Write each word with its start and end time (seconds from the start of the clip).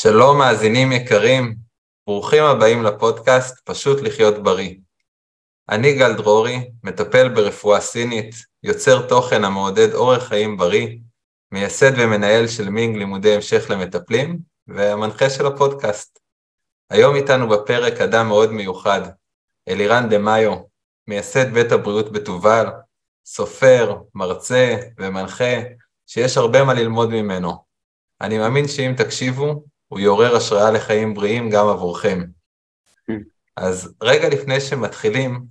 שלום 0.00 0.38
מאזינים 0.38 0.92
יקרים, 0.92 1.54
ברוכים 2.06 2.44
הבאים 2.44 2.82
לפודקאסט 2.82 3.60
פשוט 3.64 4.00
לחיות 4.00 4.42
בריא. 4.42 4.74
אני 5.68 5.94
גל 5.94 6.12
דרורי, 6.16 6.70
מטפל 6.84 7.28
ברפואה 7.28 7.80
סינית, 7.80 8.34
יוצר 8.62 9.06
תוכן 9.08 9.44
המעודד 9.44 9.94
אורח 9.94 10.22
חיים 10.22 10.56
בריא, 10.56 10.96
מייסד 11.52 11.90
ומנהל 11.96 12.48
של 12.48 12.68
מינג 12.68 12.96
לימודי 12.96 13.34
המשך 13.34 13.70
למטפלים, 13.70 14.38
והמנחה 14.66 15.30
של 15.30 15.46
הפודקאסט. 15.46 16.18
היום 16.90 17.16
איתנו 17.16 17.48
בפרק 17.48 18.00
אדם 18.00 18.28
מאוד 18.28 18.52
מיוחד, 18.52 19.00
אלירן 19.68 20.08
דה 20.08 20.18
מאיו, 20.18 20.56
מייסד 21.08 21.52
בית 21.52 21.72
הבריאות 21.72 22.12
בתובל, 22.12 22.66
סופר, 23.26 23.96
מרצה 24.14 24.76
ומנחה, 24.98 25.54
שיש 26.06 26.36
הרבה 26.36 26.64
מה 26.64 26.74
ללמוד 26.74 27.08
ממנו. 27.08 27.64
אני 28.20 28.38
מאמין 28.38 28.68
שאם 28.68 28.94
תקשיבו, 28.96 29.62
הוא 29.88 30.00
יעורר 30.00 30.36
השראה 30.36 30.70
לחיים 30.70 31.14
בריאים 31.14 31.50
גם 31.50 31.68
עבורכם. 31.68 32.24
אז 33.56 33.94
רגע 34.02 34.28
לפני 34.28 34.60
שמתחילים, 34.60 35.44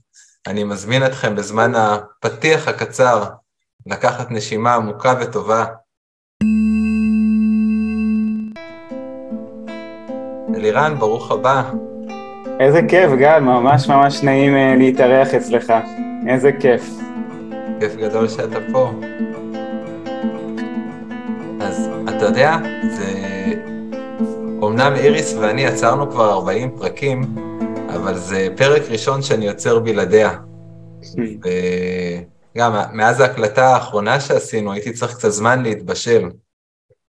אני 0.47 0.63
מזמין 0.63 1.05
אתכם 1.05 1.35
בזמן 1.35 1.71
הפתיח 1.75 2.67
הקצר 2.67 3.23
לקחת 3.85 4.31
נשימה 4.31 4.75
עמוקה 4.75 5.13
וטובה. 5.21 5.65
אלירן, 10.55 10.95
ברוך 10.99 11.31
הבא. 11.31 11.71
איזה 12.59 12.81
כיף, 12.89 13.11
גל, 13.19 13.39
ממש 13.39 13.87
ממש 13.87 14.23
נעים 14.23 14.55
אה, 14.55 14.75
להתארח 14.77 15.33
אצלך. 15.33 15.73
איזה 16.27 16.51
כיף. 16.59 16.83
כיף 17.79 17.95
גדול 17.95 18.27
שאתה 18.27 18.59
פה. 18.71 18.91
אז 21.61 21.89
אתה 22.09 22.25
יודע, 22.25 22.57
זה... 22.89 23.66
אמנם 24.63 24.93
איריס 24.95 25.33
ואני 25.33 25.61
יצרנו 25.61 26.11
כבר 26.11 26.31
40 26.31 26.77
פרקים, 26.77 27.21
אבל 27.95 28.17
זה 28.17 28.47
פרק 28.57 28.81
ראשון 28.89 29.21
שאני 29.21 29.45
יוצר 29.45 29.79
בלעדיה. 29.79 30.39
וגם 32.55 32.75
מאז 32.93 33.19
ההקלטה 33.19 33.67
האחרונה 33.67 34.19
שעשינו, 34.19 34.71
הייתי 34.71 34.93
צריך 34.93 35.15
קצת 35.15 35.29
זמן 35.29 35.63
להתבשל. 35.63 36.29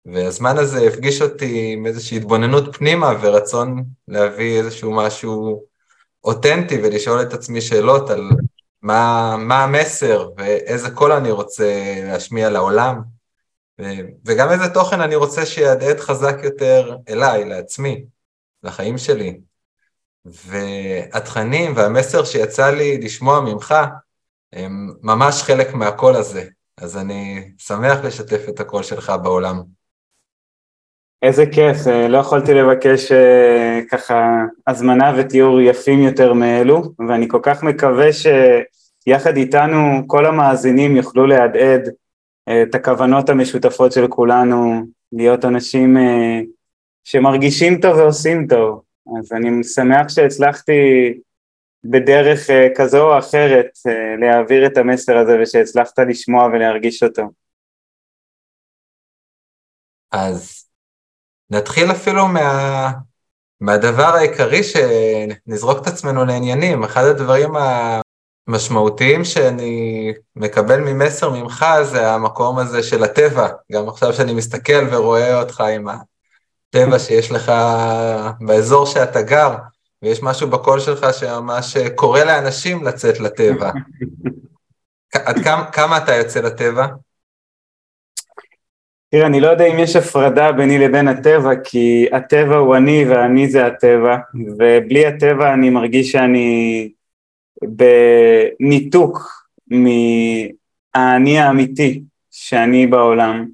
והזמן 0.06 0.58
הזה 0.58 0.88
הפגיש 0.88 1.22
אותי 1.22 1.74
עם 1.74 1.86
איזושהי 1.86 2.18
התבוננות 2.18 2.76
פנימה 2.76 3.14
ורצון 3.22 3.84
להביא 4.08 4.58
איזשהו 4.58 4.94
משהו 4.94 5.64
אותנטי 6.24 6.78
ולשאול 6.84 7.22
את 7.22 7.34
עצמי 7.34 7.62
שאלות 7.62 8.10
על 8.10 8.30
מה, 8.82 9.36
מה 9.40 9.64
המסר 9.64 10.30
ואיזה 10.38 10.92
קול 10.92 11.12
אני 11.12 11.32
רוצה 11.32 11.94
להשמיע 12.04 12.50
לעולם 12.50 13.17
וגם 14.26 14.52
איזה 14.52 14.70
תוכן 14.74 15.02
אני 15.02 15.16
רוצה 15.16 15.46
שיהדהד 15.46 16.00
חזק 16.00 16.36
יותר 16.44 16.98
אליי, 17.10 17.46
לעצמי, 17.46 18.06
לחיים 18.64 18.98
שלי. 18.98 19.40
והתכנים 20.26 21.72
והמסר 21.76 22.24
שיצא 22.24 22.70
לי 22.70 22.98
לשמוע 22.98 23.42
ממך 23.42 23.76
הם 24.54 24.94
ממש 25.02 25.44
חלק 25.44 25.74
מהקול 25.74 26.16
הזה, 26.16 26.44
אז 26.78 26.98
אני 26.98 27.52
שמח 27.58 28.04
לשתף 28.04 28.50
את 28.50 28.60
הקול 28.60 28.84
שלך 28.84 29.14
בעולם. 29.24 29.62
איזה 31.22 31.46
כיף, 31.46 31.88
אה, 31.88 32.08
לא 32.08 32.18
יכולתי 32.18 32.54
לבקש 32.54 33.12
אה, 33.12 33.80
ככה 33.92 34.44
הזמנה 34.68 35.14
ותיאור 35.18 35.62
יפים 35.62 36.00
יותר 36.00 36.34
מאלו, 36.34 36.84
ואני 37.08 37.28
כל 37.28 37.40
כך 37.44 37.64
מקווה 37.64 38.08
שיחד 38.14 39.38
איתנו 39.38 40.08
כל 40.08 40.26
המאזינים 40.26 40.96
יוכלו 40.96 41.28
להדהד 41.28 41.90
את 42.50 42.76
הכוונות 42.76 43.30
המשותפות 43.30 43.92
של 43.92 44.08
כולנו, 44.08 44.84
להיות 45.12 45.46
אנשים 45.46 45.98
אה, 45.98 46.40
שמרגישים 47.04 47.82
טוב 47.82 47.98
ועושים 47.98 48.48
טוב. 48.48 48.82
אז 49.20 49.32
אני 49.32 49.64
שמח 49.64 50.10
שהצלחתי 50.10 50.74
בדרך 51.84 52.50
כזו 52.78 53.14
או 53.14 53.20
אחרת 53.20 53.70
להעביר 54.20 54.68
את 54.68 54.78
המסר 54.78 55.18
הזה 55.18 55.38
ושהצלחת 55.42 56.00
לשמוע 56.00 56.46
ולהרגיש 56.46 57.04
אותו. 57.04 57.24
אז 60.12 60.66
נתחיל 61.50 61.92
אפילו 61.92 62.28
מה, 62.28 62.92
מהדבר 63.62 64.16
העיקרי 64.16 64.62
שנזרוק 64.64 65.82
את 65.82 65.88
עצמנו 65.88 66.26
לעניינים. 66.26 66.84
אחד 66.84 67.04
הדברים 67.04 67.50
המשמעותיים 68.48 69.24
שאני 69.24 70.14
מקבל 70.36 70.80
ממסר 70.80 71.30
ממך 71.30 71.66
זה 71.84 72.12
המקום 72.12 72.60
הזה 72.60 72.84
של 72.84 73.04
הטבע. 73.04 73.48
גם 73.72 73.90
עכשיו 73.90 74.14
שאני 74.14 74.34
מסתכל 74.34 74.88
ורואה 74.92 75.40
אותך 75.42 75.62
עם 75.62 75.88
הטבע 75.88 77.00
שיש 77.00 77.32
לך 77.32 77.52
באזור 78.40 78.86
שאתה 78.86 79.22
גר, 79.22 79.56
ויש 80.02 80.24
משהו 80.24 80.50
בקול 80.50 80.80
שלך 80.80 81.06
שממש 81.14 81.78
קורא 81.96 82.20
לאנשים 82.20 82.84
לצאת 82.84 83.20
לטבע. 83.20 83.72
עד 85.26 85.44
כמה, 85.44 85.72
כמה 85.72 85.98
אתה 85.98 86.16
יוצא 86.16 86.40
לטבע? 86.40 86.88
תראה, 89.12 89.26
אני 89.26 89.40
לא 89.40 89.48
יודע 89.48 89.66
אם 89.66 89.80
יש 89.80 89.96
הפרדה 89.96 90.52
ביני 90.52 90.78
לבין 90.80 91.08
הטבע, 91.08 91.52
כי 91.64 92.08
הטבע 92.12 92.56
הוא 92.56 92.76
אני 92.76 93.06
ואני 93.10 93.50
זה 93.50 93.66
הטבע, 93.66 94.18
ובלי 94.58 95.06
הטבע 95.06 95.54
אני 95.54 95.70
מרגיש 95.70 96.12
שאני 96.12 96.90
בניתוק 97.64 99.22
מהאני 99.68 101.40
האמיתי 101.40 102.02
שאני 102.32 102.88
בעולם. 102.88 103.46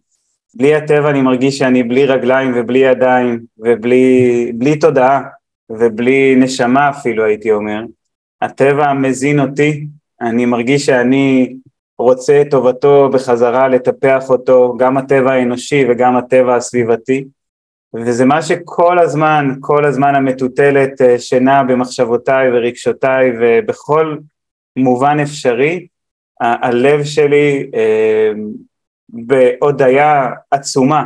בלי 0.56 0.75
הטבע 0.75 1.09
אני 1.09 1.22
מרגיש 1.22 1.58
שאני 1.58 1.84
בלי 1.84 2.06
רגליים 2.06 2.52
ובלי 2.56 2.80
ידיים 2.80 3.40
ובלי 3.58 4.80
תודעה 4.81 5.22
ובלי 5.69 6.36
נשמה 6.36 6.90
אפילו 6.90 7.24
הייתי 7.24 7.52
אומר. 7.52 7.81
הטבע 8.41 8.94
מזין 8.94 9.40
אותי, 9.40 9.86
אני 10.22 10.46
מרגיש 10.46 10.85
שאני 10.85 11.56
רוצה 12.00 12.41
את 12.41 12.52
טובתו 12.52 13.09
בחזרה, 13.14 13.68
לטפח 13.68 14.30
אותו, 14.30 14.75
גם 14.78 14.97
הטבע 14.97 15.31
האנושי 15.31 15.85
וגם 15.90 16.16
הטבע 16.16 16.56
הסביבתי, 16.56 17.24
וזה 17.96 18.26
מה 18.26 18.42
שכל 18.42 19.00
הזמן, 19.00 19.56
כל 19.59 19.86
הזמן 19.86 20.16
המטוטלת 20.16 21.02
אה, 21.02 21.20
שנעה 21.20 21.64
במחשבותיי 21.64 22.52
ורגשותיי 22.52 23.31
ובכל 23.40 24.18
מובן 24.78 25.20
אפשרי, 25.20 25.88
הלב 26.42 27.03
שלי 27.03 27.70
אה, 27.76 28.32
בהודיה 29.09 30.30
עצומה 30.52 31.06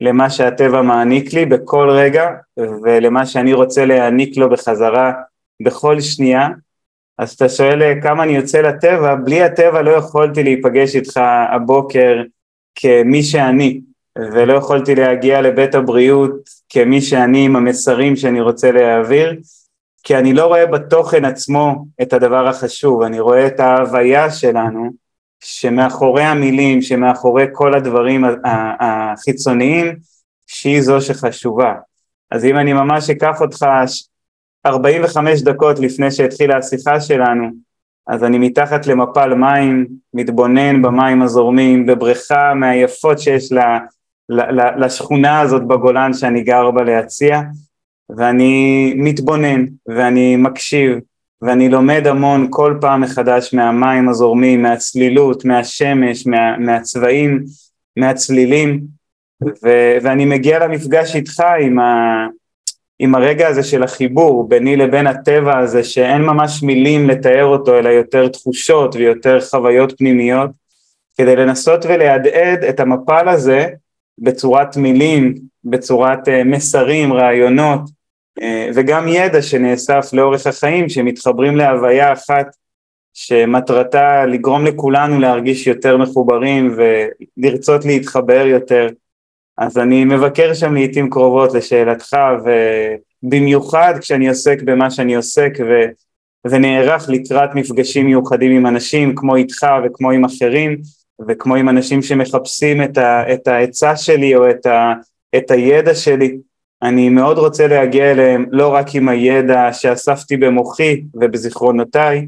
למה 0.00 0.30
שהטבע 0.30 0.82
מעניק 0.82 1.32
לי 1.32 1.46
בכל 1.46 1.90
רגע 1.90 2.30
ולמה 2.56 3.26
שאני 3.26 3.52
רוצה 3.52 3.84
להעניק 3.84 4.36
לו 4.36 4.50
בחזרה 4.50 5.12
בכל 5.62 6.00
שנייה. 6.00 6.48
אז 7.18 7.32
אתה 7.32 7.48
שואל 7.48 7.82
אה, 7.82 8.00
כמה 8.02 8.22
אני 8.22 8.32
יוצא 8.32 8.60
לטבע, 8.60 9.14
בלי 9.14 9.42
הטבע 9.42 9.82
לא 9.82 9.90
יכולתי 9.90 10.42
להיפגש 10.42 10.96
איתך 10.96 11.20
הבוקר 11.52 12.22
כמי 12.74 13.22
שאני, 13.22 13.80
ולא 14.18 14.52
יכולתי 14.52 14.94
להגיע 14.94 15.40
לבית 15.40 15.74
הבריאות 15.74 16.32
כמי 16.68 17.00
שאני 17.00 17.44
עם 17.44 17.56
המסרים 17.56 18.16
שאני 18.16 18.40
רוצה 18.40 18.72
להעביר, 18.72 19.36
כי 20.02 20.16
אני 20.16 20.32
לא 20.32 20.46
רואה 20.46 20.66
בתוכן 20.66 21.24
עצמו 21.24 21.84
את 22.02 22.12
הדבר 22.12 22.48
החשוב, 22.48 23.02
אני 23.02 23.20
רואה 23.20 23.46
את 23.46 23.60
ההוויה 23.60 24.30
שלנו, 24.30 24.90
שמאחורי 25.40 26.22
המילים, 26.22 26.82
שמאחורי 26.82 27.44
כל 27.52 27.74
הדברים 27.74 28.24
החיצוניים, 28.80 29.96
שהיא 30.46 30.82
זו 30.82 31.00
שחשובה. 31.00 31.74
אז 32.30 32.44
אם 32.44 32.56
אני 32.56 32.72
ממש 32.72 33.10
אקח 33.10 33.40
אותך 33.40 33.66
45 34.66 35.42
דקות 35.42 35.78
לפני 35.78 36.10
שהתחילה 36.10 36.56
השיחה 36.56 37.00
שלנו, 37.00 37.48
אז 38.06 38.24
אני 38.24 38.38
מתחת 38.38 38.86
למפל 38.86 39.34
מים, 39.34 39.86
מתבונן 40.14 40.82
במים 40.82 41.22
הזורמים, 41.22 41.86
בבריכה 41.86 42.54
מהיפות 42.54 43.18
שיש 43.18 43.52
לה, 43.52 43.78
לשכונה 44.78 45.40
הזאת 45.40 45.66
בגולן 45.66 46.12
שאני 46.12 46.42
גר 46.42 46.70
בה 46.70 46.82
להציע, 46.82 47.40
ואני 48.16 48.92
מתבונן, 48.96 49.64
ואני 49.86 50.36
מקשיב, 50.36 50.98
ואני 51.42 51.68
לומד 51.68 52.06
המון 52.06 52.46
כל 52.50 52.78
פעם 52.80 53.00
מחדש 53.00 53.54
מהמים 53.54 54.08
הזורמים, 54.08 54.62
מהצלילות, 54.62 55.44
מהשמש, 55.44 56.26
מה, 56.26 56.58
מהצבעים, 56.58 57.44
מהצלילים, 57.96 58.80
ו, 59.44 59.68
ואני 60.02 60.24
מגיע 60.24 60.58
למפגש 60.58 61.16
איתך 61.16 61.42
עם, 61.60 61.78
ה, 61.78 62.26
עם 62.98 63.14
הרגע 63.14 63.48
הזה 63.48 63.62
של 63.62 63.82
החיבור 63.82 64.48
ביני 64.48 64.76
לבין 64.76 65.06
הטבע 65.06 65.58
הזה 65.58 65.84
שאין 65.84 66.22
ממש 66.22 66.62
מילים 66.62 67.08
לתאר 67.08 67.44
אותו 67.44 67.78
אלא 67.78 67.88
יותר 67.88 68.28
תחושות 68.28 68.94
ויותר 68.94 69.40
חוויות 69.40 69.98
פנימיות 69.98 70.50
כדי 71.18 71.36
לנסות 71.36 71.84
ולהדהד 71.84 72.64
את 72.64 72.80
המפל 72.80 73.28
הזה 73.28 73.68
בצורת 74.18 74.76
מילים, 74.76 75.34
בצורת 75.64 76.28
uh, 76.28 76.30
מסרים, 76.44 77.12
רעיונות 77.12 77.80
uh, 78.40 78.42
וגם 78.74 79.08
ידע 79.08 79.42
שנאסף 79.42 80.10
לאורך 80.12 80.46
החיים 80.46 80.88
שמתחברים 80.88 81.56
להוויה 81.56 82.12
אחת 82.12 82.46
שמטרתה 83.14 84.26
לגרום 84.26 84.66
לכולנו 84.66 85.20
להרגיש 85.20 85.66
יותר 85.66 85.96
מחוברים 85.96 86.76
ולרצות 86.76 87.84
להתחבר 87.84 88.46
יותר. 88.46 88.88
אז 89.58 89.78
אני 89.78 90.04
מבקר 90.04 90.54
שם 90.54 90.74
לעיתים 90.74 91.10
קרובות 91.10 91.54
לשאלתך, 91.54 92.16
ובמיוחד 93.22 93.94
כשאני 94.00 94.28
עוסק 94.28 94.62
במה 94.62 94.90
שאני 94.90 95.14
עוסק 95.14 95.52
ו... 95.60 95.72
ונערך 96.46 97.08
לקראת 97.08 97.54
מפגשים 97.54 98.06
מיוחדים 98.06 98.56
עם 98.56 98.66
אנשים 98.66 99.14
כמו 99.14 99.36
איתך 99.36 99.66
וכמו 99.84 100.10
עם 100.10 100.24
אחרים 100.24 100.78
וכמו 101.28 101.54
עם 101.54 101.68
אנשים 101.68 102.02
שמחפשים 102.02 102.82
את, 102.82 102.98
ה... 102.98 103.32
את 103.34 103.48
העצה 103.48 103.96
שלי 103.96 104.36
או 104.36 104.50
את, 104.50 104.66
ה... 104.66 104.92
את 105.36 105.50
הידע 105.50 105.94
שלי. 105.94 106.38
אני 106.82 107.08
מאוד 107.08 107.38
רוצה 107.38 107.66
להגיע 107.66 108.10
אליהם 108.10 108.46
לא 108.50 108.74
רק 108.74 108.86
עם 108.94 109.08
הידע 109.08 109.72
שאספתי 109.72 110.36
במוחי 110.36 111.02
ובזיכרונותיי, 111.14 112.26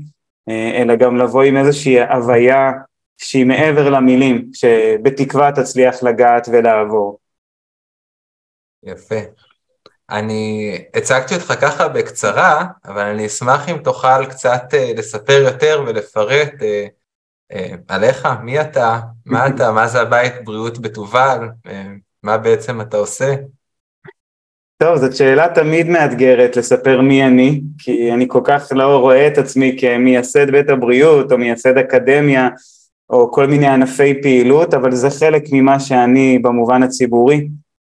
אה, 0.49 0.83
אלא 0.83 0.97
גם 0.97 1.17
לבוא 1.17 1.43
עם 1.43 1.57
איזושהי 1.57 2.01
הוויה 2.01 2.73
שהיא 3.19 3.47
מעבר 3.47 3.91
למילים, 3.91 4.51
שבתקווה 4.53 5.53
תצליח 5.53 6.03
לגעת 6.03 6.49
ולעבור. 6.53 7.19
יפה. 8.83 9.21
אני 10.11 10.79
הצגתי 10.95 11.35
אותך 11.35 11.55
ככה 11.61 11.89
בקצרה, 11.89 12.65
אבל 12.85 13.03
אני 13.03 13.27
אשמח 13.27 13.69
אם 13.69 13.79
תוכל 13.79 14.27
קצת 14.27 14.63
אה, 14.75 14.93
לספר 14.97 15.43
יותר 15.45 15.85
ולפרט 15.87 16.53
אה, 16.63 16.87
עליך, 17.88 18.29
מי 18.43 18.61
אתה, 18.61 19.00
מה 19.26 19.47
אתה, 19.49 19.73
מה 19.73 19.87
זה 19.87 20.00
הבית 20.00 20.32
בריאות 20.44 20.79
בתובל, 20.79 21.49
מה 22.23 22.38
בעצם 22.38 22.81
אתה 22.81 22.97
עושה. 22.97 23.35
טוב, 24.82 24.97
זאת 24.97 25.17
שאלה 25.17 25.49
תמיד 25.55 25.88
מאתגרת 25.88 26.56
לספר 26.56 27.00
מי 27.00 27.25
אני, 27.25 27.61
כי 27.79 28.12
אני 28.12 28.25
כל 28.29 28.41
כך 28.44 28.69
לא 28.73 28.97
רואה 28.97 29.26
את 29.26 29.38
עצמי 29.38 29.76
כמייסד 29.81 30.50
בית 30.50 30.69
הבריאות 30.69 31.32
או 31.32 31.38
מייסד 31.38 31.79
אקדמיה 31.79 32.49
או 33.11 33.32
כל 33.32 33.47
מיני 33.47 33.67
ענפי 33.67 34.23
פעילות, 34.23 34.75
אבל 34.75 34.93
זה 34.93 35.11
חלק 35.11 35.43
ממה 35.52 35.81
שאני 35.81 36.38
במובן 36.38 36.82
הציבורי. 36.82 37.49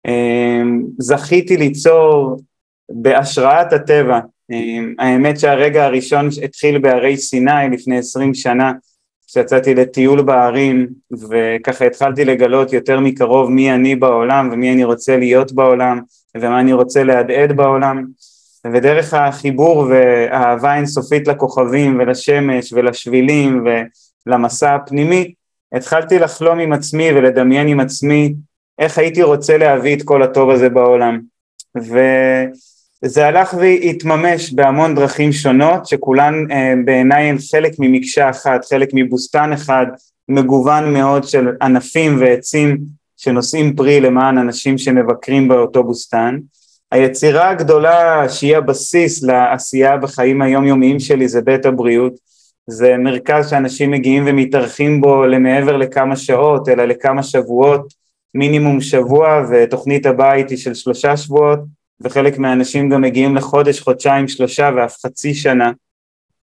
אמ, 0.07 0.81
זכיתי 0.99 1.57
ליצור 1.57 2.37
בהשראת 2.91 3.73
הטבע. 3.73 4.19
אמ, 4.51 4.93
האמת 4.99 5.39
שהרגע 5.39 5.85
הראשון 5.85 6.29
התחיל 6.43 6.77
בהרי 6.77 7.17
סיני 7.17 7.69
לפני 7.71 7.97
עשרים 7.97 8.33
שנה, 8.33 8.71
כשיצאתי 9.31 9.75
לטיול 9.75 10.21
בערים, 10.21 10.87
וככה 11.29 11.85
התחלתי 11.85 12.25
לגלות 12.25 12.73
יותר 12.73 12.99
מקרוב 12.99 13.51
מי 13.51 13.71
אני 13.71 13.95
בעולם 13.95 14.49
ומי 14.51 14.73
אני 14.73 14.83
רוצה 14.83 15.17
להיות 15.17 15.51
בעולם. 15.51 15.99
ומה 16.37 16.59
אני 16.59 16.73
רוצה 16.73 17.03
להדהד 17.03 17.55
בעולם, 17.55 18.05
ודרך 18.73 19.13
החיבור 19.13 19.77
והאהבה 19.89 20.75
אינסופית 20.75 21.27
לכוכבים 21.27 21.99
ולשמש 21.99 22.73
ולשבילים 22.73 23.65
ולמסע 24.27 24.75
הפנימי, 24.75 25.33
התחלתי 25.73 26.19
לחלום 26.19 26.59
עם 26.59 26.73
עצמי 26.73 27.11
ולדמיין 27.11 27.67
עם 27.67 27.79
עצמי 27.79 28.33
איך 28.79 28.97
הייתי 28.97 29.23
רוצה 29.23 29.57
להביא 29.57 29.95
את 29.95 30.01
כל 30.03 30.23
הטוב 30.23 30.49
הזה 30.49 30.69
בעולם. 30.69 31.19
וזה 33.03 33.27
הלך 33.27 33.53
והתממש 33.53 34.53
בהמון 34.53 34.95
דרכים 34.95 35.31
שונות, 35.31 35.85
שכולן 35.85 36.33
אה, 36.51 36.73
בעיניי 36.85 37.23
הן 37.23 37.37
חלק 37.51 37.71
ממקשה 37.79 38.29
אחת, 38.29 38.65
חלק 38.65 38.89
מבוסתן 38.93 39.53
אחד, 39.53 39.85
מגוון 40.29 40.93
מאוד 40.93 41.23
של 41.23 41.47
ענפים 41.61 42.17
ועצים 42.19 42.77
שנושאים 43.17 43.75
פרי 43.75 44.01
למען 44.01 44.37
אנשים 44.37 44.77
שמבקרים 44.77 45.47
באותו 45.47 45.83
בוסתן. 45.83 46.37
היצירה 46.91 47.49
הגדולה 47.49 48.29
שהיא 48.29 48.57
הבסיס 48.57 49.23
לעשייה 49.23 49.97
בחיים 49.97 50.41
היומיומיים 50.41 50.99
שלי 50.99 51.27
זה 51.27 51.41
בית 51.41 51.65
הבריאות. 51.65 52.13
זה 52.67 52.97
מרכז 52.97 53.49
שאנשים 53.49 53.91
מגיעים 53.91 54.23
ומתארחים 54.27 55.01
בו 55.01 55.25
למעבר 55.25 55.77
לכמה 55.77 56.15
שעות, 56.15 56.69
אלא 56.69 56.85
לכמה 56.85 57.23
שבועות, 57.23 57.93
מינימום 58.35 58.81
שבוע, 58.81 59.43
ותוכנית 59.51 60.05
הבית 60.05 60.49
היא 60.49 60.57
של 60.57 60.73
שלושה 60.73 61.17
שבועות, 61.17 61.59
וחלק 62.03 62.37
מהאנשים 62.37 62.89
גם 62.89 63.01
מגיעים 63.01 63.35
לחודש, 63.35 63.79
חודשיים, 63.79 64.27
שלושה 64.27 64.69
ואף 64.75 64.97
חצי 65.05 65.33
שנה. 65.33 65.71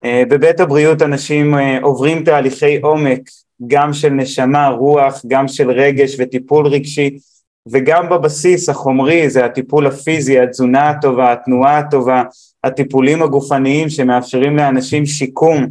אה, 0.04 0.22
בבית 0.28 0.60
הבריאות 0.60 1.02
אנשים 1.02 1.54
אה, 1.54 1.78
עוברים 1.82 2.24
תהליכי 2.24 2.76
עומק 2.76 3.20
גם 3.66 3.92
של 3.92 4.10
נשמה, 4.10 4.68
רוח, 4.68 5.22
גם 5.26 5.48
של 5.48 5.70
רגש 5.70 6.16
וטיפול 6.18 6.66
רגשי, 6.66 7.18
וגם 7.66 8.08
בבסיס 8.08 8.68
החומרי 8.68 9.30
זה 9.30 9.44
הטיפול 9.44 9.86
הפיזי, 9.86 10.38
התזונה 10.38 10.90
הטובה, 10.90 11.32
התנועה 11.32 11.78
הטובה, 11.78 12.22
הטיפולים 12.64 13.22
הגופניים 13.22 13.88
שמאפשרים 13.88 14.56
לאנשים 14.56 15.06
שיקום 15.06 15.66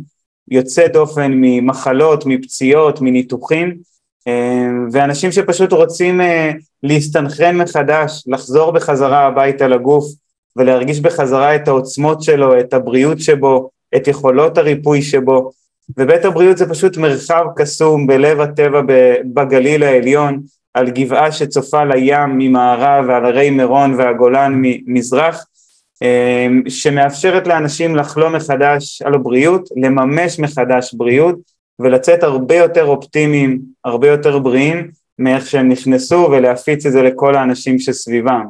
יוצא 0.52 0.88
דופן 0.88 1.32
ממחלות, 1.36 2.26
מפציעות, 2.26 3.02
מניתוחים, 3.02 3.78
ואנשים 4.92 5.32
שפשוט 5.32 5.74
רוצים 5.74 6.22
אה, 6.22 6.52
להסתנכרן 6.84 7.58
מחדש, 7.58 8.24
לחזור 8.28 8.72
בחזרה 8.72 9.26
הביתה 9.26 9.68
לגוף 9.68 10.06
ולהרגיש 10.56 11.00
בחזרה 11.00 11.56
את 11.56 11.68
העוצמות 11.68 12.24
שלו, 12.24 12.60
את 12.60 12.74
הבריאות 12.74 13.20
שבו, 13.20 13.70
את 13.96 14.08
יכולות 14.08 14.58
הריפוי 14.58 15.02
שבו, 15.02 15.52
ובית 15.98 16.26
הבריאות 16.26 16.58
זה 16.58 16.70
פשוט 16.70 16.98
מרחב 16.98 17.46
קסום 17.56 18.08
בלב 18.08 18.42
הטבע 18.42 18.82
בגליל 19.34 19.84
העליון, 19.84 20.42
על 20.74 20.90
גבעה 20.90 21.32
שצופה 21.32 21.84
לים 21.84 22.38
ממערב 22.38 23.06
ועל 23.08 23.26
הרי 23.26 23.50
מירון 23.50 23.94
והגולן 23.94 24.54
ממזרח, 24.62 25.46
אמ, 26.02 26.64
שמאפשרת 26.68 27.48
לאנשים 27.48 27.96
לחלום 27.96 28.36
מחדש 28.36 29.02
על 29.02 29.14
הבריאות, 29.14 29.70
לממש 29.76 30.40
מחדש 30.40 30.94
בריאות 30.94 31.55
ולצאת 31.80 32.24
הרבה 32.24 32.56
יותר 32.56 32.86
אופטימיים, 32.86 33.60
הרבה 33.86 34.08
יותר 34.08 34.40
בריאים 34.40 34.92
מאיך 35.20 35.48
שהם 35.48 35.70
נכנסו 35.70 36.28
ולהפיץ 36.32 36.86
את 36.86 36.92
זה 36.92 37.02
לכל 37.02 37.36
האנשים 37.36 37.80
שסביבם. 37.80 38.46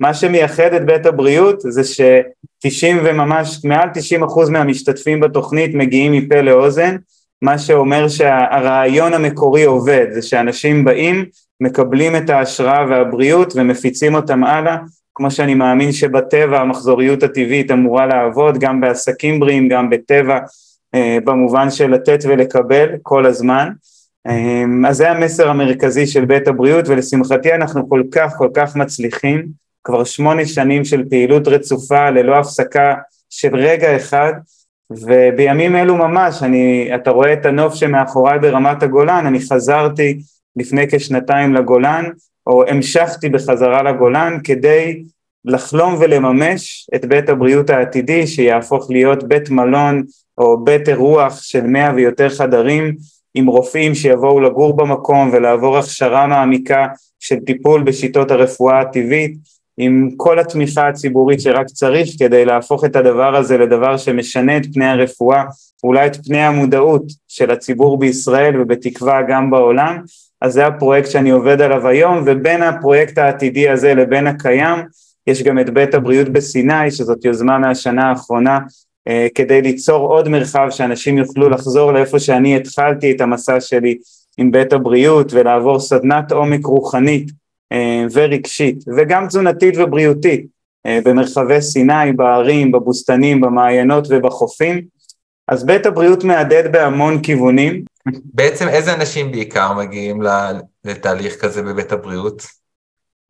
מה 0.00 0.14
שמייחד 0.14 0.74
את 0.74 0.86
בית 0.86 1.06
הבריאות 1.06 1.60
זה 1.60 1.84
ש-90 1.84 2.96
וממש 3.04 3.64
מעל 3.64 3.88
90 3.94 4.22
אחוז 4.22 4.48
מהמשתתפים 4.48 5.20
בתוכנית 5.20 5.74
מגיעים 5.74 6.12
מפה 6.12 6.40
לאוזן, 6.40 6.96
מה 7.42 7.58
שאומר 7.58 8.08
שהרעיון 8.08 9.14
המקורי 9.14 9.64
עובד, 9.64 10.06
זה 10.10 10.22
שאנשים 10.22 10.84
באים, 10.84 11.24
מקבלים 11.60 12.16
את 12.16 12.30
ההשראה 12.30 12.86
והבריאות 12.90 13.52
ומפיצים 13.56 14.14
אותם 14.14 14.44
הלאה, 14.44 14.76
כמו 15.14 15.30
שאני 15.30 15.54
מאמין 15.54 15.92
שבטבע 15.92 16.60
המחזוריות 16.60 17.22
הטבעית 17.22 17.70
אמורה 17.70 18.06
לעבוד, 18.06 18.58
גם 18.58 18.80
בעסקים 18.80 19.40
בריאים, 19.40 19.68
גם 19.68 19.90
בטבע, 19.90 20.38
במובן 21.24 21.70
של 21.70 21.90
לתת 21.90 22.18
ולקבל 22.24 22.88
כל 23.02 23.26
הזמן. 23.26 23.68
אה, 24.26 24.88
אז 24.88 24.96
זה 24.96 25.10
המסר 25.10 25.48
המרכזי 25.48 26.06
של 26.06 26.24
בית 26.24 26.48
הבריאות 26.48 26.88
ולשמחתי 26.88 27.54
אנחנו 27.54 27.88
כל 27.88 28.02
כך 28.12 28.32
כל 28.38 28.48
כך 28.54 28.76
מצליחים 28.76 29.46
כבר 29.84 30.04
שמונה 30.04 30.46
שנים 30.46 30.84
של 30.84 31.04
פעילות 31.10 31.48
רצופה 31.48 32.10
ללא 32.10 32.36
הפסקה 32.36 32.94
של 33.30 33.56
רגע 33.56 33.96
אחד 33.96 34.32
ובימים 34.90 35.76
אלו 35.76 35.96
ממש, 35.96 36.42
אני, 36.42 36.90
אתה 36.94 37.10
רואה 37.10 37.32
את 37.32 37.46
הנוף 37.46 37.74
שמאחוריי 37.74 38.38
ברמת 38.38 38.82
הגולן, 38.82 39.26
אני 39.26 39.40
חזרתי 39.40 40.18
לפני 40.56 40.84
כשנתיים 40.90 41.54
לגולן, 41.54 42.04
או 42.46 42.68
המשכתי 42.68 43.28
בחזרה 43.28 43.82
לגולן 43.82 44.38
כדי 44.44 45.02
לחלום 45.44 45.96
ולממש 46.00 46.90
את 46.94 47.04
בית 47.04 47.28
הבריאות 47.28 47.70
העתידי 47.70 48.26
שיהפוך 48.26 48.90
להיות 48.90 49.24
בית 49.24 49.50
מלון 49.50 50.02
או 50.38 50.64
בית 50.64 50.88
אירוח 50.88 51.42
של 51.42 51.66
מאה 51.66 51.92
ויותר 51.94 52.28
חדרים 52.28 52.94
עם 53.34 53.46
רופאים 53.46 53.94
שיבואו 53.94 54.40
לגור 54.40 54.76
במקום 54.76 55.30
ולעבור 55.32 55.78
הכשרה 55.78 56.26
מעמיקה 56.26 56.86
של 57.20 57.36
טיפול 57.36 57.82
בשיטות 57.82 58.30
הרפואה 58.30 58.80
הטבעית 58.80 59.36
עם 59.78 60.10
כל 60.16 60.38
התמיכה 60.38 60.88
הציבורית 60.88 61.40
שרק 61.40 61.66
צריך 61.66 62.08
כדי 62.18 62.44
להפוך 62.44 62.84
את 62.84 62.96
הדבר 62.96 63.36
הזה 63.36 63.58
לדבר 63.58 63.96
שמשנה 63.96 64.56
את 64.56 64.66
פני 64.74 64.86
הרפואה, 64.86 65.44
אולי 65.84 66.06
את 66.06 66.26
פני 66.26 66.38
המודעות 66.38 67.02
של 67.28 67.50
הציבור 67.50 67.98
בישראל 67.98 68.60
ובתקווה 68.60 69.22
גם 69.28 69.50
בעולם, 69.50 69.98
אז 70.40 70.52
זה 70.52 70.66
הפרויקט 70.66 71.10
שאני 71.10 71.30
עובד 71.30 71.60
עליו 71.60 71.88
היום, 71.88 72.22
ובין 72.26 72.62
הפרויקט 72.62 73.18
העתידי 73.18 73.68
הזה 73.68 73.94
לבין 73.94 74.26
הקיים, 74.26 74.78
יש 75.26 75.42
גם 75.42 75.58
את 75.58 75.70
בית 75.70 75.94
הבריאות 75.94 76.28
בסיני, 76.28 76.90
שזאת 76.90 77.24
יוזמה 77.24 77.58
מהשנה 77.58 78.08
האחרונה, 78.08 78.58
כדי 79.34 79.62
ליצור 79.62 80.08
עוד 80.08 80.28
מרחב 80.28 80.66
שאנשים 80.70 81.18
יוכלו 81.18 81.48
לחזור 81.48 81.92
לאיפה 81.92 82.18
שאני 82.18 82.56
התחלתי 82.56 83.12
את 83.12 83.20
המסע 83.20 83.60
שלי 83.60 83.98
עם 84.38 84.52
בית 84.52 84.72
הבריאות 84.72 85.32
ולעבור 85.32 85.80
סדנת 85.80 86.32
עומק 86.32 86.66
רוחנית 86.66 87.30
אה, 87.72 88.04
ורגשית 88.12 88.84
וגם 88.96 89.26
תזונתית 89.26 89.74
ובריאותית 89.78 90.46
אה, 90.86 90.98
במרחבי 91.04 91.60
סיני, 91.60 92.12
בערים, 92.16 92.72
בבוסתנים, 92.72 93.40
במעיינות 93.40 94.06
ובחופים. 94.10 94.82
אז 95.48 95.66
בית 95.66 95.86
הבריאות 95.86 96.24
מהדהד 96.24 96.72
בהמון 96.72 97.22
כיוונים. 97.22 97.84
בעצם 98.34 98.68
איזה 98.68 98.94
אנשים 98.94 99.32
בעיקר 99.32 99.72
מגיעים 99.72 100.22
לתהליך 100.84 101.36
כזה 101.40 101.62
בבית 101.62 101.92
הבריאות? 101.92 102.42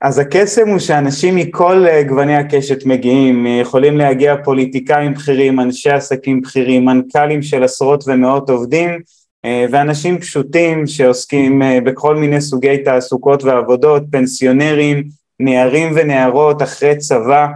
אז 0.00 0.18
הקסם 0.18 0.68
הוא 0.68 0.78
שאנשים 0.78 1.36
מכל 1.36 1.86
אה, 1.88 2.02
גווני 2.02 2.36
הקשת 2.36 2.86
מגיעים, 2.86 3.46
יכולים 3.46 3.98
להגיע 3.98 4.34
פוליטיקאים 4.44 5.14
בכירים, 5.14 5.60
אנשי 5.60 5.90
עסקים 5.90 6.40
בכירים, 6.40 6.84
מנכ"לים 6.84 7.42
של 7.42 7.64
עשרות 7.64 8.04
ומאות 8.06 8.50
עובדים, 8.50 9.00
אה, 9.44 9.66
ואנשים 9.70 10.18
פשוטים 10.18 10.86
שעוסקים 10.86 11.62
אה, 11.62 11.78
בכל 11.80 12.16
מיני 12.16 12.40
סוגי 12.40 12.78
תעסוקות 12.78 13.44
ועבודות, 13.44 14.02
פנסיונרים, 14.10 15.04
נערים 15.40 15.92
ונערות 15.96 16.62
אחרי 16.62 16.96
צבא, 16.96 17.46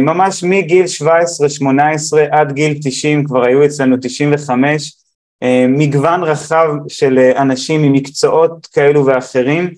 ממש 0.00 0.44
מגיל 0.44 0.84
17-18 0.84 2.18
עד 2.30 2.52
גיל 2.52 2.78
90, 2.82 3.24
כבר 3.24 3.44
היו 3.44 3.64
אצלנו 3.64 3.96
95, 4.00 4.92
מגוון 5.68 6.22
רחב 6.22 6.68
של 6.88 7.18
אנשים 7.18 7.82
ממקצועות 7.82 8.66
כאלו 8.72 9.06
ואחרים, 9.06 9.70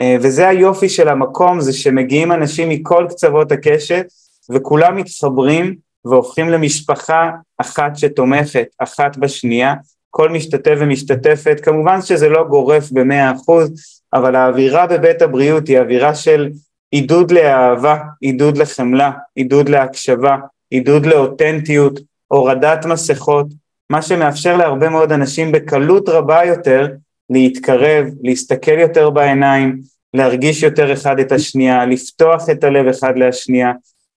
וזה 0.00 0.48
היופי 0.48 0.88
של 0.88 1.08
המקום, 1.08 1.60
זה 1.60 1.72
שמגיעים 1.72 2.32
אנשים 2.32 2.68
מכל 2.68 3.06
קצוות 3.08 3.52
הקשת, 3.52 4.06
וכולם 4.50 4.96
מתחברים 4.96 5.76
והופכים 6.04 6.48
למשפחה 6.48 7.30
אחת 7.58 7.96
שתומכת, 7.96 8.66
אחת 8.78 9.16
בשנייה, 9.16 9.74
כל 10.10 10.30
משתתף 10.30 10.74
ומשתתפת, 10.78 11.60
כמובן 11.62 12.02
שזה 12.02 12.28
לא 12.28 12.44
גורף 12.44 12.90
במאה 12.90 13.32
אחוז, 13.32 13.70
אבל 14.14 14.36
האווירה 14.36 14.86
בבית 14.86 15.22
הבריאות 15.22 15.68
היא 15.68 15.78
אווירה 15.78 16.14
של 16.14 16.48
עידוד 16.90 17.30
לאהבה, 17.30 17.96
עידוד 18.20 18.56
לחמלה, 18.56 19.10
עידוד 19.34 19.68
להקשבה, 19.68 20.36
עידוד 20.70 21.06
לאותנטיות, 21.06 22.00
הורדת 22.28 22.86
מסכות, 22.86 23.46
מה 23.90 24.02
שמאפשר 24.02 24.56
להרבה 24.56 24.88
מאוד 24.88 25.12
אנשים 25.12 25.52
בקלות 25.52 26.08
רבה 26.08 26.44
יותר 26.44 26.88
להתקרב, 27.30 28.06
להסתכל 28.22 28.78
יותר 28.78 29.10
בעיניים, 29.10 29.80
להרגיש 30.14 30.62
יותר 30.62 30.92
אחד 30.92 31.18
את 31.18 31.32
השנייה, 31.32 31.86
לפתוח 31.86 32.50
את 32.50 32.64
הלב 32.64 32.86
אחד 32.86 33.12
לשנייה, 33.16 33.72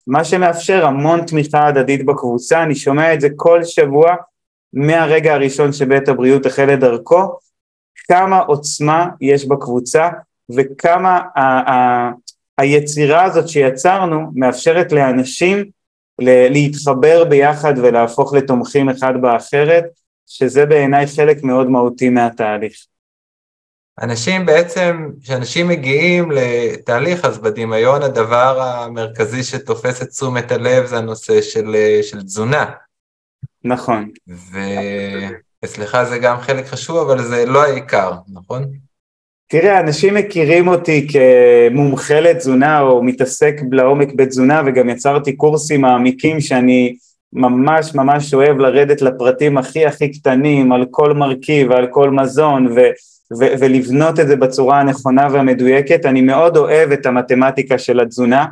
מה 0.06 0.24
שמאפשר 0.24 0.86
המון 0.86 1.26
תמיכה 1.26 1.66
הדדית 1.66 2.06
בקבוצה, 2.06 2.62
אני 2.62 2.74
שומע 2.74 3.14
את 3.14 3.20
זה 3.20 3.28
כל 3.36 3.64
שבוע 3.64 4.14
מהרגע 4.72 5.34
הראשון 5.34 5.72
שבית 5.72 6.08
הבריאות 6.08 6.46
החל 6.46 6.74
את 6.74 6.80
דרכו, 6.80 7.38
כמה 8.08 8.38
עוצמה 8.38 9.08
יש 9.20 9.46
בקבוצה 9.46 10.08
וכמה 10.56 11.20
ה- 11.36 11.70
ה- 11.70 12.10
היצירה 12.58 13.24
הזאת 13.24 13.48
שיצרנו 13.48 14.30
מאפשרת 14.34 14.92
לאנשים 14.92 15.64
להתחבר 16.50 17.24
ביחד 17.24 17.74
ולהפוך 17.76 18.34
לתומכים 18.34 18.88
אחד 18.88 19.12
באחרת, 19.20 19.84
שזה 20.26 20.66
בעיניי 20.66 21.06
חלק 21.06 21.42
מאוד 21.42 21.70
מהותי 21.70 22.08
מהתהליך. 22.08 22.86
אנשים 24.02 24.46
בעצם, 24.46 25.10
כשאנשים 25.22 25.68
מגיעים 25.68 26.30
לתהליך, 26.30 27.24
אז 27.24 27.38
בדמיון 27.38 28.02
הדבר 28.02 28.60
המרכזי 28.60 29.42
שתופס 29.42 30.02
את 30.02 30.08
תשומת 30.08 30.52
הלב 30.52 30.86
זה 30.86 30.98
הנושא 30.98 31.42
של, 31.42 31.76
של 32.02 32.22
תזונה. 32.22 32.64
נכון. 33.64 34.08
ואצלך 35.62 35.98
זה 36.02 36.18
גם 36.18 36.36
חלק 36.40 36.66
חשוב, 36.66 37.10
אבל 37.10 37.22
זה 37.22 37.46
לא 37.46 37.62
העיקר, 37.62 38.12
נכון? 38.32 38.64
תראה, 39.48 39.80
אנשים 39.80 40.14
מכירים 40.14 40.68
אותי 40.68 41.06
כמומחה 41.08 42.20
לתזונה 42.20 42.80
או 42.80 43.02
מתעסק 43.02 43.54
לעומק 43.72 44.08
בתזונה 44.16 44.62
וגם 44.66 44.88
יצרתי 44.88 45.36
קורסים 45.36 45.80
מעמיקים 45.80 46.40
שאני 46.40 46.96
ממש 47.32 47.94
ממש 47.94 48.34
אוהב 48.34 48.58
לרדת 48.58 49.02
לפרטים 49.02 49.58
הכי 49.58 49.86
הכי 49.86 50.12
קטנים 50.12 50.72
על 50.72 50.86
כל 50.90 51.12
מרכיב 51.12 51.70
ועל 51.70 51.86
כל 51.90 52.10
מזון 52.10 52.66
ו, 52.66 52.80
ו, 53.32 53.44
ולבנות 53.60 54.20
את 54.20 54.28
זה 54.28 54.36
בצורה 54.36 54.80
הנכונה 54.80 55.28
והמדויקת. 55.32 56.06
אני 56.06 56.20
מאוד 56.20 56.56
אוהב 56.56 56.92
את 56.92 57.06
המתמטיקה 57.06 57.78
של 57.78 58.00
התזונה. 58.00 58.46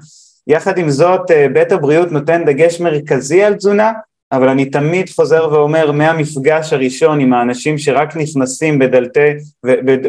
יחד 0.47 0.79
עם 0.79 0.91
זאת, 0.91 1.31
אה, 1.31 1.49
בית 1.49 1.73
הבריאות 1.73 2.13
נותן 2.13 2.45
דגש 2.45 2.81
מרכזי 2.81 3.43
על 3.43 3.55
תזונה, 3.55 3.93
אבל 4.33 4.49
אני 4.49 4.65
תמיד 4.65 5.11
חוזר 5.11 5.49
ואומר 5.53 5.93
מהמפגש 5.93 6.73
הראשון 6.73 7.21
עם 7.21 7.33
האנשים 7.33 7.79
שרק 7.79 8.17
נכנסים 8.17 8.79
בדלתי, 8.79 9.31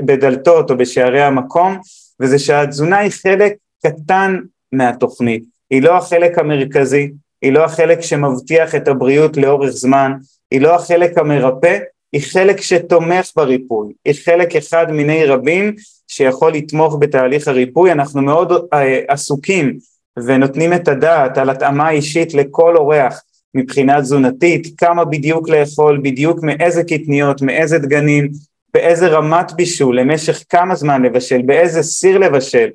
בדלתות 0.05 0.71
או 0.71 0.77
בשערי 0.77 1.21
המקום, 1.21 1.77
וזה 2.19 2.39
שהתזונה 2.39 2.97
היא 2.97 3.11
חלק 3.11 3.53
קטן 3.85 4.39
מהתוכנית, 4.71 5.43
היא 5.69 5.81
לא 5.81 5.97
החלק 5.97 6.39
המרכזי, 6.39 7.11
היא 7.41 7.53
לא 7.53 7.63
החלק 7.65 8.01
שמבטיח 8.01 8.75
את 8.75 8.87
הבריאות 8.87 9.37
לאורך 9.37 9.69
זמן, 9.69 10.13
היא 10.51 10.61
לא 10.61 10.75
החלק 10.75 11.17
המרפא, 11.17 11.77
היא 12.11 12.21
חלק 12.31 12.61
שתומך 12.61 13.31
בריפוי, 13.35 13.93
היא 14.05 14.13
חלק 14.25 14.55
אחד 14.55 14.91
מיני 14.91 15.25
רבים 15.25 15.75
שיכול 16.07 16.53
לתמוך 16.53 16.97
בתהליך 16.99 17.47
הריפוי, 17.47 17.91
אנחנו 17.91 18.21
מאוד 18.21 18.51
אה, 18.73 18.99
עסוקים 19.07 19.77
ונותנים 20.25 20.73
את 20.73 20.87
הדעת 20.87 21.37
על 21.37 21.49
התאמה 21.49 21.89
אישית 21.89 22.33
לכל 22.33 22.77
אורח 22.77 23.21
מבחינה 23.53 24.01
תזונתית, 24.01 24.67
כמה 24.77 25.05
בדיוק 25.05 25.49
לאכול, 25.49 25.99
בדיוק 26.03 26.39
מאיזה 26.43 26.83
קטניות, 26.83 27.41
מאיזה 27.41 27.79
דגנים, 27.79 28.31
באיזה 28.73 29.07
רמת 29.07 29.51
בישול, 29.51 29.99
למשך 29.99 30.43
כמה 30.49 30.75
זמן 30.75 31.01
לבשל, 31.01 31.41
באיזה 31.41 31.83
סיר 31.83 32.17
לבשל, 32.17 32.69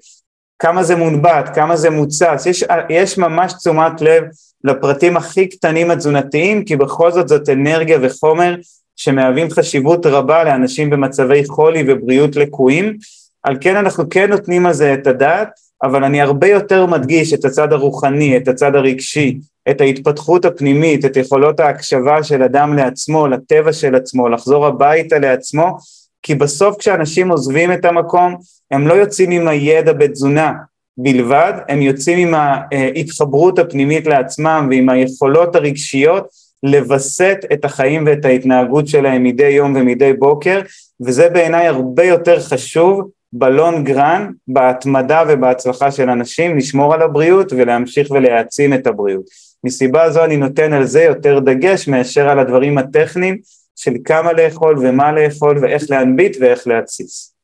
כמה 0.58 0.82
זה 0.82 0.96
מונבט, 0.96 1.54
כמה 1.54 1.76
זה 1.76 1.90
מוצץ, 1.90 2.46
יש, 2.46 2.64
יש 2.90 3.18
ממש 3.18 3.52
תשומת 3.52 4.00
לב 4.00 4.24
לפרטים 4.64 5.16
הכי 5.16 5.48
קטנים 5.48 5.90
התזונתיים, 5.90 6.64
כי 6.64 6.76
בכל 6.76 7.12
זאת 7.12 7.28
זאת 7.28 7.48
אנרגיה 7.48 7.98
וחומר 8.02 8.54
שמהווים 8.96 9.50
חשיבות 9.50 10.06
רבה 10.06 10.44
לאנשים 10.44 10.90
במצבי 10.90 11.44
חולי 11.44 11.84
ובריאות 11.86 12.36
לקויים, 12.36 12.96
על 13.42 13.56
כן 13.60 13.76
אנחנו 13.76 14.04
כן 14.10 14.30
נותנים 14.30 14.66
על 14.66 14.72
זה 14.72 14.94
את 14.94 15.06
הדעת, 15.06 15.48
אבל 15.82 16.04
אני 16.04 16.20
הרבה 16.20 16.48
יותר 16.48 16.86
מדגיש 16.86 17.32
את 17.32 17.44
הצד 17.44 17.72
הרוחני, 17.72 18.36
את 18.36 18.48
הצד 18.48 18.74
הרגשי, 18.74 19.38
את 19.70 19.80
ההתפתחות 19.80 20.44
הפנימית, 20.44 21.04
את 21.04 21.16
יכולות 21.16 21.60
ההקשבה 21.60 22.22
של 22.22 22.42
אדם 22.42 22.76
לעצמו, 22.76 23.28
לטבע 23.28 23.72
של 23.72 23.94
עצמו, 23.94 24.28
לחזור 24.28 24.66
הביתה 24.66 25.18
לעצמו, 25.18 25.76
כי 26.22 26.34
בסוף 26.34 26.76
כשאנשים 26.78 27.28
עוזבים 27.28 27.72
את 27.72 27.84
המקום, 27.84 28.36
הם 28.70 28.88
לא 28.88 28.94
יוצאים 28.94 29.30
עם 29.30 29.48
הידע 29.48 29.92
בתזונה. 29.92 30.52
בלבד, 30.96 31.52
הם 31.68 31.82
יוצאים 31.82 32.18
עם 32.18 32.34
ההתחברות 32.34 33.58
הפנימית 33.58 34.06
לעצמם 34.06 34.68
ועם 34.70 34.88
היכולות 34.88 35.56
הרגשיות 35.56 36.26
לווסת 36.62 37.38
את 37.52 37.64
החיים 37.64 38.06
ואת 38.06 38.24
ההתנהגות 38.24 38.88
שלהם 38.88 39.22
מדי 39.22 39.48
יום 39.48 39.76
ומדי 39.76 40.12
בוקר, 40.12 40.60
וזה 41.06 41.28
בעיניי 41.28 41.66
הרבה 41.66 42.04
יותר 42.04 42.40
חשוב 42.40 43.10
בלונג 43.32 43.90
רן, 43.90 44.30
בהתמדה 44.48 45.22
ובהצלחה 45.28 45.90
של 45.90 46.10
אנשים, 46.10 46.56
לשמור 46.56 46.94
על 46.94 47.02
הבריאות 47.02 47.52
ולהמשיך 47.52 48.10
ולהעצים 48.10 48.74
את 48.74 48.86
הבריאות. 48.86 49.24
מסיבה 49.64 50.10
זו 50.10 50.24
אני 50.24 50.36
נותן 50.36 50.72
על 50.72 50.84
זה 50.84 51.02
יותר 51.02 51.38
דגש 51.38 51.88
מאשר 51.88 52.28
על 52.28 52.38
הדברים 52.38 52.78
הטכניים 52.78 53.38
של 53.76 53.92
כמה 54.04 54.32
לאכול 54.32 54.78
ומה 54.78 55.12
לאכול 55.12 55.58
ואיך 55.62 55.82
להנביט 55.90 56.36
ואיך 56.40 56.66
להתסיס. 56.66 57.34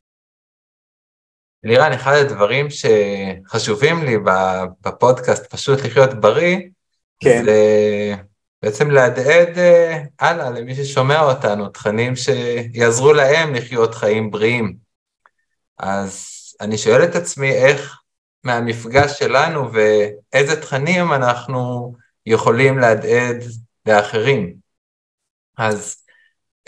לירן, 1.65 1.93
אחד 1.93 2.15
הדברים 2.15 2.67
שחשובים 2.71 4.03
לי 4.03 4.17
בפודקאסט 4.87 5.47
פשוט 5.55 5.85
לחיות 5.85 6.15
בריא, 6.15 6.59
כן. 7.21 7.45
זה 7.45 7.53
בעצם 8.63 8.91
להדהד 8.91 9.59
אה, 9.59 10.03
הלאה 10.21 10.51
למי 10.51 10.75
ששומע 10.75 11.21
אותנו, 11.21 11.69
תכנים 11.69 12.13
שיעזרו 12.17 13.13
להם 13.13 13.55
לחיות 13.55 13.95
חיים 13.95 14.31
בריאים. 14.31 14.77
אז 15.79 16.29
אני 16.61 16.79
שואל 16.79 17.05
את 17.05 17.15
עצמי 17.15 17.53
איך 17.53 18.01
מהמפגש 18.45 19.19
שלנו 19.19 19.71
ואיזה 19.73 20.63
תכנים 20.63 21.13
אנחנו 21.13 21.93
יכולים 22.27 22.79
להדהד 22.79 23.45
לאחרים. 23.87 24.55
אז 25.59 25.97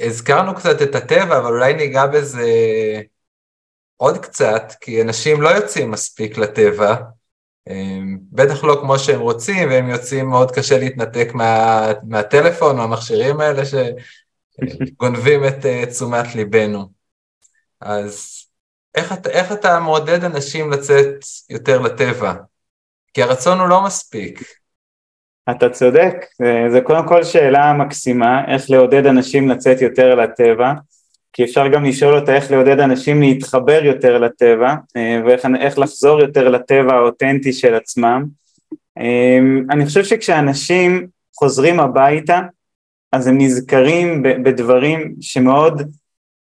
הזכרנו 0.01 0.55
קצת 0.55 0.83
את 0.83 0.95
הטבע, 0.95 1.39
אבל 1.39 1.53
אולי 1.53 1.75
ניגע 1.75 2.07
בזה 2.07 2.51
עוד 3.97 4.19
קצת, 4.19 4.73
כי 4.81 5.03
אנשים 5.03 5.43
לא 5.43 5.49
יוצאים 5.49 5.91
מספיק 5.91 6.39
לטבע, 6.39 6.95
בטח 8.33 8.65
לא 8.65 8.79
כמו 8.81 8.99
שהם 8.99 9.21
רוצים, 9.21 9.69
והם 9.69 9.89
יוצאים, 9.89 10.29
מאוד 10.29 10.51
קשה 10.51 10.79
להתנתק 10.79 11.29
מה, 11.35 11.87
מהטלפון, 12.03 12.77
מהמכשירים 12.77 13.41
האלה 13.41 13.63
שגונבים 13.67 15.45
את 15.45 15.65
uh, 15.65 15.91
תשומת 15.91 16.35
ליבנו. 16.35 16.89
אז 17.81 18.45
איך, 18.95 19.15
איך 19.31 19.53
אתה 19.53 19.81
מעודד 19.81 20.25
אנשים 20.25 20.71
לצאת 20.71 21.15
יותר 21.51 21.81
לטבע? 21.81 22.35
כי 23.15 23.23
הרצון 23.23 23.61
הוא 23.61 23.69
לא 23.69 23.85
מספיק. 23.85 24.43
אתה 25.51 25.71
צודק, 25.71 26.15
זה 26.73 26.81
קודם 26.81 27.09
כל 27.09 27.25
שאלה 27.25 27.73
מקסימה, 27.73 28.53
איך 28.55 28.71
לעודד 28.71 29.07
אנשים 29.07 29.49
לצאת 29.49 29.81
יותר 29.81 30.15
לטבע, 30.15 30.73
כי 31.33 31.45
אפשר 31.45 31.69
גם 31.69 31.85
לשאול 31.85 32.15
אותה 32.15 32.35
איך 32.35 32.51
לעודד 32.51 32.81
אנשים 32.81 33.21
להתחבר 33.21 33.85
יותר 33.85 34.19
לטבע, 34.19 34.75
אה, 34.97 35.21
ואיך 35.27 35.79
לחזור 35.79 36.21
יותר 36.21 36.49
לטבע 36.49 36.95
האותנטי 36.95 37.53
של 37.53 37.75
עצמם. 37.75 38.25
אה, 38.99 39.39
אני 39.71 39.87
חושב 39.87 40.05
שכשאנשים 40.05 41.07
חוזרים 41.37 41.81
הביתה, 41.81 42.41
אז 43.13 43.27
הם 43.27 43.39
נזכרים 43.39 44.23
בדברים 44.23 45.15
שמאוד 45.21 45.83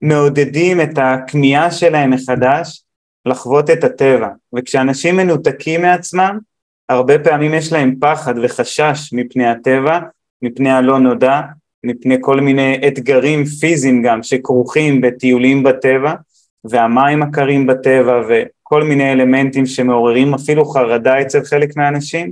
מעודדים 0.01 0.81
את 0.81 0.97
הכמיהה 0.97 1.71
שלהם 1.71 2.11
מחדש 2.11 2.83
לחוות 3.25 3.69
את 3.69 3.83
הטבע, 3.83 4.27
וכשאנשים 4.55 5.17
מנותקים 5.17 5.81
מעצמם, 5.81 6.39
הרבה 6.89 7.19
פעמים 7.19 7.53
יש 7.53 7.73
להם 7.73 7.95
פחד 7.99 8.33
וחשש 8.43 9.13
מפני 9.13 9.47
הטבע, 9.47 9.99
מפני 10.41 10.71
הלא 10.71 10.99
נודע, 10.99 11.41
מפני 11.83 12.17
כל 12.21 12.39
מיני 12.39 12.79
אתגרים 12.87 13.45
פיזיים 13.45 14.01
גם 14.01 14.23
שכרוכים 14.23 15.01
בטיולים 15.01 15.63
בטבע, 15.63 16.13
והמים 16.63 17.23
הקרים 17.23 17.67
בטבע 17.67 18.21
וכל 18.29 18.83
מיני 18.83 19.11
אלמנטים 19.11 19.65
שמעוררים 19.65 20.33
אפילו 20.33 20.65
חרדה 20.65 21.21
אצל 21.21 21.43
חלק 21.43 21.77
מהאנשים. 21.77 22.31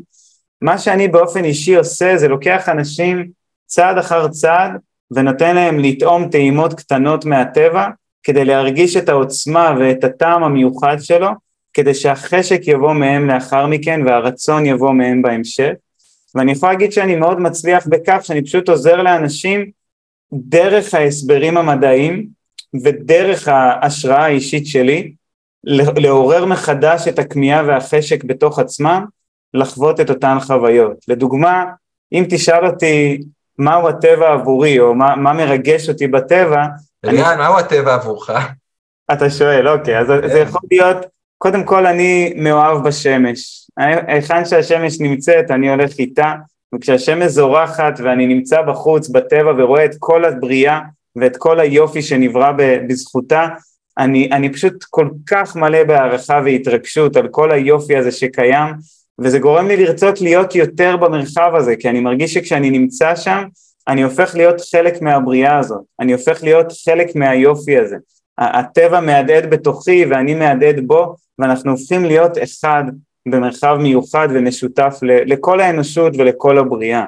מה 0.62 0.78
שאני 0.78 1.08
באופן 1.08 1.44
אישי 1.44 1.76
עושה 1.76 2.18
זה 2.18 2.28
לוקח 2.28 2.70
אנשים 2.70 3.28
צעד 3.66 3.98
אחר 3.98 4.28
צעד 4.28 4.72
ונותן 5.12 5.56
להם 5.56 5.80
לטעום 5.80 6.30
טעימות 6.30 6.74
קטנות 6.74 7.26
מהטבע 7.26 7.88
כדי 8.24 8.46
להרגיש 8.46 8.98
את 8.98 9.10
העוצמה 9.10 9.76
ואת 9.80 10.04
הטעם 10.04 10.44
המיוחד 10.44 10.98
שלו, 11.00 11.30
כדי 11.74 11.94
שהחשק 11.94 12.62
יבוא 12.68 12.94
מהם 12.94 13.28
לאחר 13.28 13.68
מכן 13.68 14.02
והרצון 14.06 14.66
יבוא 14.66 14.92
מהם 14.92 15.22
בהמשך. 15.22 15.72
ואני 16.36 16.52
יכול 16.52 16.70
להגיד 16.70 16.92
שאני 16.92 17.16
מאוד 17.16 17.40
מצליח 17.40 17.88
בכך 17.88 18.20
שאני 18.24 18.44
פשוט 18.44 18.70
עוזר 18.70 19.02
לאנשים 19.02 19.72
דרך 20.34 20.94
ההסברים 20.94 21.58
המדעיים 21.58 22.28
ודרך 22.84 23.48
ההשראה 23.48 24.26
האישית 24.26 24.68
שלי 24.68 25.14
לעורר 25.64 26.46
מחדש 26.46 27.08
את 27.08 27.20
הכמיהה 27.20 27.64
והחשק 27.68 28.24
בתוך 28.24 28.60
עצמם 28.60 29.06
לחוות 29.54 30.00
את 30.00 30.10
אותן 30.10 30.38
חוויות. 30.40 31.06
לדוגמה, 31.08 31.66
אם 32.12 32.26
תשאל 32.30 32.66
אותי 32.66 33.22
מהו 33.58 33.90
הטבע 33.90 34.34
עבורי 34.34 34.80
או 34.80 34.96
מה, 34.96 35.16
מה 35.16 35.34
מרגש 35.34 35.90
אותי 35.90 36.08
בטבע, 36.08 36.66
אליאן, 37.06 37.26
אני... 37.26 37.38
מהו 37.38 37.60
הטבע 37.60 37.94
עבורך? 37.94 38.30
אתה 39.14 39.30
שואל, 39.30 39.68
אוקיי, 39.68 40.00
אז 40.00 40.08
זה 40.08 40.22
כן. 40.22 40.42
יכול 40.48 40.62
להיות, 40.72 40.98
קודם 41.38 41.64
כל 41.64 41.86
אני 41.86 42.34
מאוהב 42.36 42.88
בשמש. 42.88 43.61
היכן 44.08 44.46
שהשמש 44.46 45.00
נמצאת 45.00 45.52
אני 45.52 45.70
הולך 45.70 46.00
איתה, 46.00 46.34
וכשהשמש 46.76 47.32
זורחת 47.32 47.94
ואני 48.04 48.28
נמצא 48.28 48.62
בחוץ 48.62 49.10
בטבע 49.10 49.54
ורואה 49.58 49.86
את 49.86 49.96
כל 50.00 50.26
הבריאה 50.26 50.80
ואת 51.16 51.38
כל 51.38 51.60
היופי 51.60 52.02
שנברא 52.02 52.52
בזכותה, 52.88 53.48
אני, 53.98 54.30
אני 54.32 54.54
פשוט 54.54 54.84
כל 54.90 55.10
כך 55.28 55.56
מלא 55.56 55.84
בהערכה 55.84 56.42
והתרגשות 56.46 57.16
על 57.16 57.28
כל 57.28 57.52
היופי 57.52 57.98
הזה 57.98 58.12
שקיים, 58.12 58.74
וזה 59.20 59.40
גורם 59.40 59.68
לי 59.68 59.78
לרצות 59.78 60.22
להיות 60.22 60.56
יותר 60.56 60.98
במרחב 60.98 61.52
הזה, 61.56 61.76
כי 61.76 61.90
אני 61.90 62.00
מרגיש 62.00 62.34
שכשאני 62.34 62.70
נמצא 62.70 63.16
שם, 63.16 63.44
אני 63.88 64.04
הופך 64.04 64.36
להיות 64.36 64.62
חלק 64.72 65.02
מהבריאה 65.02 65.60
הזאת, 65.60 65.82
אני 66.00 66.14
הופך 66.14 66.44
להיות 66.44 66.74
חלק 66.86 67.16
מהיופי 67.16 67.78
הזה. 67.78 67.96
הטבע 68.38 69.00
מהדהד 69.00 69.50
בתוכי 69.50 70.06
ואני 70.06 70.36
מהדהד 70.36 70.80
בו, 70.88 71.16
ואנחנו 71.40 71.72
הופכים 71.72 72.06
להיות 72.06 72.38
אחד 72.44 72.84
במרחב 73.28 73.78
מיוחד 73.80 74.28
ומשותף 74.32 75.00
לכל 75.02 75.60
האנושות 75.60 76.14
ולכל 76.18 76.58
הבריאה. 76.58 77.06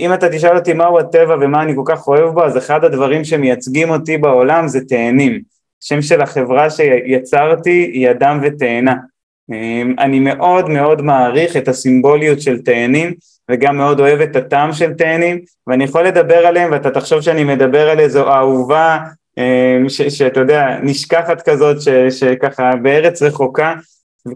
אם 0.00 0.14
אתה 0.14 0.28
תשאל 0.28 0.56
אותי 0.56 0.72
מהו 0.72 0.98
הטבע 0.98 1.36
ומה 1.40 1.62
אני 1.62 1.72
כל 1.76 1.82
כך 1.86 2.08
אוהב 2.08 2.34
בו, 2.34 2.44
אז 2.44 2.58
אחד 2.58 2.84
הדברים 2.84 3.24
שמייצגים 3.24 3.90
אותי 3.90 4.18
בעולם 4.18 4.68
זה 4.68 4.80
תאנים. 4.80 5.40
שם 5.80 6.02
של 6.02 6.20
החברה 6.20 6.70
שיצרתי 6.70 7.90
היא 7.92 8.10
אדם 8.10 8.40
ותאנה. 8.42 8.94
אמ, 9.52 9.94
אני 9.98 10.20
מאוד 10.20 10.68
מאוד 10.68 11.02
מעריך 11.02 11.56
את 11.56 11.68
הסימבוליות 11.68 12.40
של 12.40 12.62
תאנים 12.62 13.14
וגם 13.50 13.76
מאוד 13.76 14.00
אוהב 14.00 14.20
את 14.20 14.36
הטעם 14.36 14.72
של 14.72 14.92
תאנים 14.92 15.40
ואני 15.66 15.84
יכול 15.84 16.06
לדבר 16.06 16.46
עליהם 16.46 16.72
ואתה 16.72 16.90
תחשוב 16.90 17.20
שאני 17.20 17.44
מדבר 17.44 17.90
על 17.90 18.00
איזו 18.00 18.28
אהובה 18.28 18.98
אמ, 19.38 19.88
שאתה 19.88 20.40
יודע 20.40 20.78
נשכחת 20.82 21.48
כזאת 21.48 21.80
ש, 21.80 21.88
שככה 22.10 22.70
בארץ 22.82 23.22
רחוקה 23.22 23.74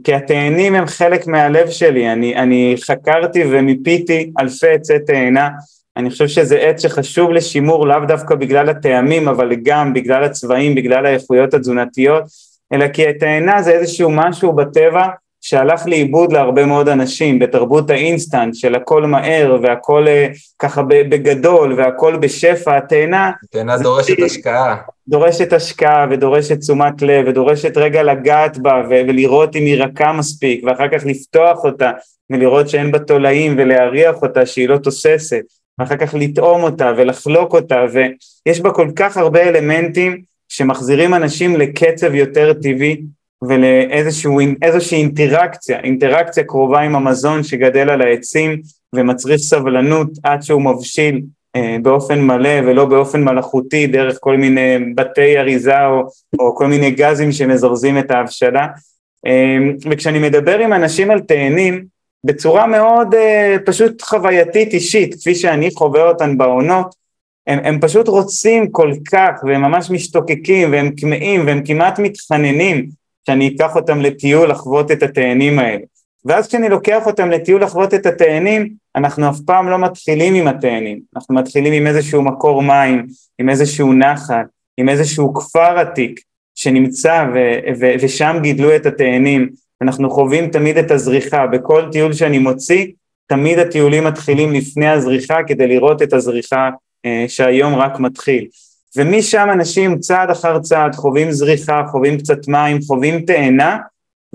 כי 0.04 0.14
התאנים 0.14 0.74
הם 0.74 0.86
חלק 0.86 1.26
מהלב 1.26 1.70
שלי, 1.70 2.12
אני, 2.12 2.36
אני 2.36 2.74
חקרתי 2.86 3.42
ומיפיתי 3.50 4.32
אלפי 4.40 4.68
עצי 4.68 4.98
תאנה, 5.06 5.48
אני 5.96 6.10
חושב 6.10 6.28
שזה 6.28 6.56
עץ 6.56 6.82
שחשוב 6.82 7.30
לשימור 7.30 7.86
לאו 7.86 8.00
דווקא 8.08 8.34
בגלל 8.34 8.68
הטעמים, 8.68 9.28
אבל 9.28 9.54
גם 9.62 9.92
בגלל 9.92 10.24
הצבעים, 10.24 10.74
בגלל 10.74 11.06
האיכויות 11.06 11.54
התזונתיות, 11.54 12.24
אלא 12.72 12.88
כי 12.88 13.08
התאנה 13.08 13.62
זה 13.62 13.70
איזשהו 13.70 14.10
משהו 14.10 14.52
בטבע 14.52 15.06
שהלך 15.40 15.86
לאיבוד 15.86 16.32
להרבה 16.32 16.66
מאוד 16.66 16.88
אנשים 16.88 17.38
בתרבות 17.38 17.90
האינסטנט 17.90 18.54
של 18.54 18.74
הכל 18.74 19.06
מהר 19.06 19.58
והכל 19.62 20.08
אה, 20.08 20.28
ככה 20.58 20.82
בגדול 20.82 21.80
והכל 21.80 22.16
בשפע, 22.16 22.76
התאנה... 22.76 23.30
התאנה 23.44 23.78
דורשת. 23.78 24.22
השקעה. 24.24 24.76
דורשת 25.08 25.52
השקעה 25.52 26.06
ודורשת 26.10 26.60
תשומת 26.60 27.02
לב 27.02 27.24
ודורשת 27.28 27.76
רגע 27.76 28.02
לגעת 28.02 28.58
בה 28.58 28.82
ולראות 28.90 29.56
אם 29.56 29.62
היא 29.62 29.82
רכה 29.82 30.12
מספיק 30.12 30.64
ואחר 30.64 30.88
כך 30.88 31.06
לפתוח 31.06 31.64
אותה 31.64 31.90
ולראות 32.30 32.68
שאין 32.68 32.92
בה 32.92 32.98
תולעים 32.98 33.54
ולהריח 33.58 34.22
אותה 34.22 34.46
שהיא 34.46 34.68
לא 34.68 34.78
תוססת 34.78 35.42
ואחר 35.78 35.96
כך 35.96 36.14
לטעום 36.14 36.62
אותה 36.62 36.92
ולחלוק 36.96 37.54
אותה 37.54 37.84
ויש 37.92 38.60
בה 38.60 38.70
כל 38.70 38.90
כך 38.96 39.16
הרבה 39.16 39.42
אלמנטים 39.42 40.22
שמחזירים 40.48 41.14
אנשים 41.14 41.56
לקצב 41.56 42.14
יותר 42.14 42.52
טבעי 42.52 43.02
ולאיזושהי 43.42 44.98
אינטראקציה, 44.98 45.80
אינטראקציה 45.80 46.44
קרובה 46.44 46.80
עם 46.80 46.96
המזון 46.96 47.42
שגדל 47.42 47.90
על 47.90 48.02
העצים 48.02 48.62
ומצריך 48.94 49.40
סבלנות 49.40 50.10
עד 50.22 50.42
שהוא 50.42 50.62
מבשיל 50.62 51.22
באופן 51.82 52.20
מלא 52.20 52.60
ולא 52.66 52.84
באופן 52.84 53.24
מלאכותי 53.24 53.86
דרך 53.86 54.18
כל 54.20 54.36
מיני 54.36 54.78
בתי 54.94 55.38
אריזה 55.38 55.86
או, 55.86 56.02
או 56.38 56.56
כל 56.56 56.66
מיני 56.66 56.90
גזים 56.90 57.32
שמזרזים 57.32 57.98
את 57.98 58.10
ההבשלה. 58.10 58.66
אה, 59.26 59.58
וכשאני 59.90 60.18
מדבר 60.18 60.58
עם 60.58 60.72
אנשים 60.72 61.10
על 61.10 61.20
תאנים 61.20 61.84
בצורה 62.24 62.66
מאוד 62.66 63.14
אה, 63.14 63.56
פשוט 63.66 64.02
חווייתית 64.02 64.72
אישית, 64.72 65.14
כפי 65.14 65.34
שאני 65.34 65.70
חווה 65.70 66.08
אותן 66.08 66.38
בעונות, 66.38 66.94
הם, 67.46 67.58
הם 67.64 67.80
פשוט 67.80 68.08
רוצים 68.08 68.70
כל 68.70 68.92
כך 69.12 69.30
והם 69.44 69.62
ממש 69.62 69.90
משתוקקים 69.90 70.72
והם 70.72 70.90
כמהים 70.96 71.46
והם 71.46 71.62
כמעט 71.64 71.98
מתחננים 71.98 72.88
שאני 73.26 73.54
אקח 73.56 73.76
אותם 73.76 74.00
לטיול 74.00 74.50
לחוות 74.50 74.90
את 74.90 75.02
התאנים 75.02 75.58
האלה. 75.58 75.84
ואז 76.24 76.48
כשאני 76.48 76.68
לוקח 76.68 77.06
אותם 77.06 77.30
לטיול 77.30 77.62
לחוות 77.62 77.94
את 77.94 78.06
התאנים, 78.06 78.74
אנחנו 78.96 79.30
אף 79.30 79.36
פעם 79.46 79.68
לא 79.68 79.78
מתחילים 79.78 80.34
עם 80.34 80.48
התאנים, 80.48 81.00
אנחנו 81.16 81.34
מתחילים 81.34 81.72
עם 81.72 81.86
איזשהו 81.86 82.22
מקור 82.22 82.62
מים, 82.62 83.06
עם 83.38 83.48
איזשהו 83.48 83.92
נחל, 83.92 84.42
עם 84.76 84.88
איזשהו 84.88 85.34
כפר 85.34 85.78
עתיק 85.78 86.20
שנמצא 86.54 87.24
ו- 87.34 87.58
ו- 87.80 87.94
ושם 88.00 88.36
גידלו 88.42 88.76
את 88.76 88.86
התאנים, 88.86 89.48
אנחנו 89.82 90.10
חווים 90.10 90.50
תמיד 90.50 90.78
את 90.78 90.90
הזריחה, 90.90 91.46
בכל 91.46 91.88
טיול 91.92 92.12
שאני 92.12 92.38
מוציא, 92.38 92.86
תמיד 93.26 93.58
הטיולים 93.58 94.04
מתחילים 94.04 94.52
לפני 94.52 94.88
הזריחה 94.88 95.38
כדי 95.46 95.66
לראות 95.66 96.02
את 96.02 96.12
הזריחה 96.12 96.70
אה, 97.06 97.24
שהיום 97.28 97.74
רק 97.74 98.00
מתחיל. 98.00 98.46
ומשם 98.96 99.48
אנשים 99.52 99.98
צעד 99.98 100.30
אחר 100.30 100.58
צעד 100.58 100.94
חווים 100.94 101.32
זריחה, 101.32 101.82
חווים 101.90 102.18
קצת 102.18 102.48
מים, 102.48 102.78
חווים 102.86 103.20
תאנה, 103.20 103.78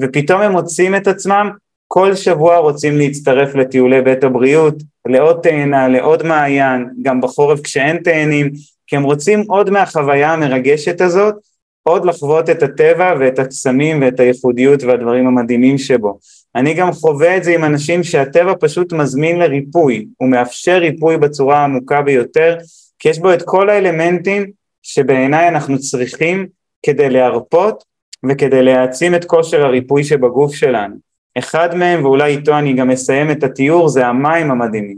ופתאום 0.02 0.42
הם 0.42 0.52
מוצאים 0.52 0.96
את 0.96 1.08
עצמם 1.08 1.50
כל 1.88 2.16
שבוע 2.16 2.58
רוצים 2.58 2.98
להצטרף 2.98 3.56
לטיולי 3.56 4.02
בית 4.02 4.24
הבריאות, 4.24 4.76
לעוד 5.08 5.40
תאנה, 5.44 5.88
לעוד 5.88 6.24
מעיין, 6.24 6.90
גם 7.02 7.22
בחורף 7.22 7.62
כשאין 7.62 7.98
תאנים, 7.98 8.52
כי 8.88 8.96
הם 8.96 9.04
רוצים 9.04 9.44
עוד 9.48 9.70
מהחוויה 9.70 10.34
המרגשת 10.34 11.02
הזאת, 11.02 11.36
עוד 11.84 12.06
לחוות 12.06 12.50
את 12.50 12.64
הטבע 12.64 13.14
ואת 13.20 13.40
הקסמים 13.40 14.02
ואת 14.02 14.20
הייחודיות 14.20 14.84
והדברים 14.84 15.28
המדהימים 15.28 15.78
שבו. 15.78 16.20
אני 16.56 16.74
גם 16.74 16.92
חווה 16.92 17.38
את 17.38 17.44
זה 17.44 17.56
עם 17.56 17.64
אנשים 17.64 18.04
שהטבע 18.04 18.54
פשוט 18.60 18.94
מזמין 18.94 19.40
לריפוי, 19.40 20.06
הוא 20.18 20.30
מאפשר 20.30 20.78
ריפוי 20.78 21.18
בצורה 21.18 21.58
העמוקה 21.58 22.02
ביותר, 22.02 22.58
כי 23.00 23.10
יש 23.10 23.20
בו 23.20 23.34
את 23.34 23.42
כל 23.42 23.70
האלמנטים 23.70 24.52
שבעיניי 24.82 25.48
אנחנו 25.48 25.80
צריכים 25.80 26.48
כדי 26.86 27.10
להרפות 27.10 27.84
וכדי 28.30 28.64
להעצים 28.64 29.16
את 29.16 29.26
כושר 29.26 29.66
הריפוי 29.66 30.04
שבגוף 30.04 30.56
שלנו. 30.56 31.07
אחד 31.38 31.76
מהם, 31.76 32.06
ואולי 32.06 32.32
איתו 32.32 32.58
אני 32.58 32.74
גם 32.74 32.92
אסיים 32.92 33.32
את 33.32 33.44
התיאור, 33.44 33.90
זה 33.90 34.08
המים 34.08 34.52
המדהימים. 34.52 34.98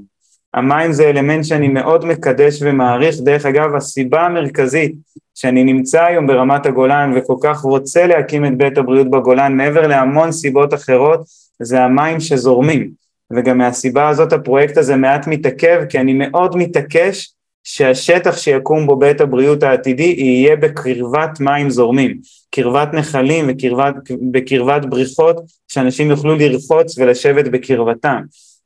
המים 0.54 0.92
זה 0.92 1.10
אלמנט 1.10 1.44
שאני 1.44 1.68
מאוד 1.68 2.06
מקדש 2.06 2.62
ומעריך, 2.62 3.16
דרך 3.20 3.46
אגב 3.46 3.76
הסיבה 3.76 4.22
המרכזית 4.22 4.96
שאני 5.36 5.64
נמצא 5.64 6.04
היום 6.04 6.28
ברמת 6.28 6.66
הגולן 6.66 7.14
וכל 7.16 7.36
כך 7.44 7.62
רוצה 7.62 8.08
להקים 8.08 8.46
את 8.46 8.58
בית 8.58 8.78
הבריאות 8.78 9.10
בגולן, 9.10 9.58
מעבר 9.58 9.88
להמון 9.88 10.32
סיבות 10.32 10.74
אחרות, 10.74 11.22
זה 11.62 11.84
המים 11.84 12.20
שזורמים. 12.20 12.92
וגם 13.34 13.58
מהסיבה 13.58 14.10
הזאת 14.10 14.34
הפרויקט 14.34 14.78
הזה 14.78 14.96
מעט 14.96 15.28
מתעכב, 15.28 15.82
כי 15.90 16.00
אני 16.00 16.14
מאוד 16.14 16.58
מתעקש 16.58 17.34
שהשטח 17.64 18.38
שיקום 18.38 18.88
בו 18.88 18.96
בית 18.96 19.22
הבריאות 19.22 19.64
העתידי 19.64 20.16
יהיה 20.18 20.56
בקרבת 20.56 21.40
מים 21.40 21.70
זורמים, 21.70 22.18
קרבת 22.52 22.94
נחלים 22.94 23.50
ובקרבת 23.50 24.86
בריכות 24.86 25.36
שאנשים 25.68 26.10
יוכלו 26.10 26.36
לרחוץ 26.36 26.98
ולשבת 26.98 27.46
בקרבתם. 27.48 28.22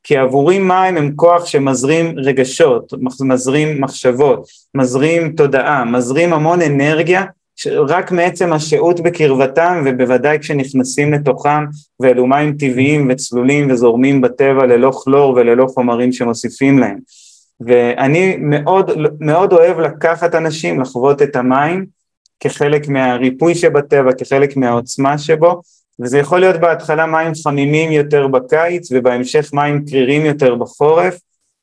כי 0.06 0.16
עבורי 0.16 0.58
מים 0.58 0.96
הם 0.96 1.12
כוח 1.16 1.46
שמזרים 1.46 2.14
רגשות, 2.18 2.92
מזרים 3.20 3.80
מחשבות, 3.80 4.46
מזרים 4.74 5.32
תודעה, 5.32 5.84
מזרים 5.84 6.32
המון 6.32 6.62
אנרגיה 6.62 7.24
רק 7.88 8.12
מעצם 8.12 8.52
השהות 8.52 9.00
בקרבתם 9.00 9.82
ובוודאי 9.86 10.38
כשנכנסים 10.38 11.12
לתוכם 11.12 11.64
ואלו 12.00 12.26
מים 12.26 12.56
טבעיים 12.58 13.08
וצלולים 13.10 13.70
וזורמים 13.70 14.20
בטבע 14.20 14.66
ללא 14.66 14.90
כלור 15.04 15.32
וללא 15.32 15.66
חומרים 15.66 16.12
שמוסיפים 16.12 16.78
להם. 16.78 16.98
ואני 17.60 18.36
מאוד, 18.40 18.90
מאוד 19.20 19.52
אוהב 19.52 19.78
לקחת 19.80 20.34
אנשים, 20.34 20.80
לחוות 20.80 21.22
את 21.22 21.36
המים 21.36 21.86
כחלק 22.40 22.88
מהריפוי 22.88 23.54
שבטבע, 23.54 24.12
כחלק 24.12 24.56
מהעוצמה 24.56 25.18
שבו, 25.18 25.60
וזה 26.00 26.18
יכול 26.18 26.40
להיות 26.40 26.60
בהתחלה 26.60 27.06
מים 27.06 27.32
חמימים 27.44 27.92
יותר 27.92 28.26
בקיץ 28.26 28.88
ובהמשך 28.92 29.50
מים 29.52 29.84
קרירים 29.84 30.26
יותר 30.26 30.54
בחורף, 30.54 31.18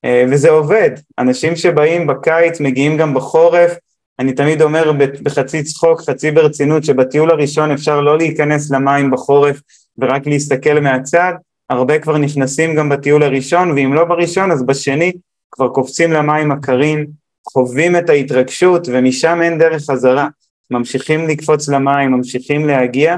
אה, 0.06 0.26
וזה 0.32 0.50
עובד. 0.50 0.90
אנשים 1.20 1.56
שבאים 1.56 2.08
בקיץ 2.08 2.60
מגיעים 2.60 2.98
גם 2.98 3.14
בחורף, 3.14 3.76
אני 4.20 4.34
תמיד 4.34 4.62
אומר 4.62 4.92
בחצי 5.24 5.64
צחוק, 5.64 6.02
חצי 6.02 6.32
ברצינות, 6.32 6.84
שבטיול 6.84 7.32
הראשון 7.32 7.72
אפשר 7.72 8.02
לא 8.02 8.18
להיכנס 8.18 8.72
למים 8.72 9.12
בחורף 9.12 9.62
ורק 9.98 10.28
להסתכל 10.28 10.80
מהצד, 10.80 11.34
הרבה 11.70 12.00
כבר 12.00 12.18
נכנסים 12.18 12.76
גם 12.76 12.90
בטיול 12.90 13.24
הראשון, 13.24 13.72
ואם 13.72 13.94
לא 13.94 14.04
בראשון 14.06 14.52
אז 14.52 14.66
בשני 14.66 15.12
כבר 15.52 15.68
קופצים 15.70 16.12
למים 16.12 16.52
הקרים, 16.52 17.08
חווים 17.50 17.96
את 17.96 18.10
ההתרגשות 18.10 18.88
ומשם 18.92 19.40
אין 19.42 19.58
דרך 19.58 19.84
חזרה. 19.92 20.28
ממשיכים 20.72 21.28
לקפוץ 21.28 21.70
למים, 21.70 22.12
ממשיכים 22.12 22.68
להגיע, 22.68 23.16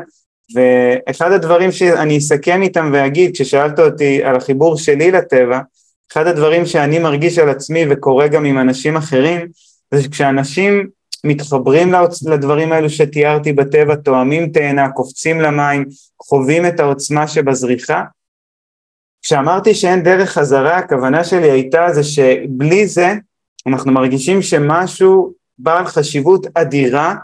ואחד 0.56 1.32
הדברים 1.32 1.72
שאני 1.72 2.18
אסכם 2.18 2.62
איתם 2.62 2.90
ואגיד, 2.94 3.34
כששאלת 3.34 3.80
אותי 3.80 4.24
על 4.24 4.36
החיבור 4.36 4.78
שלי 4.78 5.12
לטבע, 5.12 5.60
אחד 6.12 6.28
הדברים 6.28 6.66
שאני 6.66 7.00
מרגיש 7.00 7.40
על 7.40 7.50
עצמי 7.50 7.86
וקורה 7.90 8.28
גם 8.28 8.46
עם 8.46 8.60
אנשים 8.60 8.96
אחרים, 8.96 9.48
זה 9.94 10.04
שכשאנשים 10.04 10.88
מתחברים 11.24 11.94
לדברים 12.26 12.72
האלו 12.72 12.90
שתיארתי 12.90 13.54
בטבע, 13.54 13.96
תואמים 13.96 14.50
תאנה, 14.50 14.90
קופצים 14.90 15.42
למים, 15.42 15.86
חווים 16.22 16.66
את 16.66 16.80
העוצמה 16.80 17.28
שבזריחה, 17.28 18.04
כשאמרתי 19.24 19.74
שאין 19.74 20.04
דרך 20.04 20.30
חזרה, 20.30 20.78
הכוונה 20.78 21.24
שלי 21.24 21.52
הייתה 21.52 21.88
זה 21.94 22.04
שבלי 22.04 22.88
זה 22.88 23.14
אנחנו 23.68 23.92
מרגישים 23.92 24.42
שמשהו 24.42 25.34
בעל 25.58 25.86
חשיבות 25.86 26.48
אדירה 26.54 27.16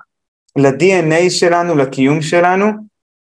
ל-DNA 0.56 1.30
שלנו, 1.30 1.76
לקיום 1.76 2.22
שלנו, 2.22 2.66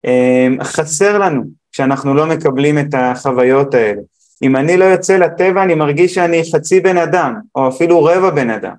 אמ, 0.05 0.59
חסר 0.63 1.19
לנו 1.19 1.43
כשאנחנו 1.73 2.15
לא 2.15 2.27
מקבלים 2.27 2.79
את 2.79 2.95
החוויות 2.95 3.75
האלה. 3.75 4.01
אם 4.43 4.57
אני 4.57 4.77
לא 4.77 4.85
יוצא 4.85 5.17
לטבע 5.17 5.63
אני 5.63 5.75
מרגיש 5.75 6.15
שאני 6.15 6.43
חצי 6.53 6.81
בן 6.81 6.97
אדם, 6.97 7.35
או 7.55 7.69
אפילו 7.69 8.05
רבע 8.05 8.31
בן 8.31 8.51
אדם. 8.51 8.75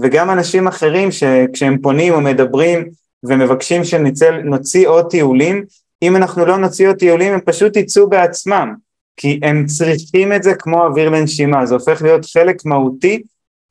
וגם 0.00 0.30
אנשים 0.30 0.66
אחרים 0.66 1.12
שכשהם 1.12 1.78
פונים 1.82 2.12
או 2.12 2.20
מדברים 2.20 2.88
ומבקשים 3.24 3.84
שנוציא 3.84 4.88
עוד 4.88 5.10
טיולים, 5.10 5.64
אם 6.02 6.16
אנחנו 6.16 6.46
לא 6.46 6.58
נוציא 6.58 6.88
עוד 6.88 6.96
טיולים 6.96 7.32
הם 7.32 7.40
פשוט 7.40 7.76
יצאו 7.76 8.08
בעצמם, 8.08 8.74
כי 9.16 9.40
הם 9.42 9.66
צריכים 9.66 10.32
את 10.32 10.42
זה 10.42 10.54
כמו 10.54 10.86
אוויר 10.86 11.10
לנשימה, 11.10 11.66
זה 11.66 11.74
הופך 11.74 12.02
להיות 12.02 12.24
חלק 12.32 12.64
מהותי 12.64 13.22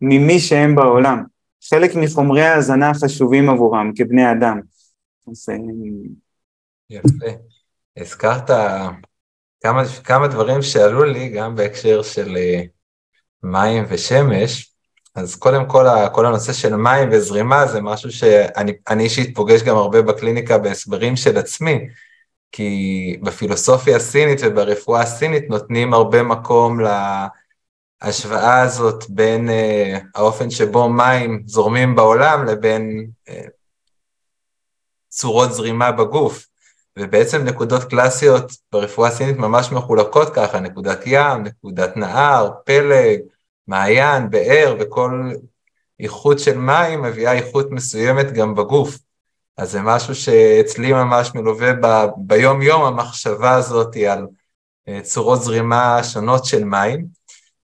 ממי 0.01 0.39
שהם 0.39 0.75
בעולם, 0.75 1.23
חלק 1.69 1.95
מחומרי 1.95 2.41
ההאזנה 2.41 2.89
החשובים 2.89 3.49
עבורם 3.49 3.91
כבני 3.95 4.31
אדם. 4.31 4.59
אז... 5.31 5.49
אה, 5.49 5.55
יפה. 6.89 7.25
הזכרת 7.97 8.49
כמה, 9.61 9.83
כמה 10.03 10.27
דברים 10.27 10.61
שעלו 10.61 11.03
לי 11.03 11.29
גם 11.29 11.55
בהקשר 11.55 12.03
של 12.03 12.37
אה, 12.37 12.61
מים 13.43 13.83
ושמש, 13.89 14.73
אז 15.15 15.35
קודם 15.35 15.65
כל, 15.67 15.85
כל 16.13 16.25
הנושא 16.25 16.53
של 16.53 16.75
מים 16.75 17.09
וזרימה 17.11 17.67
זה 17.67 17.81
משהו 17.81 18.11
שאני 18.11 19.03
אישית 19.03 19.35
פוגש 19.35 19.63
גם 19.63 19.77
הרבה 19.77 20.01
בקליניקה 20.01 20.57
בהסברים 20.57 21.15
של 21.15 21.37
עצמי, 21.37 21.87
כי 22.55 23.17
בפילוסופיה 23.21 23.95
הסינית 23.95 24.39
וברפואה 24.43 25.01
הסינית 25.01 25.49
נותנים 25.49 25.93
הרבה 25.93 26.23
מקום 26.23 26.79
להשוואה 28.03 28.61
הזאת 28.61 29.03
בין 29.09 29.49
uh, 29.49 30.01
האופן 30.15 30.49
שבו 30.49 30.89
מים 30.89 31.43
זורמים 31.45 31.95
בעולם 31.95 32.45
לבין 32.45 33.07
uh, 33.29 33.31
צורות 35.09 35.53
זרימה 35.53 35.91
בגוף. 35.91 36.47
ובעצם 36.99 37.43
נקודות 37.43 37.83
קלאסיות 37.83 38.51
ברפואה 38.71 39.09
הסינית 39.09 39.37
ממש 39.37 39.71
מחולקות 39.71 40.33
ככה, 40.33 40.59
נקודת 40.59 40.99
ים, 41.05 41.43
נקודת 41.43 41.97
נהר, 41.97 42.51
פלג, 42.65 43.19
מעיין, 43.67 44.29
באר, 44.29 44.75
וכל 44.79 45.31
איכות 45.99 46.39
של 46.39 46.57
מים 46.57 47.01
מביאה 47.01 47.33
איכות 47.33 47.71
מסוימת 47.71 48.31
גם 48.31 48.55
בגוף. 48.55 48.97
אז 49.57 49.71
זה 49.71 49.81
משהו 49.81 50.15
שאצלי 50.15 50.93
ממש 50.93 51.35
מלווה 51.35 51.73
ב, 51.73 52.05
ביום 52.17 52.61
יום 52.61 52.83
המחשבה 52.83 53.55
הזאת 53.55 53.95
על 53.95 54.27
אה, 54.87 55.01
צורות 55.01 55.41
זרימה 55.41 56.03
שונות 56.03 56.45
של 56.45 56.63
מים, 56.63 57.05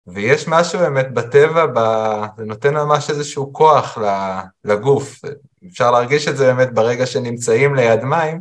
ויש 0.06 0.48
משהו 0.48 0.78
באמת 0.78 1.14
בטבע, 1.14 1.66
ב... 1.66 1.78
זה 2.36 2.44
נותן 2.44 2.74
ממש 2.74 3.10
איזשהו 3.10 3.52
כוח 3.52 3.98
לגוף, 4.64 5.20
אפשר 5.68 5.90
להרגיש 5.90 6.28
את 6.28 6.36
זה 6.36 6.54
באמת 6.54 6.74
ברגע 6.74 7.06
שנמצאים 7.06 7.74
ליד 7.74 8.04
מים, 8.04 8.40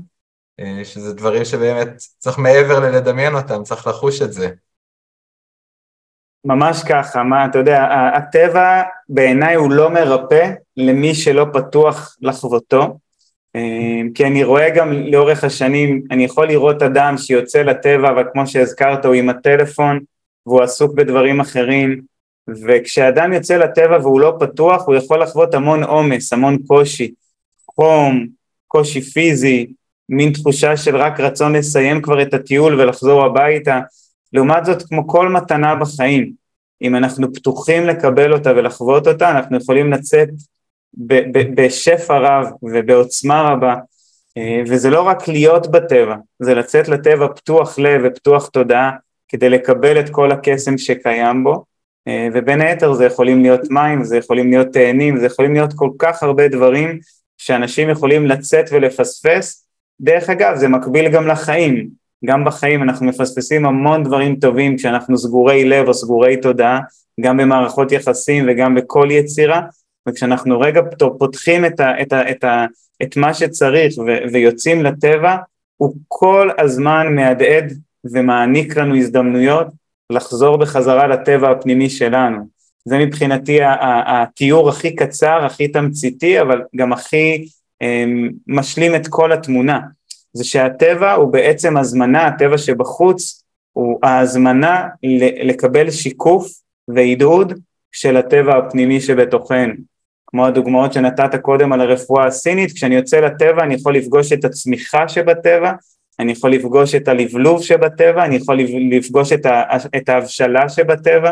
אה, 0.60 0.82
שזה 0.84 1.14
דברים 1.14 1.46
שבאמת 1.46 1.88
צריך 2.18 2.38
מעבר 2.38 2.80
ללדמיין 2.80 3.36
אותם, 3.36 3.64
צריך 3.64 3.88
לחוש 3.88 4.22
את 4.22 4.34
זה. 4.34 4.50
ממש 6.46 6.84
ככה, 6.90 7.24
מה, 7.24 7.46
אתה 7.46 7.58
יודע, 7.58 7.88
הטבע 8.16 8.82
בעיניי 9.10 9.56
הוא 9.56 9.72
לא 9.72 9.90
מרפא 9.90 10.52
למי 10.78 11.16
שלא 11.16 11.46
פתוח 11.54 12.18
לחוותו, 12.22 12.98
כי 14.16 14.26
אני 14.26 14.44
רואה 14.44 14.70
גם 14.70 14.92
לאורך 14.92 15.44
השנים, 15.44 16.02
אני 16.12 16.24
יכול 16.24 16.48
לראות 16.48 16.82
אדם 16.82 17.18
שיוצא 17.18 17.62
לטבע, 17.62 18.10
אבל 18.10 18.24
כמו 18.34 18.48
שהזכרת, 18.48 19.06
הוא 19.06 19.14
עם 19.14 19.30
הטלפון 19.30 20.00
והוא 20.46 20.62
עסוק 20.62 20.94
בדברים 20.94 21.40
אחרים, 21.40 22.02
וכשאדם 22.68 23.34
יוצא 23.34 23.58
לטבע 23.58 23.98
והוא 24.02 24.20
לא 24.20 24.38
פתוח, 24.40 24.88
הוא 24.88 24.96
יכול 24.96 25.22
לחוות 25.22 25.54
המון 25.54 25.84
עומס, 25.84 26.34
המון 26.34 26.58
קושי, 26.68 27.14
חום, 27.76 28.28
קושי 28.68 29.02
פיזי, 29.02 29.68
מין 30.10 30.34
תחושה 30.34 30.78
של 30.78 30.96
רק 30.96 31.20
רצון 31.20 31.56
לסיים 31.56 32.02
כבר 32.02 32.22
את 32.22 32.34
הטיול 32.34 32.82
ולחזור 32.82 33.26
הביתה. 33.26 33.80
לעומת 34.34 34.66
זאת, 34.66 34.84
כמו 34.84 35.08
כל 35.08 35.30
מתנה 35.30 35.76
בחיים, 35.76 36.32
אם 36.82 36.96
אנחנו 36.96 37.34
פתוחים 37.34 37.88
לקבל 37.88 38.34
אותה 38.34 38.52
ולחוות 38.52 39.08
אותה, 39.08 39.32
אנחנו 39.32 39.58
יכולים 39.58 39.94
לצאת 39.94 40.30
בשפע 41.56 42.18
רב 42.18 42.48
ובעוצמה 42.64 43.42
רבה, 43.42 43.76
אה, 44.38 44.62
וזה 44.68 44.90
לא 44.90 45.02
רק 45.02 45.28
להיות 45.28 45.72
בטבע, 45.72 46.16
זה 46.40 46.54
לצאת 46.56 46.88
לטבע 46.88 47.28
פתוח 47.36 47.80
לב 47.80 48.02
ופתוח 48.06 48.48
תודעה 48.48 48.92
כדי 49.28 49.50
לקבל 49.50 50.00
את 50.00 50.10
כל 50.10 50.32
הקסם 50.32 50.78
שקיים 50.78 51.44
בו, 51.44 51.64
אה, 52.08 52.28
ובין 52.34 52.62
היתר 52.62 52.94
זה 52.94 53.06
יכולים 53.06 53.42
להיות 53.42 53.62
מים, 53.70 54.04
זה 54.04 54.18
יכולים 54.18 54.50
להיות 54.50 54.68
תאנים, 54.68 55.18
זה 55.18 55.26
יכולים 55.26 55.54
להיות 55.54 55.74
כל 55.76 55.90
כך 56.00 56.24
הרבה 56.24 56.48
דברים 56.48 57.00
שאנשים 57.38 57.90
יכולים 57.90 58.26
לצאת 58.26 58.66
ולפספס. 58.72 59.68
דרך 60.02 60.30
אגב, 60.30 60.56
זה 60.56 60.68
מקביל 60.68 61.10
גם 61.10 61.28
לחיים, 61.28 61.90
גם 62.26 62.46
בחיים 62.46 62.84
אנחנו 62.84 63.06
מפספסים 63.06 63.66
המון 63.66 64.04
דברים 64.04 64.36
טובים 64.36 64.78
כשאנחנו 64.78 65.18
סגורי 65.18 65.66
לב 65.66 65.88
או 65.88 65.94
סגורי 65.94 66.38
תודעה, 66.38 66.80
גם 67.22 67.38
במערכות 67.38 67.92
יחסים 67.92 68.46
וגם 68.48 68.76
בכל 68.76 69.08
יצירה, 69.12 69.62
וכשאנחנו 70.10 70.60
רגע 70.60 70.82
פותחים 71.18 71.66
את, 71.66 71.80
ה, 71.80 72.02
את, 72.02 72.14
ה, 72.14 72.32
את, 72.32 72.44
ה, 72.44 72.66
את 73.04 73.18
מה 73.18 73.34
שצריך 73.34 73.98
ו, 73.98 74.34
ויוצאים 74.34 74.84
לטבע, 74.84 75.36
הוא 75.78 75.96
כל 76.08 76.50
הזמן 76.58 77.16
מהדהד 77.16 77.74
ומעניק 78.06 78.78
לנו 78.78 78.96
הזדמנויות 78.96 79.68
לחזור 80.10 80.58
בחזרה 80.58 81.08
לטבע 81.08 81.52
הפנימי 81.52 81.90
שלנו. 81.90 82.48
זה 82.86 82.98
מבחינתי 82.98 83.60
התיאור 84.06 84.70
הכי 84.70 84.96
קצר, 84.96 85.46
הכי 85.46 85.68
תמציתי, 85.68 86.42
אבל 86.42 86.62
גם 86.76 86.94
הכי 86.94 87.48
אמ, 87.82 88.30
משלים 88.48 88.96
את 88.96 89.08
כל 89.08 89.32
התמונה. 89.32 89.80
זה 90.34 90.44
שהטבע 90.44 91.14
הוא 91.14 91.34
בעצם 91.34 91.78
הזמנה, 91.78 92.28
הטבע 92.28 92.58
שבחוץ 92.58 93.44
הוא 93.74 94.00
ההזמנה 94.04 94.88
לקבל 95.44 95.92
שיקוף 95.92 96.48
והדהוד 96.88 97.54
של 97.92 98.18
הטבע 98.18 98.58
הפנימי 98.58 99.02
שבתוכנו. 99.02 99.74
כמו 100.34 100.46
הדוגמאות 100.46 100.94
שנתת 100.94 101.36
קודם 101.36 101.74
על 101.74 101.82
הרפואה 101.82 102.26
הסינית, 102.26 102.72
כשאני 102.72 102.96
יוצא 102.96 103.20
לטבע 103.20 103.64
אני 103.64 103.74
יכול 103.74 103.96
לפגוש 103.96 104.34
את 104.34 104.46
הצמיחה 104.46 105.08
שבטבע, 105.08 105.72
אני 106.20 106.32
יכול 106.32 106.52
לפגוש 106.52 106.96
את 106.96 107.08
הלבלוב 107.08 107.64
שבטבע, 107.64 108.26
אני 108.26 108.36
יכול 108.36 108.60
לפגוש 108.92 109.34
את, 109.34 109.46
ה, 109.46 109.64
את 109.98 110.10
ההבשלה 110.10 110.70
שבטבע, 110.70 111.32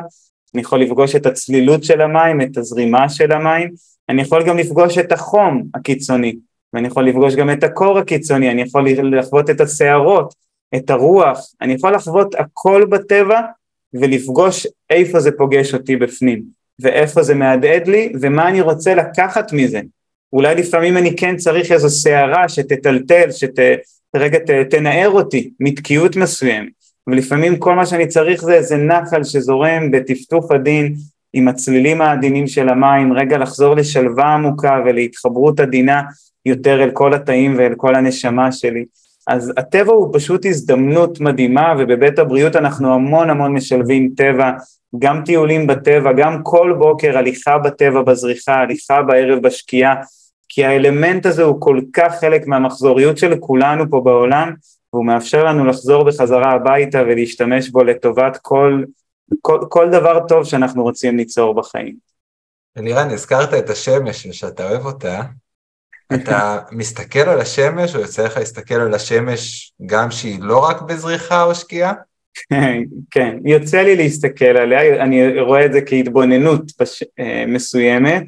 אני 0.54 0.62
יכול 0.62 0.82
לפגוש 0.82 1.16
את 1.16 1.26
הצלילות 1.26 1.84
של 1.84 2.02
המים, 2.02 2.42
את 2.42 2.58
הזרימה 2.58 3.10
של 3.10 3.32
המים, 3.32 3.72
אני 4.10 4.22
יכול 4.22 4.44
גם 4.44 4.58
לפגוש 4.58 4.98
את 4.98 5.12
החום 5.12 5.64
הקיצוני, 5.76 6.36
ואני 6.74 6.88
יכול 6.88 7.08
לפגוש 7.08 7.36
גם 7.36 7.50
את 7.50 7.64
הקור 7.64 8.00
הקיצוני, 8.00 8.52
אני 8.52 8.62
יכול 8.62 8.88
לחוות 8.90 9.50
את 9.50 9.62
הסערות, 9.62 10.34
את 10.76 10.90
הרוח, 10.90 11.40
אני 11.62 11.74
יכול 11.74 11.94
לחוות 11.94 12.36
הכל 12.36 12.86
בטבע 12.90 13.42
ולפגוש 13.94 14.68
איפה 14.90 15.20
זה 15.20 15.32
פוגש 15.32 15.74
אותי 15.74 15.96
בפנים. 15.96 16.61
ואיפה 16.82 17.24
זה 17.24 17.36
מהדהד 17.36 17.88
לי, 17.88 18.14
ומה 18.22 18.48
אני 18.50 18.62
רוצה 18.62 18.96
לקחת 18.96 19.54
מזה. 19.54 19.82
אולי 20.34 20.56
לפעמים 20.56 20.98
אני 20.98 21.16
כן 21.16 21.38
צריך 21.38 21.72
איזו 21.72 21.90
סערה 21.90 22.50
שתטלטל, 22.50 23.30
שרגע 23.32 24.40
תנער 24.70 25.10
אותי 25.10 25.50
מתקיעות 25.60 26.16
מסוימת, 26.16 26.70
ולפעמים 27.08 27.58
כל 27.58 27.76
מה 27.76 27.86
שאני 27.86 28.08
צריך 28.08 28.42
זה 28.42 28.54
איזה 28.54 28.78
נחל 28.78 29.24
שזורם 29.24 29.92
בטפטוף 29.92 30.52
עדין, 30.52 30.96
עם 31.34 31.48
הצלילים 31.48 32.02
העדינים 32.02 32.48
של 32.48 32.70
המים, 32.70 33.14
רגע 33.14 33.38
לחזור 33.38 33.76
לשלווה 33.76 34.34
עמוקה 34.34 34.80
ולהתחברות 34.86 35.60
עדינה 35.60 36.02
יותר 36.46 36.84
אל 36.84 36.92
כל 36.92 37.14
התאים 37.14 37.56
ואל 37.58 37.74
כל 37.78 37.96
הנשמה 37.96 38.52
שלי. 38.52 38.86
אז 39.28 39.54
הטבע 39.58 39.94
הוא 39.94 40.10
פשוט 40.14 40.46
הזדמנות 40.46 41.20
מדהימה 41.20 41.74
ובבית 41.80 42.20
הבריאות 42.20 42.56
אנחנו 42.56 42.94
המון 42.94 43.30
המון 43.30 43.54
משלבים 43.54 44.10
טבע, 44.18 44.52
גם 45.00 45.22
טיולים 45.26 45.68
בטבע, 45.68 46.14
גם 46.14 46.44
כל 46.44 46.76
בוקר 46.80 47.18
הליכה 47.18 47.58
בטבע 47.58 48.02
בזריחה, 48.02 48.54
הליכה 48.54 49.02
בערב 49.02 49.40
בשקיעה, 49.40 49.96
כי 50.50 50.66
האלמנט 50.66 51.26
הזה 51.26 51.44
הוא 51.44 51.62
כל 51.62 51.82
כך 51.94 52.20
חלק 52.20 52.48
מהמחזוריות 52.48 53.18
של 53.18 53.36
כולנו 53.40 53.90
פה 53.90 54.02
בעולם, 54.06 54.54
והוא 54.94 55.06
מאפשר 55.06 55.44
לנו 55.44 55.66
לחזור 55.66 56.04
בחזרה 56.04 56.52
הביתה 56.52 57.02
ולהשתמש 57.02 57.70
בו 57.70 57.84
לטובת 57.84 58.38
כל, 58.42 58.84
כל, 59.42 59.60
כל 59.70 59.90
דבר 59.90 60.28
טוב 60.28 60.44
שאנחנו 60.44 60.84
רוצים 60.84 61.18
ליצור 61.18 61.54
בחיים. 61.54 61.96
אלירן, 62.78 63.10
הזכרת 63.10 63.54
את 63.54 63.70
השמש 63.70 64.26
ושאתה 64.26 64.70
אוהב 64.70 64.86
אותה, 64.86 65.22
אתה 66.16 66.60
מסתכל 66.72 67.20
על 67.20 67.42
השמש, 67.42 67.96
או 67.96 68.02
יוצא 68.02 68.26
לך 68.26 68.38
להסתכל 68.38 68.76
על 68.76 68.94
השמש 68.94 69.74
גם 69.86 70.12
שהיא 70.12 70.40
לא 70.42 70.60
רק 70.60 70.82
בזריחה 70.82 71.44
או 71.44 71.56
שקיעה? 71.56 71.94
כן, 73.12 73.38
יוצא 73.46 73.82
לי 73.82 73.96
להסתכל 73.96 74.46
עליה, 74.46 75.04
אני 75.04 75.40
רואה 75.40 75.66
את 75.66 75.74
זה 75.74 75.82
כהתבוננות 75.82 76.62
בש... 76.82 77.04
אה, 77.20 77.44
מסוימת. 77.48 78.24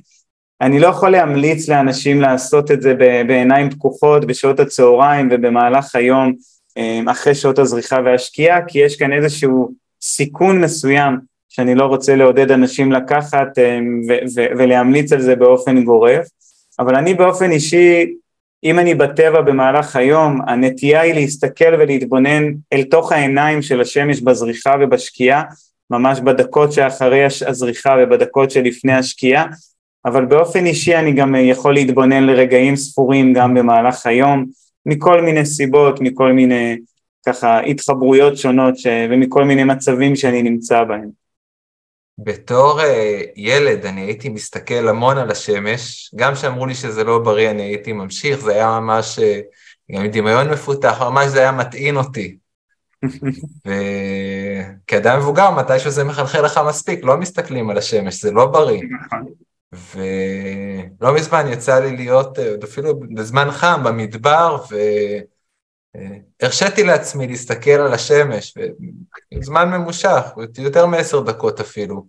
אני 0.62 0.80
לא 0.80 0.88
יכול 0.88 1.10
להמליץ 1.10 1.70
לאנשים 1.70 2.22
לעשות 2.22 2.72
את 2.72 2.82
זה 2.82 2.94
בעיניים 3.28 3.70
פקוחות 3.70 4.26
בשעות 4.26 4.60
הצהריים 4.60 5.30
ובמהלך 5.32 5.96
היום 5.96 6.34
אה, 6.78 7.02
אחרי 7.12 7.36
שעות 7.36 7.60
הזריחה 7.60 8.00
והשקיעה, 8.06 8.66
כי 8.68 8.80
יש 8.80 8.96
כאן 8.96 9.14
איזשהו 9.14 9.72
סיכון 10.02 10.62
מסוים 10.62 11.18
שאני 11.50 11.76
לא 11.76 11.86
רוצה 11.86 12.16
לעודד 12.16 12.52
אנשים 12.52 12.92
לקחת 12.92 13.58
אה, 13.58 13.80
ולהמליץ 14.58 15.14
על 15.14 15.22
זה 15.22 15.36
באופן 15.36 15.84
גורף. 15.84 16.28
אבל 16.80 16.96
אני 16.96 17.14
באופן 17.14 17.52
אישי, 17.52 18.14
אם 18.64 18.80
אני 18.80 18.96
בטבע 18.96 19.42
במהלך 19.42 19.96
היום, 19.96 20.42
הנטייה 20.48 21.02
היא 21.02 21.14
להסתכל 21.14 21.74
ולהתבונן 21.80 22.44
אל 22.74 22.84
תוך 22.84 23.12
העיניים 23.12 23.62
של 23.62 23.82
השמש 23.82 24.22
בזריחה 24.22 24.76
ובשקיעה, 24.82 25.44
ממש 25.90 26.20
בדקות 26.20 26.72
שאחרי 26.72 27.24
הזריחה 27.48 27.96
ובדקות 28.02 28.52
שלפני 28.52 28.94
השקיעה, 28.94 29.46
אבל 30.06 30.26
באופן 30.26 30.66
אישי 30.66 30.96
אני 30.96 31.12
גם 31.12 31.36
יכול 31.36 31.74
להתבונן 31.74 32.24
לרגעים 32.24 32.76
ספורים 32.76 33.34
גם 33.34 33.54
במהלך 33.54 34.06
היום, 34.06 34.46
מכל 34.86 35.22
מיני 35.22 35.46
סיבות, 35.46 36.02
מכל 36.02 36.32
מיני 36.32 36.78
ככה 37.26 37.60
התחברויות 37.60 38.38
שונות 38.38 38.78
ש... 38.78 38.88
ומכל 39.10 39.44
מיני 39.44 39.64
מצבים 39.64 40.16
שאני 40.16 40.44
נמצא 40.44 40.84
בהם. 40.84 41.23
בתור 42.18 42.82
uh, 42.82 42.84
ילד 43.36 43.86
אני 43.86 44.02
הייתי 44.02 44.30
מסתכל 44.30 44.88
המון 44.88 45.18
על 45.18 45.32
השמש, 45.32 46.12
גם 46.16 46.34
כשאמרו 46.34 46.66
לי 46.66 46.76
שזה 46.76 47.04
לא 47.04 47.20
בריא 47.20 47.52
אני 47.52 47.62
הייתי 47.62 47.94
ממשיך, 47.94 48.40
זה 48.40 48.52
היה 48.52 48.80
ממש, 48.80 49.20
uh, 49.20 49.22
גם 49.92 50.04
עם 50.04 50.12
דמיון 50.12 50.50
מפותח, 50.50 51.02
ממש 51.02 51.28
זה 51.28 51.40
היה 51.40 51.52
מטעין 51.52 51.98
אותי. 51.98 52.38
וכאדם 54.86 55.20
מבוגר, 55.20 55.52
מתישהו 55.52 55.92
זה 55.92 56.04
מחלחל 56.04 56.46
לך 56.46 56.60
מספיק, 56.68 57.04
לא 57.04 57.18
מסתכלים 57.18 57.70
על 57.70 57.78
השמש, 57.78 58.22
זה 58.22 58.32
לא 58.32 58.46
בריא. 58.46 58.82
נכון. 59.06 59.26
ולא 59.74 61.14
מזמן 61.16 61.48
יצא 61.48 61.80
לי 61.80 61.96
להיות, 61.96 62.40
אה, 62.40 62.56
אפילו 62.64 63.00
בזמן 63.00 63.52
חם, 63.52 63.82
במדבר, 63.84 64.58
ו... 64.72 64.76
הרשיתי 66.42 66.84
לעצמי 66.84 67.28
להסתכל 67.28 67.72
על 67.72 67.94
השמש, 67.94 68.54
זמן 69.42 69.70
ממושך, 69.70 70.22
יותר 70.58 70.86
מעשר 70.86 71.20
דקות 71.20 71.60
אפילו, 71.60 72.06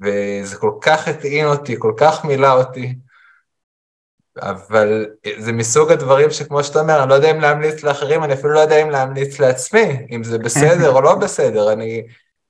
וזה 0.00 0.56
כל 0.56 0.72
כך 0.80 1.08
הטעין 1.08 1.46
אותי, 1.46 1.76
כל 1.78 1.92
כך 1.96 2.24
מילא 2.24 2.52
אותי, 2.52 2.94
אבל 4.38 5.06
זה 5.38 5.52
מסוג 5.52 5.92
הדברים 5.92 6.30
שכמו 6.30 6.64
שאתה 6.64 6.80
אומר, 6.80 7.02
אני 7.02 7.10
לא 7.10 7.14
יודע 7.14 7.30
אם 7.30 7.40
להמליץ 7.40 7.82
לאחרים, 7.82 8.24
אני 8.24 8.32
אפילו 8.34 8.52
לא 8.52 8.60
יודע 8.60 8.82
אם 8.82 8.90
להמליץ 8.90 9.38
לעצמי, 9.38 10.06
אם 10.10 10.24
זה 10.24 10.38
בסדר 10.38 10.90
או 10.90 11.00
לא 11.00 11.14
בסדר, 11.14 11.72
אני, 11.72 12.06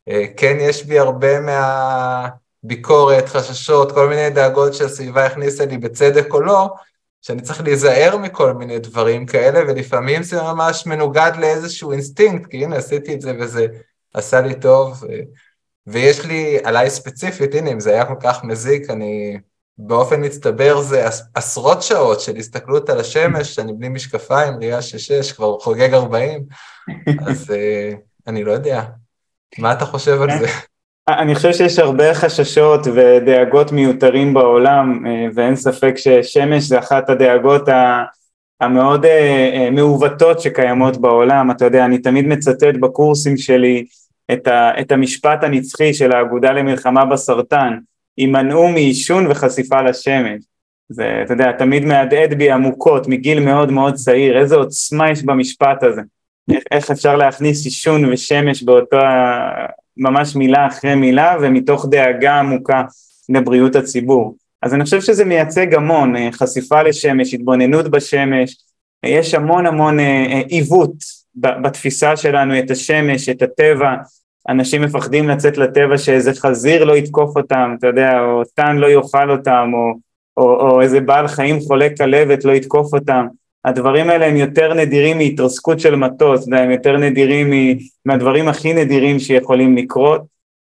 אה, 0.09 0.25
כן 0.37 0.57
יש 0.61 0.85
בי 0.85 0.99
הרבה 0.99 1.41
מהביקורת, 1.41 3.29
חששות, 3.29 3.93
כל 3.93 4.09
מיני 4.09 4.31
דאגות 4.31 4.75
שהסביבה 4.75 5.27
הכניסה 5.27 5.67
לי 5.67 5.79
בצדק 5.79 6.35
או 6.35 6.41
לא, 6.41 6.75
שאני 7.27 7.43
צריך 7.43 7.61
להיזהר 7.61 8.17
מכל 8.17 8.53
מיני 8.53 8.79
דברים 8.79 9.27
כאלה, 9.27 9.61
ולפעמים 9.61 10.23
זה 10.23 10.43
ממש 10.43 10.87
מנוגד 10.87 11.33
לאיזשהו 11.39 11.93
אינסטינקט, 11.93 12.51
כי 12.51 12.65
הנה 12.65 12.77
עשיתי 12.77 13.15
את 13.15 13.21
זה 13.21 13.33
וזה 13.41 13.67
עשה 14.15 14.41
לי 14.41 14.61
טוב, 14.61 15.05
ויש 15.87 16.25
לי 16.25 16.59
עליי 16.65 16.91
ספציפית, 16.91 17.55
הנה 17.55 17.73
אם 17.73 17.81
זה 17.81 17.91
היה 17.91 18.05
כל 18.05 18.15
כך 18.21 18.45
מזיק, 18.45 18.91
אני 18.91 19.39
באופן 19.79 20.25
מצטבר 20.25 20.81
זה 20.81 21.07
עשרות 21.35 21.83
שעות 21.83 22.21
של 22.21 22.37
הסתכלות 22.37 22.91
על 22.91 23.01
השמש, 23.01 23.59
אני 23.59 23.73
בלי 23.73 23.89
משקפיים, 23.89 24.55
ראייה 24.59 24.83
של 24.83 24.99
שש, 24.99 25.33
כבר 25.33 25.59
חוגג 25.59 25.95
ארבעים, 25.95 26.45
אז 27.27 27.51
אה, 27.51 27.93
אני 28.27 28.45
לא 28.45 28.53
יודע. 28.53 28.85
מה 29.59 29.73
אתה 29.73 29.85
חושב 29.85 30.23
על 30.23 30.29
זה? 30.39 30.47
אני 31.09 31.35
חושב 31.35 31.53
שיש 31.53 31.79
הרבה 31.79 32.15
חששות 32.15 32.87
ודאגות 32.95 33.73
מיותרים 33.73 34.35
בעולם 34.35 35.07
אה, 35.07 35.27
ואין 35.35 35.57
ספק 35.57 35.95
ששמש 35.97 36.65
זה 36.65 36.79
אחת 36.79 37.11
הדאגות 37.11 37.69
המאוד 38.61 39.05
אה, 39.05 39.51
אה, 39.55 39.71
מעוותות 39.71 40.41
שקיימות 40.41 40.97
בעולם, 40.97 41.51
אתה 41.51 41.65
יודע, 41.65 41.85
אני 41.85 41.99
תמיד 41.99 42.27
מצטט 42.27 42.75
בקורסים 42.81 43.37
שלי 43.37 43.85
את, 44.33 44.47
ה, 44.47 44.81
את 44.81 44.93
המשפט 44.93 45.45
הנצחי 45.45 45.95
של 45.95 46.13
האגודה 46.13 46.53
למלחמה 46.53 47.05
בסרטן, 47.05 47.79
הימנעו 48.17 48.69
מעישון 48.69 49.27
וחשיפה 49.31 49.83
לשמש. 49.83 50.45
זה, 50.89 51.21
אתה 51.25 51.33
יודע, 51.33 51.53
תמיד 51.53 51.85
מהדהד 51.85 52.35
בי 52.35 52.51
עמוקות 52.51 53.09
מגיל 53.09 53.41
מאוד 53.41 53.71
מאוד 53.71 53.95
צעיר, 53.95 54.39
איזה 54.39 54.57
עוצמה 54.57 55.11
יש 55.11 55.23
במשפט 55.23 55.83
הזה. 55.83 56.01
איך, 56.53 56.63
איך 56.71 56.91
אפשר 56.91 57.17
להכניס 57.17 57.65
עישון 57.65 58.13
ושמש 58.13 58.63
באותו, 58.63 58.97
ממש 59.97 60.37
מילה 60.37 60.67
אחרי 60.67 60.95
מילה 60.95 61.37
ומתוך 61.41 61.87
דאגה 61.91 62.39
עמוקה 62.39 62.83
לבריאות 63.29 63.77
הציבור. 63.77 64.37
אז 64.63 64.75
אני 64.75 64.85
חושב 64.85 65.01
שזה 65.01 65.25
מייצג 65.25 65.75
המון, 65.75 66.17
אה, 66.17 66.29
חשיפה 66.33 66.83
לשמש, 66.83 67.35
התבוננות 67.35 67.91
בשמש, 67.91 68.57
יש 69.07 69.35
המון 69.35 69.67
המון 69.67 70.01
אה, 70.01 70.27
אה, 70.31 70.43
עיוות 70.49 70.95
בתפיסה 71.37 72.17
שלנו 72.17 72.59
את 72.59 72.71
השמש, 72.71 73.29
את 73.29 73.43
הטבע, 73.43 73.95
אנשים 74.49 74.83
מפחדים 74.83 75.29
לצאת 75.29 75.59
לטבע 75.59 75.99
שאיזה 75.99 76.33
חזיר 76.35 76.85
לא 76.85 76.97
יתקוף 76.97 77.37
אותם, 77.37 77.75
אתה 77.79 77.87
יודע, 77.87 78.21
או 78.21 78.43
טן 78.55 78.77
לא 78.77 78.87
יאכל 78.87 79.31
אותם, 79.31 79.71
או, 79.75 79.93
או, 80.37 80.71
או 80.71 80.81
איזה 80.81 81.01
בעל 81.01 81.29
חיים 81.29 81.61
חולה 81.61 81.89
כלבת 81.97 82.45
לא 82.45 82.53
יתקוף 82.53 82.95
אותם. 82.95 83.27
הדברים 83.65 84.11
האלה 84.11 84.27
הם 84.27 84.37
יותר 84.37 84.75
נדירים 84.75 85.19
מהתרסקות 85.19 85.81
של 85.81 85.97
מטוס, 85.97 86.49
הם 86.53 86.71
יותר 86.71 86.97
נדירים 86.97 87.79
מהדברים 88.07 88.49
הכי 88.49 88.73
נדירים 88.73 89.19
שיכולים 89.19 89.77
לקרות, 89.77 90.23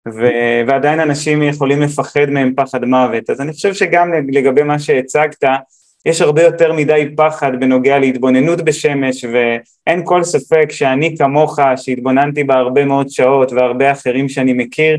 ו... 0.09 0.27
ועדיין 0.67 1.01
אנשים 1.01 1.43
יכולים 1.43 1.83
לפחד 1.83 2.31
מהם 2.31 2.53
פחד 2.57 2.85
מוות. 2.85 3.31
אז 3.31 3.41
אני 3.41 3.53
חושב 3.53 3.75
שגם 3.75 4.13
לגבי 4.29 4.63
מה 4.63 4.79
שהצגת, 4.79 5.45
יש 6.07 6.21
הרבה 6.21 6.43
יותר 6.43 6.73
מדי 6.73 7.09
פחד 7.17 7.53
בנוגע 7.61 7.99
להתבוננות 7.99 8.63
בשמש, 8.63 9.25
ואין 9.25 10.01
כל 10.05 10.23
ספק 10.23 10.67
שאני 10.71 11.17
כמוך, 11.19 11.59
שהתבוננתי 11.77 12.45
בה 12.45 12.55
הרבה 12.55 12.85
מאוד 12.85 13.09
שעות, 13.09 13.53
והרבה 13.53 13.93
אחרים 13.93 14.29
שאני 14.29 14.53
מכיר, 14.53 14.97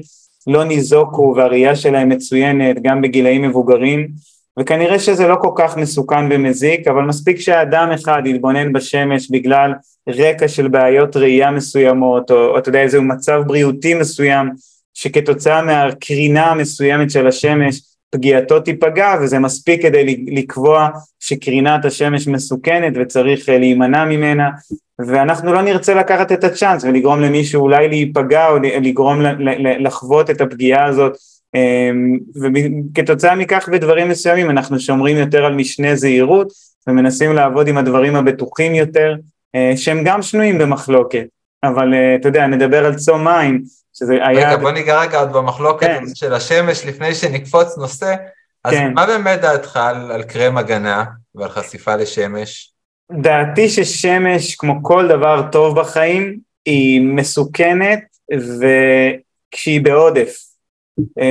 לא 0.48 0.64
ניזוקו 0.64 1.34
והראייה 1.38 1.76
שלהם 1.76 2.10
מצוינת 2.10 2.82
גם 2.82 3.02
בגילאים 3.02 3.42
מבוגרים, 3.42 4.08
וכנראה 4.60 5.00
שזה 5.00 5.28
לא 5.28 5.36
כל 5.42 5.52
כך 5.56 5.78
מסוכן 5.78 6.32
ומזיק, 6.32 6.88
אבל 6.88 7.02
מספיק 7.02 7.40
שאדם 7.40 7.92
אחד 7.92 8.22
יתבונן 8.26 8.74
בשמש 8.74 9.32
בגלל 9.32 9.74
רקע 10.10 10.48
של 10.48 10.68
בעיות 10.68 11.18
ראייה 11.18 11.52
מסוימות, 11.52 12.32
או, 12.32 12.46
או 12.46 12.58
אתה 12.58 12.70
יודע 12.70 12.82
איזה 12.82 13.02
מצב 13.02 13.42
בריאותי 13.46 13.94
מסוים, 13.94 14.50
שכתוצאה 14.94 15.62
מהקרינה 15.62 16.46
המסוימת 16.46 17.12
של 17.12 17.28
השמש 17.28 17.82
פגיעתו 18.10 18.60
תיפגע, 18.60 19.16
וזה 19.22 19.40
מספיק 19.40 19.82
כדי 19.82 20.26
לקבוע 20.28 20.90
שקרינת 21.20 21.86
השמש 21.86 22.28
מסוכנת 22.28 22.94
וצריך 22.96 23.50
אה, 23.50 23.58
להימנע 23.58 24.06
ממנה, 24.06 24.50
ואנחנו 25.00 25.54
לא 25.54 25.62
נרצה 25.62 25.94
לקחת 25.94 26.32
את 26.32 26.44
הצ'אנס 26.44 26.84
ולגרום 26.84 27.22
למישהו 27.22 27.62
אולי 27.62 27.88
להיפגע 27.88 28.50
או 28.50 28.58
לגרום 28.60 29.22
לחוות 29.80 30.30
את 30.30 30.42
הפגיעה 30.42 30.86
הזאת 30.86 31.18
וכתוצאה 32.42 33.36
מכך 33.36 33.70
בדברים 33.72 34.10
מסוימים 34.10 34.50
אנחנו 34.50 34.80
שומרים 34.80 35.18
יותר 35.18 35.46
על 35.46 35.56
משנה 35.56 35.96
זהירות 35.96 36.52
ומנסים 36.88 37.34
לעבוד 37.34 37.68
עם 37.68 37.78
הדברים 37.78 38.16
הבטוחים 38.16 38.76
יותר 38.76 39.16
אה, 39.56 39.74
שהם 39.76 40.04
גם 40.04 40.22
שנויים 40.22 40.58
במחלוקת 40.58 41.26
אבל 41.64 41.94
אה, 41.94 42.16
אתה 42.16 42.28
יודע 42.28 42.48
נדבר 42.48 42.86
על 42.86 42.96
צום 42.96 43.24
מים 43.24 43.64
שזה 43.94 44.14
היה... 44.14 44.50
רגע 44.50 44.58
בוא 44.58 44.72
ניגע 44.72 45.02
רגע 45.02 45.20
עוד 45.20 45.34
במחלוקת 45.34 45.88
כן. 45.88 46.04
של 46.14 46.34
השמש 46.34 46.86
לפני 46.86 47.16
שנקפוץ 47.16 47.78
נושא 47.78 48.16
אז 48.64 48.74
כן. 48.74 48.94
מה 48.94 49.06
באמת 49.06 49.42
דעתך 49.42 49.78
על, 49.78 50.12
על 50.12 50.24
קרם 50.24 50.58
הגנה 50.58 51.04
ועל 51.36 51.50
חשיפה 51.50 51.96
לשמש? 51.96 52.74
דעתי 53.12 53.70
ששמש 53.70 54.56
כמו 54.56 54.84
כל 54.84 55.08
דבר 55.08 55.42
טוב 55.52 55.80
בחיים 55.80 56.40
היא 56.66 57.02
מסוכנת 57.02 58.00
וכשהיא 58.32 59.82
בעודף 59.82 60.47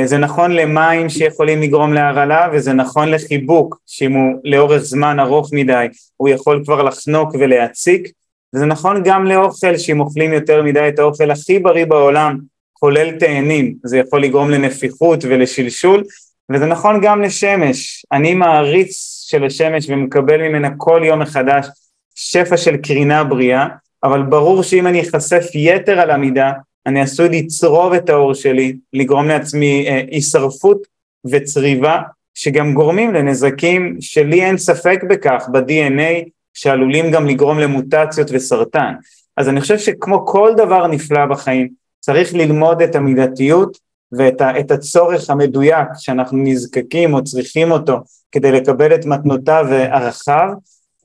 זה 0.04 0.18
נכון 0.18 0.52
למים 0.52 1.08
שיכולים 1.08 1.62
לגרום 1.62 1.92
להרעלה 1.92 2.48
וזה 2.52 2.72
נכון 2.72 3.08
לחיבוק 3.08 3.80
שאם 3.86 4.12
הוא 4.12 4.40
לאורך 4.44 4.78
זמן 4.78 5.20
ארוך 5.20 5.52
מדי 5.52 5.86
הוא 6.16 6.28
יכול 6.28 6.62
כבר 6.64 6.82
לחנוק 6.82 7.34
ולהציק. 7.34 8.08
וזה 8.54 8.66
נכון 8.66 9.02
גם 9.04 9.26
לאוכל 9.26 9.76
שאם 9.76 10.00
אוכלים 10.00 10.32
יותר 10.32 10.62
מדי 10.62 10.88
את 10.88 10.98
האוכל 10.98 11.30
הכי 11.30 11.58
בריא 11.58 11.84
בעולם 11.84 12.38
כולל 12.72 13.18
תאנים 13.18 13.74
זה 13.84 13.98
יכול 13.98 14.22
לגרום 14.22 14.50
לנפיחות 14.50 15.24
ולשלשול. 15.24 16.04
וזה 16.52 16.66
נכון 16.66 17.00
גם 17.02 17.22
לשמש. 17.22 18.06
אני 18.12 18.34
מעריץ 18.34 19.22
של 19.26 19.44
השמש 19.44 19.86
ומקבל 19.88 20.42
ממנה 20.42 20.68
כל 20.76 21.00
יום 21.04 21.18
מחדש 21.18 21.66
שפע 22.14 22.56
של 22.56 22.76
קרינה 22.76 23.24
בריאה 23.24 23.66
אבל 24.04 24.22
ברור 24.22 24.62
שאם 24.62 24.86
אני 24.86 25.02
אחשף 25.02 25.44
יתר 25.54 26.00
על 26.00 26.10
המידה 26.10 26.52
אני 26.86 27.00
עשוי 27.00 27.28
לצרוב 27.28 27.92
את 27.92 28.08
האור 28.08 28.34
שלי, 28.34 28.76
לגרום 28.92 29.28
לעצמי 29.28 29.86
אה, 29.88 30.02
הישרפות 30.10 30.86
וצריבה, 31.30 32.00
שגם 32.34 32.74
גורמים 32.74 33.14
לנזקים 33.14 33.96
שלי 34.00 34.44
אין 34.44 34.58
ספק 34.58 35.00
בכך 35.08 35.48
ב-DNA, 35.52 36.28
שעלולים 36.54 37.10
גם 37.10 37.26
לגרום 37.26 37.58
למוטציות 37.58 38.28
וסרטן. 38.32 38.92
אז 39.36 39.48
אני 39.48 39.60
חושב 39.60 39.78
שכמו 39.78 40.26
כל 40.26 40.52
דבר 40.56 40.86
נפלא 40.86 41.26
בחיים, 41.26 41.68
צריך 42.00 42.34
ללמוד 42.34 42.82
את 42.82 42.94
המידתיות 42.94 43.78
ואת 44.12 44.70
הצורך 44.70 45.30
המדויק 45.30 45.88
שאנחנו 45.98 46.38
נזקקים 46.38 47.14
או 47.14 47.24
צריכים 47.24 47.70
אותו 47.70 47.96
כדי 48.32 48.52
לקבל 48.52 48.94
את 48.94 49.04
מתנותיו 49.06 49.66
וערכיו. 49.70 50.48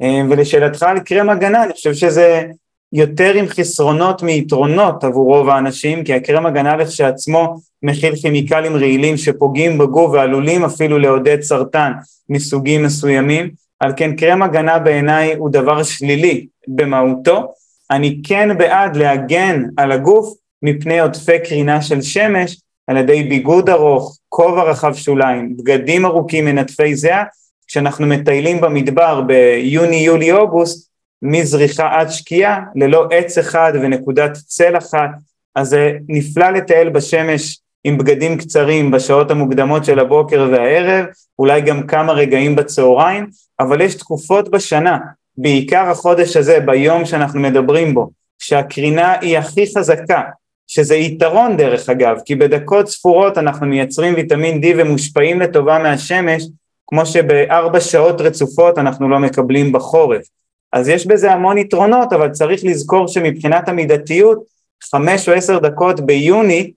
אה, 0.01 0.21
ולשאלתך 0.29 0.83
על 0.83 0.99
קרם 0.99 1.29
הגנה, 1.29 1.63
אני 1.63 1.73
חושב 1.73 1.93
שזה 1.93 2.43
יותר 2.93 3.33
עם 3.33 3.47
חסרונות 3.47 4.23
מיתרונות 4.23 5.03
עבור 5.03 5.35
רוב 5.35 5.49
האנשים, 5.49 6.03
כי 6.03 6.13
הקרם 6.13 6.45
הגנה 6.45 6.75
לכשעצמו 6.75 7.55
מכיל 7.83 8.15
כימיקלים 8.15 8.75
רעילים 8.75 9.17
שפוגעים 9.17 9.77
בגוף 9.77 10.11
ועלולים 10.11 10.63
אפילו 10.63 10.99
לעודד 10.99 11.41
סרטן 11.41 11.91
מסוגים 12.29 12.83
מסוימים, 12.83 13.49
על 13.79 13.93
כן 13.97 14.15
קרם 14.15 14.41
הגנה 14.41 14.79
בעיניי 14.79 15.35
הוא 15.35 15.49
דבר 15.49 15.83
שלילי 15.83 16.47
במהותו, 16.67 17.53
אני 17.91 18.21
כן 18.23 18.57
בעד 18.57 18.95
להגן 18.95 19.63
על 19.77 19.91
הגוף 19.91 20.33
מפני 20.63 20.99
עודפי 20.99 21.39
קרינה 21.39 21.81
של 21.81 22.01
שמש 22.01 22.57
על 22.87 22.97
ידי 22.97 23.23
ביגוד 23.23 23.69
ארוך, 23.69 24.17
כובע 24.29 24.63
רחב 24.63 24.93
שוליים, 24.93 25.57
בגדים 25.57 26.05
ארוכים 26.05 26.45
מנטפי 26.45 26.95
זיעה, 26.95 27.23
כשאנחנו 27.67 28.07
מטיילים 28.07 28.61
במדבר 28.61 29.21
ביוני, 29.21 29.95
יולי, 29.95 30.31
אוגוסט, 30.31 30.90
מזריחה 31.21 31.89
עד 31.91 32.09
שקיעה, 32.09 32.61
ללא 32.75 33.07
עץ 33.11 33.37
אחד 33.37 33.73
ונקודת 33.75 34.33
צל 34.33 34.77
אחת, 34.77 35.09
אז 35.55 35.67
זה 35.67 35.91
נפלא 36.07 36.49
לטייל 36.49 36.89
בשמש 36.89 37.59
עם 37.83 37.97
בגדים 37.97 38.37
קצרים 38.37 38.91
בשעות 38.91 39.31
המוקדמות 39.31 39.85
של 39.85 39.99
הבוקר 39.99 40.49
והערב, 40.51 41.05
אולי 41.39 41.61
גם 41.61 41.87
כמה 41.87 42.13
רגעים 42.13 42.55
בצהריים, 42.55 43.27
אבל 43.59 43.81
יש 43.81 43.95
תקופות 43.95 44.49
בשנה, 44.49 44.97
בעיקר 45.37 45.89
החודש 45.89 46.37
הזה, 46.37 46.59
ביום 46.59 47.05
שאנחנו 47.05 47.39
מדברים 47.39 47.93
בו, 47.93 48.09
שהקרינה 48.39 49.15
היא 49.21 49.37
הכי 49.37 49.65
חזקה, 49.77 50.21
שזה 50.67 50.95
יתרון 50.95 51.57
דרך 51.57 51.89
אגב, 51.89 52.17
כי 52.25 52.35
בדקות 52.35 52.87
ספורות 52.87 53.37
אנחנו 53.37 53.65
מייצרים 53.65 54.13
ויטמין 54.15 54.61
D 54.63 54.65
ומושפעים 54.77 55.39
לטובה 55.39 55.79
מהשמש, 55.79 56.43
כמו 56.87 57.05
שבארבע 57.05 57.79
שעות 57.79 58.21
רצופות 58.21 58.77
אנחנו 58.77 59.09
לא 59.09 59.19
מקבלים 59.19 59.71
בחורף. 59.71 60.21
אז 60.73 60.89
יש 60.89 61.07
בזה 61.07 61.31
המון 61.31 61.57
יתרונות, 61.57 62.13
אבל 62.13 62.29
צריך 62.29 62.61
לזכור 62.63 63.07
שמבחינת 63.07 63.69
המידתיות, 63.69 64.43
חמש 64.91 65.29
או 65.29 65.33
עשר 65.33 65.59
דקות 65.59 65.99
ביוני 65.99 66.71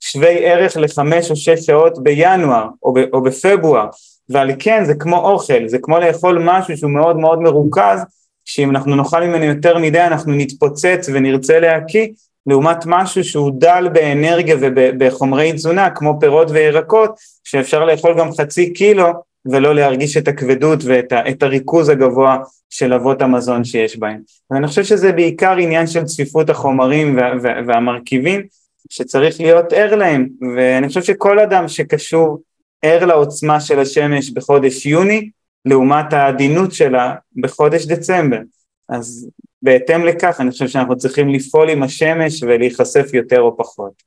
שווי 0.00 0.46
ערך 0.46 0.76
לחמש 0.76 1.30
או 1.30 1.36
שש 1.36 1.60
שעות 1.60 2.02
בינואר 2.02 2.66
או, 2.82 2.92
ב, 2.92 2.98
או 3.12 3.22
בפברואר, 3.22 3.86
ועל 4.28 4.50
כן 4.58 4.84
זה 4.84 4.94
כמו 4.94 5.16
אוכל, 5.16 5.68
זה 5.68 5.78
כמו 5.82 5.98
לאכול 5.98 6.38
משהו 6.44 6.76
שהוא 6.76 6.90
מאוד 6.90 7.16
מאוד 7.16 7.40
מרוכז, 7.40 8.00
שאם 8.44 8.70
אנחנו 8.70 8.96
נאכל 8.96 9.24
ממנו 9.24 9.44
יותר 9.44 9.78
מדי 9.78 10.00
אנחנו 10.00 10.32
נתפוצץ 10.32 11.08
ונרצה 11.12 11.60
להקיא, 11.60 12.08
לעומת 12.46 12.78
משהו 12.86 13.24
שהוא 13.24 13.52
דל 13.58 13.88
באנרגיה 13.92 14.56
ובחומרי 14.60 15.52
תזונה 15.52 15.90
כמו 15.90 16.20
פירות 16.20 16.50
וירקות, 16.50 17.10
שאפשר 17.44 17.84
לאכול 17.84 18.18
גם 18.18 18.32
חצי 18.32 18.72
קילו 18.72 19.06
ולא 19.46 19.74
להרגיש 19.74 20.16
את 20.16 20.28
הכבדות 20.28 20.78
ואת 20.84 21.42
הריכוז 21.42 21.88
הגבוה 21.88 22.38
של 22.70 22.92
אבות 22.92 23.22
המזון 23.22 23.64
שיש 23.64 23.98
בהם. 23.98 24.20
ואני 24.50 24.66
חושב 24.66 24.84
שזה 24.84 25.12
בעיקר 25.12 25.56
עניין 25.56 25.86
של 25.86 26.04
צפיפות 26.04 26.50
החומרים 26.50 27.18
והמרכיבים 27.66 28.46
שצריך 28.90 29.40
להיות 29.40 29.72
ער 29.72 29.94
להם, 29.94 30.28
ואני 30.56 30.88
חושב 30.88 31.02
שכל 31.02 31.38
אדם 31.38 31.68
שקשור 31.68 32.42
ער 32.82 33.04
לעוצמה 33.04 33.60
של 33.60 33.78
השמש 33.78 34.30
בחודש 34.30 34.86
יוני, 34.86 35.30
לעומת 35.64 36.12
העדינות 36.12 36.72
שלה 36.72 37.14
בחודש 37.36 37.86
דצמבר. 37.86 38.40
אז 38.88 39.28
בהתאם 39.62 40.04
לכך 40.04 40.40
אני 40.40 40.50
חושב 40.50 40.68
שאנחנו 40.68 40.96
צריכים 40.96 41.28
לפעול 41.28 41.70
עם 41.70 41.82
השמש 41.82 42.42
ולהיחשף 42.42 43.14
יותר 43.14 43.40
או 43.40 43.56
פחות. 43.56 44.02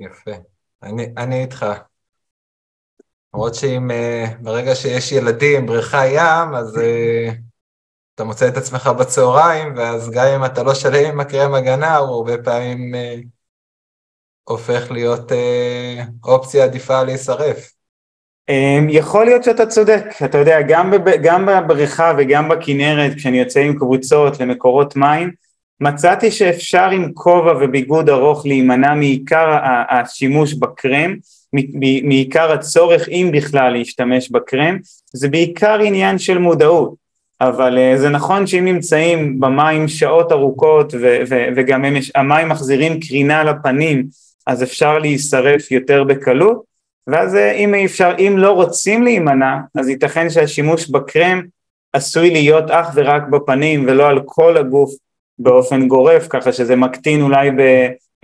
יפה, 0.00 0.30
אני, 0.82 1.06
אני 1.16 1.42
איתך. 1.42 1.66
למרות 3.34 3.54
שאם 3.54 3.90
uh, 3.90 4.42
ברגע 4.42 4.74
שיש 4.74 5.12
ילדים, 5.12 5.66
בריכה 5.66 6.06
ים, 6.06 6.54
אז 6.54 6.76
uh, 6.76 7.32
אתה 8.14 8.24
מוצא 8.24 8.48
את 8.48 8.56
עצמך 8.56 8.86
בצהריים, 8.86 9.74
ואז 9.76 10.10
גם 10.10 10.26
אם 10.26 10.44
אתה 10.44 10.62
לא 10.62 10.74
שלם 10.74 11.04
עם 11.04 11.20
הקרם 11.20 11.54
הגנה, 11.54 11.96
הוא 11.96 12.16
הרבה 12.16 12.42
פעמים 12.42 12.94
uh, 12.94 13.24
הופך 14.44 14.90
להיות 14.90 15.32
אופציה 16.24 16.64
עדיפה 16.64 17.02
להישרף. 17.02 17.72
Um, 18.50 18.84
יכול 18.88 19.24
להיות 19.24 19.44
שאתה 19.44 19.66
צודק, 19.66 20.04
אתה 20.24 20.38
יודע, 20.38 20.62
גם, 20.62 20.90
בב, 20.90 21.10
גם 21.22 21.46
בבריכה 21.46 22.12
וגם 22.18 22.48
בכנרת, 22.48 23.14
כשאני 23.16 23.38
יוצא 23.38 23.60
עם 23.60 23.78
קבוצות 23.78 24.40
למקורות 24.40 24.96
מים, 24.96 25.30
מצאתי 25.80 26.30
שאפשר 26.30 26.90
עם 26.90 27.12
כובע 27.14 27.52
וביגוד 27.60 28.08
ארוך 28.08 28.46
להימנע 28.46 28.94
מעיקר 28.94 29.58
השימוש 29.90 30.54
בקרם, 30.54 31.16
מעיקר 32.02 32.52
הצורך 32.52 33.08
אם 33.08 33.30
בכלל 33.32 33.72
להשתמש 33.72 34.30
בקרם, 34.30 34.78
זה 35.12 35.28
בעיקר 35.28 35.80
עניין 35.80 36.18
של 36.18 36.38
מודעות, 36.38 36.94
אבל 37.40 37.78
אה, 37.78 37.98
זה 37.98 38.08
נכון 38.08 38.46
שאם 38.46 38.64
נמצאים 38.64 39.40
במים 39.40 39.88
שעות 39.88 40.32
ארוכות 40.32 40.94
ו- 40.94 41.22
ו- 41.28 41.46
וגם 41.56 41.84
הם, 41.84 41.94
המים 42.14 42.48
מחזירים 42.48 43.00
קרינה 43.00 43.44
לפנים, 43.44 44.06
אז 44.46 44.62
אפשר 44.62 44.98
להישרף 44.98 45.70
יותר 45.70 46.04
בקלות, 46.04 46.62
ואז 47.06 47.36
אה, 47.36 47.52
אם 47.52 47.74
אפשר, 47.74 48.14
אם 48.18 48.34
לא 48.38 48.52
רוצים 48.52 49.02
להימנע, 49.02 49.56
אז 49.74 49.88
ייתכן 49.88 50.30
שהשימוש 50.30 50.90
בקרם 50.90 51.42
עשוי 51.92 52.30
להיות 52.30 52.70
אך 52.70 52.86
ורק 52.94 53.22
בפנים 53.22 53.84
ולא 53.88 54.08
על 54.08 54.20
כל 54.24 54.56
הגוף 54.56 54.90
באופן 55.38 55.88
גורף, 55.88 56.26
ככה 56.28 56.52
שזה 56.52 56.76
מקטין 56.76 57.22
אולי 57.22 57.50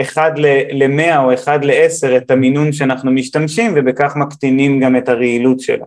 אחד 0.01 0.31
למאה 0.73 1.25
או 1.25 1.35
אחד 1.35 1.65
לעשר 1.65 2.17
את 2.17 2.31
המינון 2.31 2.73
שאנחנו 2.73 3.11
משתמשים 3.11 3.73
ובכך 3.77 4.13
מקטינים 4.17 4.81
גם 4.81 4.97
את 4.97 5.09
הרעילות 5.09 5.61
שלה. 5.61 5.87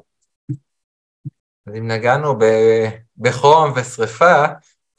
אז 1.68 1.76
אם 1.78 1.88
נגענו 1.88 2.36
בחום 3.18 3.72
ושריפה, 3.76 4.46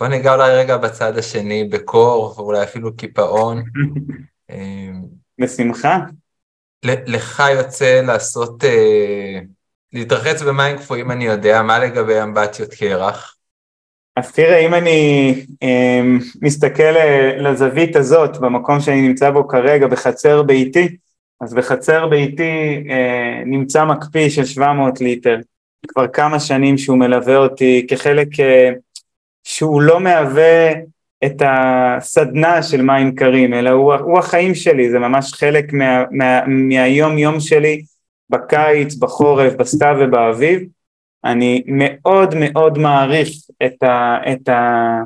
בוא 0.01 0.09
ניגע 0.09 0.35
אולי 0.35 0.57
רגע 0.57 0.77
בצד 0.77 1.19
השני, 1.19 1.65
בקור 1.65 2.35
ואולי 2.37 2.63
אפילו 2.63 2.97
קיפאון. 2.97 3.63
בשמחה. 5.41 5.99
לך 6.85 7.43
יוצא 7.57 8.01
לעשות, 8.07 8.65
אה, 8.65 9.41
להתרחץ 9.93 10.43
במים 10.43 10.77
קפואים 10.77 11.11
אני 11.11 11.25
יודע, 11.25 11.63
מה 11.63 11.79
לגבי 11.79 12.23
אמבטיות 12.23 12.75
קרח? 12.75 13.37
אז 14.17 14.33
תראה, 14.33 14.59
אם 14.59 14.75
אני 14.75 15.35
אה, 15.63 16.01
מסתכל 16.43 16.97
אה, 16.97 17.37
לזווית 17.39 17.97
הזאת, 17.97 18.37
במקום 18.37 18.81
שאני 18.81 19.09
נמצא 19.09 19.31
בו 19.31 19.49
כרגע, 19.49 19.87
בחצר 19.87 20.43
ביתי, 20.43 20.97
אז 21.41 21.55
בחצר 21.55 22.09
ביתי 22.09 22.85
אה, 22.91 23.43
נמצא 23.47 23.85
מקפיא 23.85 24.29
של 24.29 24.45
700 24.45 25.01
ליטר, 25.01 25.39
כבר 25.89 26.09
כמה 26.09 26.41
שנים 26.41 26.79
שהוא 26.79 26.99
מלווה 26.99 27.37
אותי 27.37 27.87
כחלק 27.89 28.41
אה, 28.41 28.71
שהוא 29.45 29.83
לא 29.83 30.01
מהווה 30.01 30.73
את 31.25 31.43
הסדנה 31.47 32.63
של 32.63 32.83
מים 32.83 33.15
קרים, 33.15 33.55
אלא 33.55 33.71
הוא, 33.71 33.95
הוא 33.95 34.19
החיים 34.19 34.55
שלי, 34.55 34.91
זה 34.91 34.99
ממש 34.99 35.33
חלק 35.33 35.73
מה, 35.73 36.05
מה, 36.11 36.47
מהיום 36.47 37.19
יום 37.19 37.41
שלי 37.41 37.83
בקיץ, 38.31 38.95
בחורף, 38.95 39.53
בסתיו 39.55 39.97
ובאביב. 40.01 40.63
אני 41.25 41.63
מאוד 41.67 42.35
מאוד 42.39 42.79
מעריך 42.79 43.29
את, 43.67 43.83
ה, 43.83 44.17
את, 44.33 44.49
ה, 44.49 44.99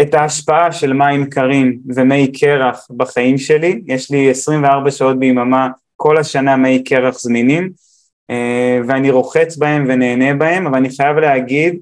את 0.00 0.14
ההשפעה 0.14 0.72
של 0.72 0.92
מים 0.92 1.30
קרים 1.30 1.78
ומי 1.96 2.32
קרח 2.32 2.88
בחיים 2.96 3.38
שלי, 3.38 3.82
יש 3.86 4.10
לי 4.10 4.30
24 4.30 4.90
שעות 4.90 5.18
ביממה 5.18 5.68
כל 5.96 6.18
השנה 6.18 6.56
מי 6.56 6.84
קרח 6.84 7.18
זמינים 7.18 7.70
אה, 8.30 8.80
ואני 8.88 9.10
רוחץ 9.10 9.56
בהם 9.56 9.84
ונהנה 9.88 10.34
בהם, 10.34 10.66
אבל 10.66 10.76
אני 10.76 10.90
חייב 10.90 11.16
להגיד 11.16 11.78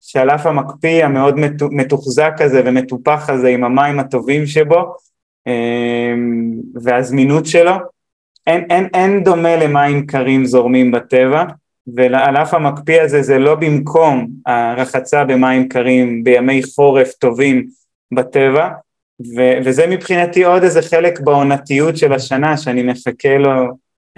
שעל 0.00 0.30
אף 0.30 0.46
המקפיא 0.46 1.04
המאוד 1.04 1.34
מתוחזק 1.70 2.32
הזה 2.40 2.62
ומטופח 2.64 3.30
הזה 3.30 3.48
עם 3.48 3.64
המים 3.64 3.98
הטובים 3.98 4.46
שבו 4.46 4.94
אה, 5.46 6.14
והזמינות 6.82 7.46
שלו, 7.46 7.72
אין, 8.46 8.64
אין, 8.70 8.88
אין 8.94 9.24
דומה 9.24 9.56
למים 9.56 10.06
קרים 10.06 10.44
זורמים 10.44 10.90
בטבע, 10.90 11.44
ועל 11.86 12.36
אף 12.36 12.54
המקפיא 12.54 13.02
הזה 13.02 13.22
זה 13.22 13.38
לא 13.38 13.54
במקום 13.54 14.28
הרחצה 14.46 15.24
במים 15.24 15.68
קרים 15.68 16.24
בימי 16.24 16.62
חורף 16.74 17.12
טובים 17.12 17.66
בטבע, 18.14 18.68
ו- 19.36 19.58
וזה 19.64 19.86
מבחינתי 19.86 20.44
עוד 20.44 20.62
איזה 20.62 20.82
חלק 20.82 21.20
בעונתיות 21.20 21.96
של 21.96 22.12
השנה 22.12 22.56
שאני 22.56 22.82
מחכה 22.82 23.38
לו 23.38 23.50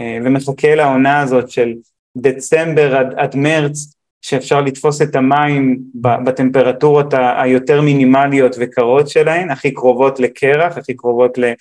אה, 0.01 0.19
ומחכה 0.25 0.75
לעונה 0.75 1.21
הזאת 1.21 1.51
של 1.51 1.75
דצמבר 2.17 2.97
עד, 2.97 3.15
עד 3.17 3.37
מרץ, 3.37 3.93
שאפשר 4.23 4.61
לתפוס 4.61 5.03
את 5.03 5.17
המים 5.17 5.79
בטמפרטורות 5.95 7.15
היותר 7.37 7.81
מינימליות 7.81 8.57
וקרות 8.59 9.09
שלהן, 9.09 9.51
הכי 9.51 9.71
קרובות 9.71 10.21
לקרח, 10.21 10.79
הכי 10.79 10.95
קרובות 10.95 11.39
ל- 11.39 11.53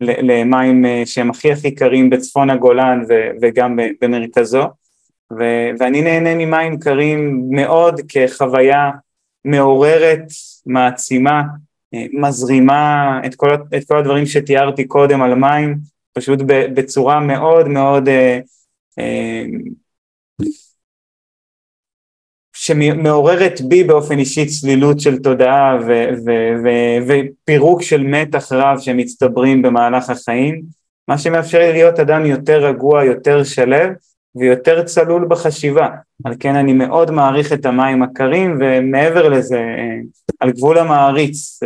למים 0.00 0.86
אה, 0.86 1.02
שהם 1.06 1.30
הכי 1.30 1.52
הכי 1.52 1.74
קרים 1.74 2.10
בצפון 2.10 2.50
הגולן 2.50 3.04
ו- 3.08 3.30
וגם 3.42 3.78
במרכזו, 4.00 4.64
ו- 5.38 5.70
ואני 5.78 6.02
נהנה 6.02 6.34
ממים 6.34 6.78
קרים 6.78 7.42
מאוד 7.50 8.00
כחוויה 8.08 8.90
מעוררת, 9.44 10.24
מעצימה, 10.66 11.42
אה, 11.94 12.04
מזרימה 12.12 13.20
את 13.26 13.34
כל, 13.34 13.54
את 13.54 13.88
כל 13.88 13.98
הדברים 13.98 14.26
שתיארתי 14.26 14.84
קודם 14.84 15.22
על 15.22 15.34
מים, 15.34 15.76
פשוט 16.12 16.38
בצורה 16.74 17.20
מאוד 17.20 17.68
מאוד 17.68 18.08
אה, 18.08 18.40
אה, 18.98 19.44
שמעוררת 22.52 23.60
בי 23.60 23.84
באופן 23.84 24.18
אישי 24.18 24.46
צלילות 24.46 25.00
של 25.00 25.18
תודעה 25.18 25.78
ו- 25.86 26.08
ו- 26.26 26.54
ו- 26.64 26.98
ופירוק 27.06 27.82
של 27.82 28.02
מתח 28.02 28.52
רב 28.52 28.78
שמצטברים 28.78 29.62
במהלך 29.62 30.10
החיים, 30.10 30.62
מה 31.08 31.18
שמאפשר 31.18 31.58
לי 31.58 31.72
להיות 31.72 31.98
אדם 31.98 32.26
יותר 32.26 32.66
רגוע, 32.66 33.04
יותר 33.04 33.44
שלו 33.44 33.76
ויותר 34.34 34.84
צלול 34.84 35.26
בחשיבה. 35.28 35.88
על 36.24 36.34
כן 36.40 36.56
אני 36.56 36.72
מאוד 36.72 37.10
מעריך 37.10 37.52
את 37.52 37.66
המים 37.66 38.02
הקרים 38.02 38.58
ומעבר 38.60 39.28
לזה, 39.28 39.60
על 40.40 40.50
גבול 40.50 40.78
המעריץ. 40.78 41.60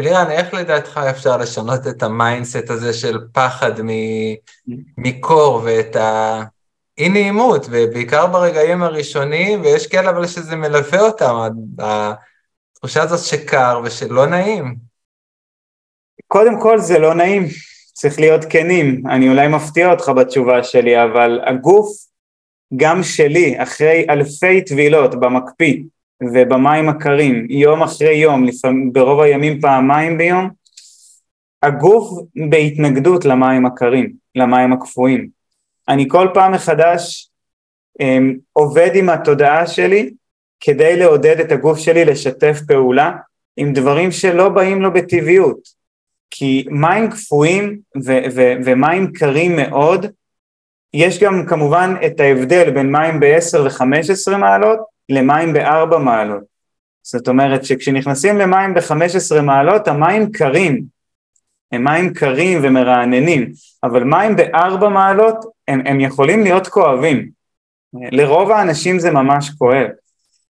אלירן, 0.00 0.30
איך 0.30 0.54
לדעתך 0.54 1.00
אפשר 1.10 1.36
לשנות 1.36 1.86
את 1.86 2.02
ה 2.02 2.11
mindset 2.11 2.70
הזה 2.70 2.92
של 2.92 3.18
פחד 3.32 3.72
מקור 4.98 5.60
ואת 5.64 5.96
ה... 5.96 6.42
אי 6.98 7.08
נעימות, 7.08 7.66
ובעיקר 7.70 8.26
ברגעים 8.26 8.82
הראשונים, 8.82 9.60
ויש 9.60 9.86
כאלה 9.86 10.10
אבל 10.10 10.26
שזה 10.26 10.56
מלווה 10.56 11.00
אותם, 11.00 11.34
התחושה 11.78 13.02
הזאת 13.02 13.18
שקר 13.18 13.80
ושלא 13.84 14.26
נעים. 14.26 14.76
קודם 16.26 16.60
כל 16.60 16.78
זה 16.78 16.98
לא 16.98 17.14
נעים, 17.14 17.46
צריך 18.00 18.20
להיות 18.20 18.44
כנים, 18.50 19.02
אני 19.06 19.28
אולי 19.28 19.48
מפתיע 19.48 19.90
אותך 19.90 20.08
בתשובה 20.08 20.62
שלי, 20.62 21.04
אבל 21.04 21.40
הגוף, 21.46 21.86
גם 22.76 23.02
שלי, 23.02 23.62
אחרי 23.62 24.06
אלפי 24.10 24.64
טבילות 24.64 25.20
במקפיא 25.20 25.82
ובמים 26.22 26.88
הקרים, 26.88 27.46
יום 27.50 27.82
אחרי 27.82 28.14
יום, 28.14 28.44
לפעמים, 28.44 28.92
ברוב 28.92 29.20
הימים 29.20 29.60
פעמיים 29.60 30.18
ביום, 30.18 30.50
הגוף 31.62 32.10
בהתנגדות 32.50 33.24
למים 33.24 33.66
הקרים, 33.66 34.12
למים 34.34 34.72
הקפואים. 34.72 35.28
אני 35.88 36.08
כל 36.08 36.28
פעם 36.34 36.52
מחדש 36.52 37.30
um, 38.02 38.04
עובד 38.52 38.90
עם 38.94 39.08
התודעה 39.08 39.66
שלי 39.66 40.10
כדי 40.60 40.96
לעודד 40.96 41.40
את 41.40 41.52
הגוף 41.52 41.78
שלי 41.78 42.04
לשתף 42.04 42.58
פעולה 42.68 43.12
עם 43.56 43.72
דברים 43.72 44.10
שלא 44.10 44.48
באים 44.48 44.82
לו 44.82 44.92
בטבעיות. 44.92 45.79
כי 46.30 46.64
מים 46.70 47.10
קפואים 47.10 47.78
ו- 48.04 48.24
ו- 48.34 48.54
ומים 48.64 49.12
קרים 49.12 49.56
מאוד, 49.56 50.06
יש 50.94 51.22
גם 51.22 51.46
כמובן 51.46 51.94
את 52.06 52.20
ההבדל 52.20 52.70
בין 52.70 52.92
מים 52.92 53.20
ב-10 53.20 53.58
ו-15 53.58 54.36
מעלות 54.36 54.78
למים 55.08 55.52
ב-4 55.52 55.96
מעלות. 55.96 56.42
זאת 57.02 57.28
אומרת 57.28 57.64
שכשנכנסים 57.64 58.38
למים 58.38 58.74
ב-15 58.74 59.40
מעלות 59.42 59.88
המים 59.88 60.32
קרים, 60.32 60.84
הם 61.72 61.84
מים 61.84 62.14
קרים 62.14 62.60
ומרעננים, 62.62 63.52
אבל 63.84 64.04
מים 64.04 64.36
בארבע 64.36 64.88
מעלות 64.88 65.36
הם, 65.68 65.82
הם 65.86 66.00
יכולים 66.00 66.42
להיות 66.42 66.68
כואבים. 66.68 67.30
לרוב 68.12 68.50
האנשים 68.50 68.98
זה 68.98 69.10
ממש 69.10 69.50
כואב. 69.50 69.86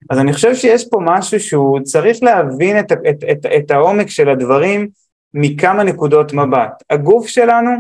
אז 0.10 0.20
אני 0.20 0.34
חושב 0.34 0.56
שיש 0.56 0.90
פה 0.90 1.00
משהו 1.04 1.40
שהוא 1.40 1.80
צריך 1.80 2.24
להבין 2.24 2.80
את, 2.80 2.92
את, 2.92 3.24
את, 3.32 3.46
את 3.46 3.72
העומק 3.72 4.10
של 4.10 4.30
הדברים 4.30 4.88
מכמה 5.40 5.84
נקודות 5.84 6.34
מבט. 6.34 6.84
הגוף 6.90 7.28
שלנו 7.28 7.72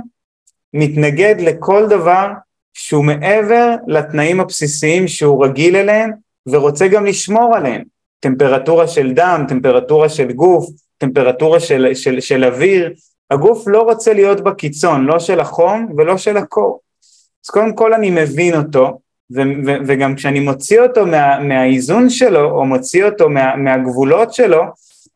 מתנגד 0.74 1.36
לכל 1.40 1.88
דבר 1.90 2.28
שהוא 2.74 3.06
מעבר 3.06 3.76
לתנאים 3.88 4.40
הבסיסיים 4.40 5.08
שהוא 5.08 5.46
רגיל 5.46 5.76
אליהם 5.76 6.12
ורוצה 6.48 6.88
גם 6.88 7.06
לשמור 7.06 7.56
עליהם. 7.56 7.84
טמפרטורה 8.20 8.88
של 8.88 9.14
דם, 9.14 9.46
טמפרטורה 9.48 10.10
של 10.10 10.32
גוף, 10.32 10.70
טמפרטורה 10.98 11.60
של, 11.60 11.94
של, 11.94 12.20
של 12.20 12.44
אוויר, 12.44 12.94
הגוף 13.32 13.64
לא 13.68 13.82
רוצה 13.82 14.14
להיות 14.14 14.42
בקיצון, 14.42 15.06
לא 15.06 15.20
של 15.20 15.40
החום 15.40 15.94
ולא 15.98 16.18
של 16.18 16.38
הקור. 16.38 16.80
אז 17.46 17.50
קודם 17.50 17.74
כל 17.76 17.94
אני 17.94 18.10
מבין 18.10 18.56
אותו, 18.56 19.00
ו- 19.36 19.42
ו- 19.66 19.78
וגם 19.88 20.16
כשאני 20.16 20.40
מוציא 20.40 20.82
אותו 20.82 21.06
מה- 21.06 21.40
מהאיזון 21.40 22.10
שלו, 22.10 22.52
או 22.52 22.66
מוציא 22.66 23.06
אותו 23.06 23.30
מה- 23.30 23.56
מהגבולות 23.56 24.34
שלו, 24.34 24.64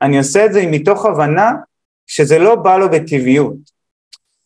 אני 0.02 0.18
עושה 0.18 0.46
את 0.46 0.54
זה 0.54 0.66
מתוך 0.68 1.06
הבנה 1.06 1.52
שזה 2.12 2.40
לא 2.40 2.56
בא 2.56 2.78
לו 2.78 2.90
בטבעיות. 2.90 3.56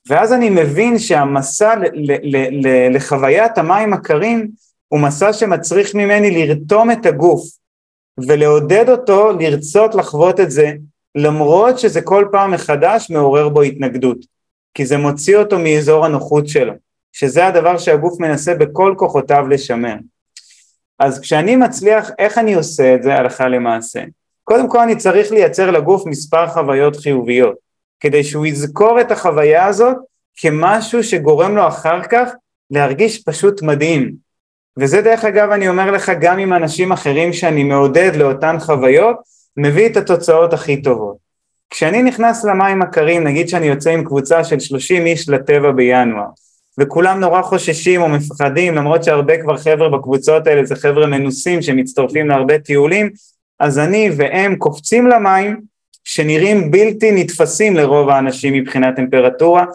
ואז 0.10 0.34
אני 0.34 0.50
מבין 0.50 1.00
שהמסע 1.00 1.76
לחוויית 2.92 3.58
המים 3.58 3.94
הקרים 3.94 4.52
הוא 4.88 5.00
מסע 5.00 5.34
שמצריך 5.34 5.96
ממני 5.96 6.32
לרתום 6.32 6.92
את 6.92 7.06
הגוף 7.06 7.42
ולעודד 8.28 8.90
אותו 8.90 9.32
לרצות 9.40 9.96
לחוות 9.96 10.40
את 10.40 10.52
זה 10.52 10.72
למרות 11.16 11.80
שזה 11.80 12.02
כל 12.02 12.28
פעם 12.32 12.52
מחדש 12.52 13.10
מעורר 13.10 13.50
בו 13.50 13.62
התנגדות, 13.62 14.18
כי 14.74 14.86
זה 14.86 14.98
מוציא 14.98 15.38
אותו 15.38 15.60
מאזור 15.60 16.06
הנוחות 16.06 16.48
שלו, 16.48 16.74
שזה 17.14 17.48
הדבר 17.48 17.78
שהגוף 17.78 18.20
מנסה 18.20 18.54
בכל 18.54 18.96
כוחותיו 18.98 19.48
לשמר. 19.48 19.96
אז 21.00 21.20
כשאני 21.20 21.56
מצליח, 21.56 22.10
איך 22.20 22.38
אני 22.38 22.54
עושה 22.54 22.96
את 22.96 23.04
זה 23.04 23.16
הלכה 23.16 23.48
למעשה? 23.48 24.04
קודם 24.46 24.70
כל 24.70 24.80
אני 24.80 24.96
צריך 24.96 25.32
לייצר 25.32 25.72
לגוף 25.72 26.06
מספר 26.06 26.48
חוויות 26.48 26.96
חיוביות, 26.96 27.56
כדי 28.00 28.24
שהוא 28.24 28.46
יזכור 28.46 29.02
את 29.02 29.12
החוויה 29.12 29.66
הזאת 29.66 29.98
כמשהו 30.38 31.04
שגורם 31.04 31.56
לו 31.56 31.68
אחר 31.68 32.04
כך 32.04 32.30
להרגיש 32.72 33.24
פשוט 33.24 33.62
מדהים. 33.62 34.16
וזה 34.80 35.02
דרך 35.02 35.26
אגב 35.26 35.50
אני 35.52 35.68
אומר 35.68 35.92
לך 35.92 36.12
גם 36.22 36.40
עם 36.40 36.54
אנשים 36.54 36.92
אחרים 36.92 37.34
שאני 37.34 37.64
מעודד 37.64 38.12
לאותן 38.16 38.56
חוויות, 38.60 39.18
מביא 39.58 39.86
את 39.86 39.98
התוצאות 39.98 40.54
הכי 40.54 40.82
טובות. 40.82 41.18
כשאני 41.70 42.04
נכנס 42.04 42.46
למים 42.46 42.82
הקרים, 42.82 43.24
נגיד 43.24 43.50
שאני 43.50 43.66
יוצא 43.66 43.90
עם 43.90 44.04
קבוצה 44.04 44.44
של 44.44 44.60
30 44.60 45.06
איש 45.06 45.30
לטבע 45.30 45.72
בינואר, 45.72 46.28
וכולם 46.80 47.20
נורא 47.20 47.42
חוששים 47.42 48.02
או 48.02 48.10
מפחדים, 48.10 48.76
למרות 48.76 49.04
שהרבה 49.04 49.42
כבר 49.42 49.58
חבר'ה 49.58 49.90
בקבוצות 49.90 50.48
האלה 50.48 50.66
זה 50.66 50.76
חבר'ה 50.76 51.08
מנוסים 51.08 51.62
שמצטרפים 51.62 52.28
להרבה 52.28 52.60
טיולים, 52.60 53.10
אז 53.60 53.80
אני 53.80 54.10
והם 54.18 54.56
קופצים 54.56 55.08
למים 55.08 55.62
שנראים 56.04 56.72
בלתי 56.72 57.12
נתפסים 57.12 57.76
לרוב 57.76 58.10
האנשים 58.10 58.54
מבחינת 58.54 58.96
טמפרטורה, 58.96 59.66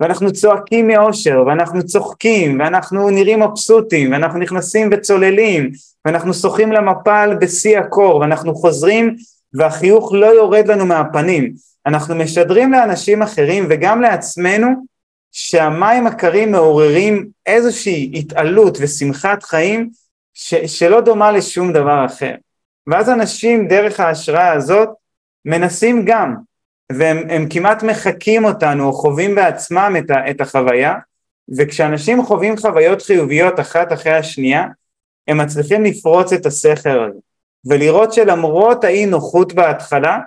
ואנחנו 0.00 0.32
צועקים 0.32 0.86
מאושר, 0.86 1.42
ואנחנו 1.46 1.82
צוחקים, 1.86 2.60
ואנחנו 2.60 3.10
נראים 3.10 3.42
מבסוטים, 3.42 4.12
ואנחנו 4.12 4.38
נכנסים 4.38 4.90
וצוללים, 4.92 5.70
ואנחנו 6.04 6.34
שוחים 6.34 6.72
למפל 6.72 7.36
בשיא 7.40 7.78
הקור, 7.78 8.16
ואנחנו 8.16 8.54
חוזרים 8.54 9.16
והחיוך 9.54 10.12
לא 10.12 10.26
יורד 10.26 10.68
לנו 10.68 10.86
מהפנים. 10.86 11.52
אנחנו 11.86 12.14
משדרים 12.14 12.72
לאנשים 12.72 13.22
אחרים 13.22 13.66
וגם 13.70 14.00
לעצמנו 14.00 14.68
שהמים 15.32 16.06
הקרים 16.06 16.52
מעוררים 16.52 17.28
איזושהי 17.46 18.12
התעלות 18.14 18.78
ושמחת 18.80 19.42
חיים 19.42 19.90
ש- 20.34 20.78
שלא 20.78 21.00
דומה 21.00 21.32
לשום 21.32 21.72
דבר 21.72 22.06
אחר. 22.06 22.34
ואז 22.86 23.10
אנשים 23.10 23.68
דרך 23.68 24.00
ההשראה 24.00 24.52
הזאת 24.52 24.88
מנסים 25.44 26.04
גם, 26.04 26.36
והם 26.92 27.48
כמעט 27.50 27.82
מחקים 27.82 28.44
אותנו 28.44 28.84
או 28.86 28.92
חווים 28.92 29.34
בעצמם 29.34 29.94
את, 29.98 30.10
ה- 30.10 30.30
את 30.30 30.40
החוויה, 30.40 30.94
וכשאנשים 31.58 32.22
חווים 32.22 32.56
חוויות 32.56 33.02
חיוביות 33.02 33.60
אחת 33.60 33.92
אחרי 33.92 34.12
השנייה, 34.12 34.66
הם 35.28 35.38
מצליחים 35.38 35.84
לפרוץ 35.84 36.32
את 36.32 36.46
הסכר 36.46 37.02
הזה, 37.02 37.18
ולראות 37.66 38.12
שלמרות 38.12 38.84
האי 38.84 39.06
נוחות 39.06 39.52
בהתחלה, 39.52 40.18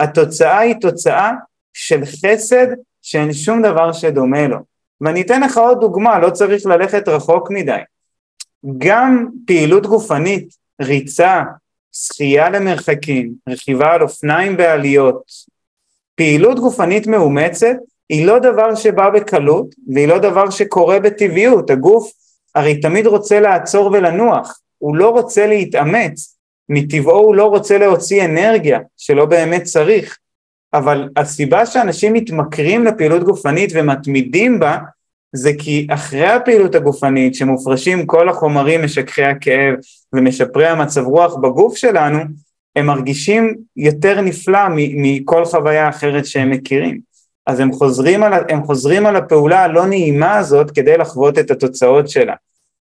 התוצאה 0.00 0.58
היא 0.58 0.74
תוצאה 0.80 1.32
של 1.72 2.04
חסד 2.04 2.66
שאין 3.02 3.32
שום 3.32 3.62
דבר 3.62 3.92
שדומה 3.92 4.48
לו. 4.48 4.58
ואני 5.00 5.22
אתן 5.22 5.40
לך 5.42 5.56
עוד 5.56 5.80
דוגמה, 5.80 6.18
לא 6.18 6.30
צריך 6.30 6.66
ללכת 6.66 7.08
רחוק 7.08 7.50
מדי. 7.50 7.80
גם 8.78 9.28
פעילות 9.46 9.86
גופנית, 9.86 10.48
ריצה, 10.82 11.42
שחייה 11.96 12.50
למרחקים, 12.50 13.32
רכיבה 13.48 13.92
על 13.92 14.02
אופניים 14.02 14.56
בעליות, 14.56 15.22
פעילות 16.14 16.60
גופנית 16.60 17.06
מאומצת 17.06 17.76
היא 18.08 18.26
לא 18.26 18.38
דבר 18.38 18.74
שבא 18.74 19.10
בקלות 19.10 19.74
והיא 19.94 20.08
לא 20.08 20.18
דבר 20.18 20.50
שקורה 20.50 21.00
בטבעיות, 21.00 21.70
הגוף 21.70 22.12
הרי 22.54 22.80
תמיד 22.80 23.06
רוצה 23.06 23.40
לעצור 23.40 23.86
ולנוח, 23.86 24.60
הוא 24.78 24.96
לא 24.96 25.08
רוצה 25.08 25.46
להתאמץ, 25.46 26.36
מטבעו 26.68 27.18
הוא 27.18 27.34
לא 27.34 27.44
רוצה 27.44 27.78
להוציא 27.78 28.24
אנרגיה 28.24 28.78
שלא 28.96 29.24
באמת 29.24 29.62
צריך, 29.62 30.18
אבל 30.74 31.08
הסיבה 31.16 31.66
שאנשים 31.66 32.12
מתמכרים 32.12 32.84
לפעילות 32.84 33.22
גופנית 33.22 33.70
ומתמידים 33.74 34.58
בה 34.58 34.78
זה 35.32 35.50
כי 35.58 35.86
אחרי 35.90 36.26
הפעילות 36.26 36.74
הגופנית 36.74 37.34
שמופרשים 37.34 38.06
כל 38.06 38.28
החומרים 38.28 38.84
משככי 38.84 39.24
הכאב 39.24 39.74
ומשפרי 40.12 40.66
המצב 40.66 41.04
רוח 41.04 41.34
בגוף 41.34 41.76
שלנו, 41.76 42.18
הם 42.76 42.86
מרגישים 42.86 43.54
יותר 43.76 44.20
נפלא 44.20 44.68
מכל 44.76 45.44
חוויה 45.44 45.88
אחרת 45.88 46.26
שהם 46.26 46.50
מכירים. 46.50 47.00
אז 47.46 47.60
הם 47.60 47.72
חוזרים, 47.72 48.22
על, 48.22 48.32
הם 48.48 48.64
חוזרים 48.64 49.06
על 49.06 49.16
הפעולה 49.16 49.64
הלא 49.64 49.86
נעימה 49.86 50.36
הזאת 50.36 50.70
כדי 50.70 50.96
לחוות 50.96 51.38
את 51.38 51.50
התוצאות 51.50 52.08
שלה. 52.08 52.34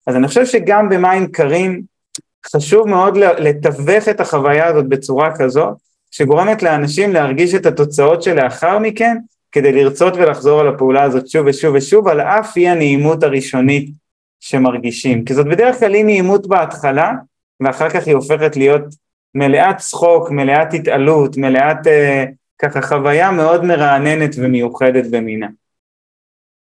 אז 0.08 0.16
אני 0.16 0.28
חושב 0.28 0.46
שגם 0.46 0.90
במים 0.90 1.28
קרים 1.28 1.82
חשוב 2.56 2.88
מאוד 2.88 3.18
לתווך 3.18 4.08
את 4.10 4.20
החוויה 4.20 4.66
הזאת 4.66 4.88
בצורה 4.88 5.38
כזאת, 5.38 5.74
שגורמת 6.12 6.64
לאנשים 6.64 7.14
להרגיש 7.14 7.56
את 7.56 7.66
התוצאות 7.66 8.24
שלאחר 8.24 8.80
מכן, 8.80 9.18
כדי 9.52 9.72
לרצות 9.72 10.14
ולחזור 10.14 10.60
על 10.60 10.68
הפעולה 10.68 11.04
הזאת 11.04 11.28
שוב 11.28 11.48
ושוב 11.48 11.76
ושוב, 11.76 12.08
על 12.08 12.22
אף 12.22 12.58
אי 12.58 12.68
הנעימות 12.68 13.24
הראשונית 13.24 13.90
שמרגישים. 14.40 15.26
כי 15.26 15.34
זאת 15.34 15.46
בדרך 15.46 15.80
כלל 15.80 15.96
אי 15.96 16.04
נעימות 16.04 16.48
בהתחלה, 16.48 17.12
ואחר 17.60 17.90
כך 17.90 18.08
היא 18.08 18.16
הופכת 18.16 18.56
להיות 18.56 18.84
מלאת 19.36 19.78
צחוק, 19.78 20.32
מלאת 20.32 20.74
התעלות, 20.74 21.38
מלאת 21.38 21.88
אה, 21.88 22.26
ככה 22.60 22.82
חוויה 22.82 23.32
מאוד 23.32 23.64
מרעננת 23.66 24.36
ומיוחדת 24.38 25.06
במינה. 25.12 25.48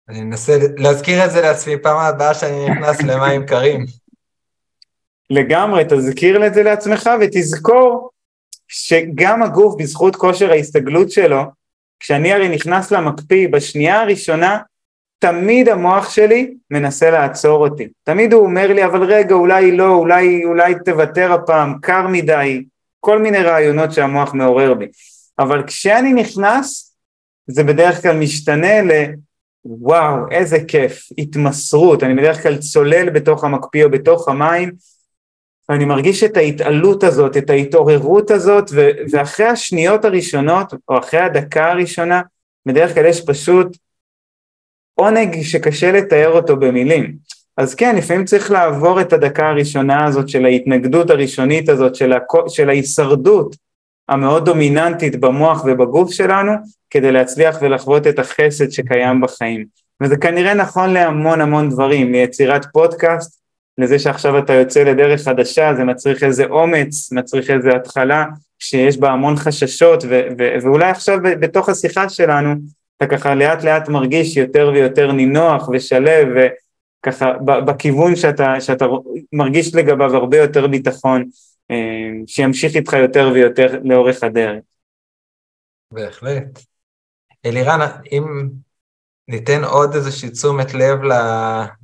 אני 0.10 0.22
אנסה 0.22 0.58
להזכיר 0.78 1.26
את 1.26 1.32
זה 1.32 1.42
לעצמי 1.42 1.78
פעם 1.78 1.98
הבאה 1.98 2.34
שאני 2.34 2.70
נכנס 2.70 3.02
למים 3.02 3.46
קרים. 3.46 3.86
לגמרי, 5.30 5.84
תזכיר 5.90 6.48
את 6.48 6.54
זה 6.54 6.64
לעצמך 6.64 7.10
ותזכור 7.22 8.10
שגם 8.68 9.44
הגוף 9.44 9.76
בזכות 9.80 10.16
כושר 10.16 10.52
ההסתגלות 10.52 11.12
שלו, 11.12 11.44
כשאני 12.00 12.34
הרי 12.34 12.50
נכנס 12.50 12.92
למקפיא 12.92 13.48
בשנייה 13.48 14.02
הראשונה, 14.02 14.60
תמיד 15.20 15.70
המוח 15.70 16.10
שלי 16.10 16.54
מנסה 16.72 17.12
לעצור 17.12 17.68
אותי. 17.68 17.88
תמיד 18.04 18.34
הוא 18.34 18.46
אומר 18.46 18.74
לי, 18.74 18.86
אבל 18.86 19.04
רגע, 19.04 19.36
אולי 19.36 19.72
לא, 19.72 19.94
אולי, 19.94 20.46
אולי 20.46 20.76
תוותר 20.86 21.34
הפעם, 21.34 21.80
קר 21.82 22.08
מדי, 22.08 22.64
כל 23.00 23.22
מיני 23.22 23.38
רעיונות 23.38 23.92
שהמוח 23.92 24.34
מעורר 24.34 24.74
בי. 24.74 24.86
אבל 25.40 25.64
כשאני 25.68 26.14
נכנס, 26.14 26.96
זה 27.48 27.64
בדרך 27.64 28.02
כלל 28.02 28.18
משתנה 28.18 28.82
ל... 28.82 28.92
וואו, 29.66 30.16
איזה 30.32 30.58
כיף, 30.68 31.10
התמסרות, 31.18 32.04
אני 32.04 32.14
בדרך 32.14 32.44
כלל 32.44 32.58
צולל 32.58 33.10
בתוך 33.10 33.44
המקפיא 33.44 33.86
או 33.86 33.90
בתוך 33.90 34.30
המים, 34.30 34.72
ואני 35.70 35.86
מרגיש 35.86 36.24
את 36.24 36.38
ההתעלות 36.38 37.04
הזאת, 37.04 37.38
את 37.38 37.50
ההתעוררות 37.50 38.32
הזאת, 38.32 38.70
ו- 38.72 38.90
ואחרי 39.12 39.46
השניות 39.46 40.06
הראשונות, 40.06 40.74
או 40.90 41.00
אחרי 41.00 41.20
הדקה 41.20 41.72
הראשונה, 41.72 42.22
בדרך 42.66 42.94
כלל 42.94 43.06
יש 43.06 43.26
פשוט 43.26 43.78
עונג 44.94 45.42
שקשה 45.42 45.92
לתאר 45.92 46.32
אותו 46.32 46.58
במילים. 46.58 47.14
אז 47.58 47.76
כן, 47.76 47.96
לפעמים 47.96 48.26
צריך 48.26 48.52
לעבור 48.52 49.02
את 49.02 49.14
הדקה 49.14 49.50
הראשונה 49.50 50.06
הזאת 50.06 50.30
של 50.30 50.46
ההתנגדות 50.46 51.10
הראשונית 51.10 51.70
הזאת, 51.70 51.96
של, 51.96 52.14
הכ- 52.14 52.50
של 52.50 52.70
ההישרדות 52.70 53.56
המאוד 54.10 54.46
דומיננטית 54.46 55.20
במוח 55.20 55.64
ובגוף 55.66 56.12
שלנו, 56.12 56.52
כדי 56.90 57.12
להצליח 57.12 57.58
ולחוות 57.62 58.08
את 58.08 58.20
החסד 58.20 58.70
שקיים 58.70 59.22
בחיים. 59.22 59.66
וזה 60.04 60.18
כנראה 60.18 60.54
נכון 60.54 60.94
להמון 60.94 61.42
המון 61.42 61.70
דברים, 61.70 62.12
ליצירת 62.12 62.66
פודקאסט, 62.74 63.42
לזה 63.78 64.00
שעכשיו 64.00 64.40
אתה 64.40 64.54
יוצא 64.54 64.84
לדרך 64.84 65.22
חדשה, 65.22 65.74
זה 65.76 65.84
מצריך 65.84 66.24
איזה 66.24 66.46
אומץ, 66.46 67.12
מצריך 67.12 67.50
איזה 67.50 67.70
התחלה 67.76 68.26
שיש 68.60 68.98
בה 68.98 69.10
המון 69.10 69.36
חששות, 69.36 70.04
ו- 70.04 70.28
ו- 70.38 70.56
ואולי 70.64 70.90
עכשיו 70.90 71.18
בתוך 71.40 71.70
השיחה 71.70 72.10
שלנו, 72.10 72.56
אתה 72.98 73.08
ככה 73.08 73.36
לאט 73.36 73.64
לאט 73.64 73.90
מרגיש 73.90 74.38
יותר 74.38 74.72
ויותר 74.74 75.12
נינוח 75.12 75.70
ושלב, 75.70 76.28
וככה 76.36 77.34
בכיוון 77.66 78.16
שאתה, 78.16 78.62
שאתה 78.62 78.86
מרגיש 79.34 79.76
לגביו 79.76 80.16
הרבה 80.16 80.38
יותר 80.38 80.68
ביטחון, 80.68 81.24
אה, 81.72 81.76
שימשיך 82.28 82.76
איתך 82.76 82.94
יותר 82.94 83.32
ויותר 83.34 83.80
לאורך 83.84 84.24
הדרך. 84.24 84.62
בהחלט. 85.92 86.60
אלירן, 87.46 87.80
אם 88.12 88.50
ניתן 89.28 89.64
עוד 89.64 89.96
איזושהי 89.96 90.30
תשומת 90.30 90.74
לב 90.74 91.00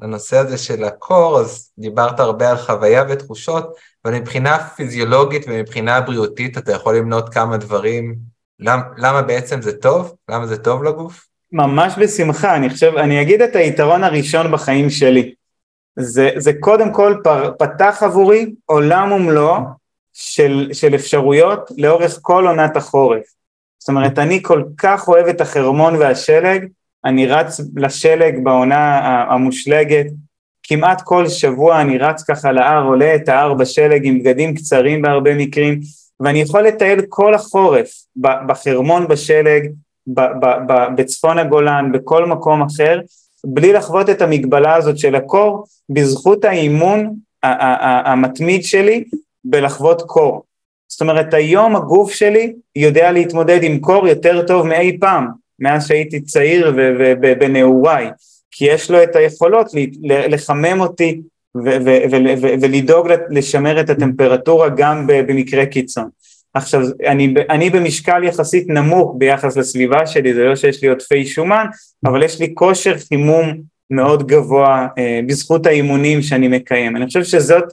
לנושא 0.01 0.37
הזה 0.37 0.57
של 0.57 0.83
הקור, 0.83 1.39
אז 1.39 1.71
דיברת 1.77 2.19
הרבה 2.19 2.49
על 2.49 2.57
חוויה 2.57 3.03
ותחושות, 3.09 3.75
אבל 4.05 4.13
מבחינה 4.19 4.67
פיזיולוגית 4.67 5.45
ומבחינה 5.47 6.01
בריאותית 6.01 6.57
אתה 6.57 6.71
יכול 6.71 6.97
למנות 6.97 7.29
כמה 7.29 7.57
דברים, 7.57 8.15
למה, 8.59 8.83
למה 8.97 9.21
בעצם 9.21 9.61
זה 9.61 9.77
טוב? 9.77 10.15
למה 10.29 10.47
זה 10.47 10.57
טוב 10.57 10.83
לגוף? 10.83 11.27
ממש 11.51 11.93
בשמחה, 11.99 12.55
אני 12.55 12.69
חושב, 12.69 12.93
אני 12.97 13.21
אגיד 13.21 13.41
את 13.41 13.55
היתרון 13.55 14.03
הראשון 14.03 14.51
בחיים 14.51 14.89
שלי. 14.89 15.33
זה, 15.99 16.29
זה 16.37 16.51
קודם 16.59 16.93
כל 16.93 17.15
פר, 17.23 17.51
פתח 17.59 17.97
עבורי 18.01 18.53
עולם 18.65 19.11
ומלואו 19.11 19.61
של, 20.13 20.69
של 20.73 20.95
אפשרויות 20.95 21.71
לאורך 21.77 22.19
כל 22.21 22.47
עונת 22.47 22.77
החורף. 22.77 23.23
זאת 23.79 23.89
אומרת, 23.89 24.19
אני 24.19 24.43
כל 24.43 24.63
כך 24.77 25.07
אוהב 25.07 25.27
את 25.27 25.41
החרמון 25.41 25.95
והשלג, 25.95 26.67
אני 27.05 27.27
רץ 27.27 27.61
לשלג 27.75 28.43
בעונה 28.43 28.99
המושלגת, 29.29 30.05
כמעט 30.63 31.01
כל 31.01 31.27
שבוע 31.29 31.81
אני 31.81 31.97
רץ 31.97 32.23
ככה 32.23 32.51
להר, 32.51 32.83
עולה 32.83 33.15
את 33.15 33.29
ההר 33.29 33.53
בשלג 33.53 34.05
עם 34.05 34.19
בגדים 34.19 34.55
קצרים 34.55 35.01
בהרבה 35.01 35.35
מקרים, 35.35 35.79
ואני 36.19 36.41
יכול 36.41 36.61
לטייל 36.61 37.01
כל 37.09 37.33
החורף 37.33 37.89
בחרמון 38.17 39.07
בשלג, 39.07 39.69
בצפון 40.95 41.39
הגולן, 41.39 41.91
בכל 41.91 42.25
מקום 42.25 42.61
אחר, 42.61 42.99
בלי 43.45 43.73
לחוות 43.73 44.09
את 44.09 44.21
המגבלה 44.21 44.75
הזאת 44.75 44.97
של 44.97 45.15
הקור, 45.15 45.65
בזכות 45.89 46.45
האימון 46.45 47.15
המתמיד 47.43 48.63
שלי 48.63 49.03
בלחוות 49.45 50.01
קור. 50.01 50.43
זאת 50.87 51.01
אומרת, 51.01 51.33
היום 51.33 51.75
הגוף 51.75 52.11
שלי 52.11 52.53
יודע 52.75 53.11
להתמודד 53.11 53.63
עם 53.63 53.79
קור 53.79 54.07
יותר 54.07 54.47
טוב 54.47 54.67
מאי 54.67 54.97
פעם. 54.99 55.40
מאז 55.61 55.87
שהייתי 55.87 56.21
צעיר 56.21 56.73
ובנעוריי, 57.21 58.09
כי 58.51 58.65
יש 58.65 58.91
לו 58.91 59.03
את 59.03 59.15
היכולות 59.15 59.67
לחמם 60.03 60.81
אותי 60.81 61.21
ולדאוג 62.61 63.07
לשמר 63.29 63.81
את 63.81 63.89
הטמפרטורה 63.89 64.69
גם 64.69 65.07
במקרה 65.07 65.65
קיצון. 65.65 66.09
עכשיו, 66.53 66.81
אני, 67.07 67.33
אני 67.49 67.69
במשקל 67.69 68.23
יחסית 68.23 68.69
נמוך 68.69 69.15
ביחס 69.17 69.57
לסביבה 69.57 70.07
שלי, 70.07 70.33
זה 70.33 70.43
לא 70.43 70.55
שיש 70.55 70.81
לי 70.81 70.89
עודפי 70.89 71.25
שומן, 71.25 71.65
אבל 72.05 72.23
יש 72.23 72.39
לי 72.39 72.51
כושר 72.53 72.97
חימום 72.97 73.53
מאוד 73.89 74.27
גבוה 74.27 74.87
אה, 74.97 75.19
בזכות 75.27 75.65
האימונים 75.65 76.21
שאני 76.21 76.47
מקיים. 76.47 76.95
אני 76.95 77.05
חושב 77.05 77.23
שזאת 77.23 77.63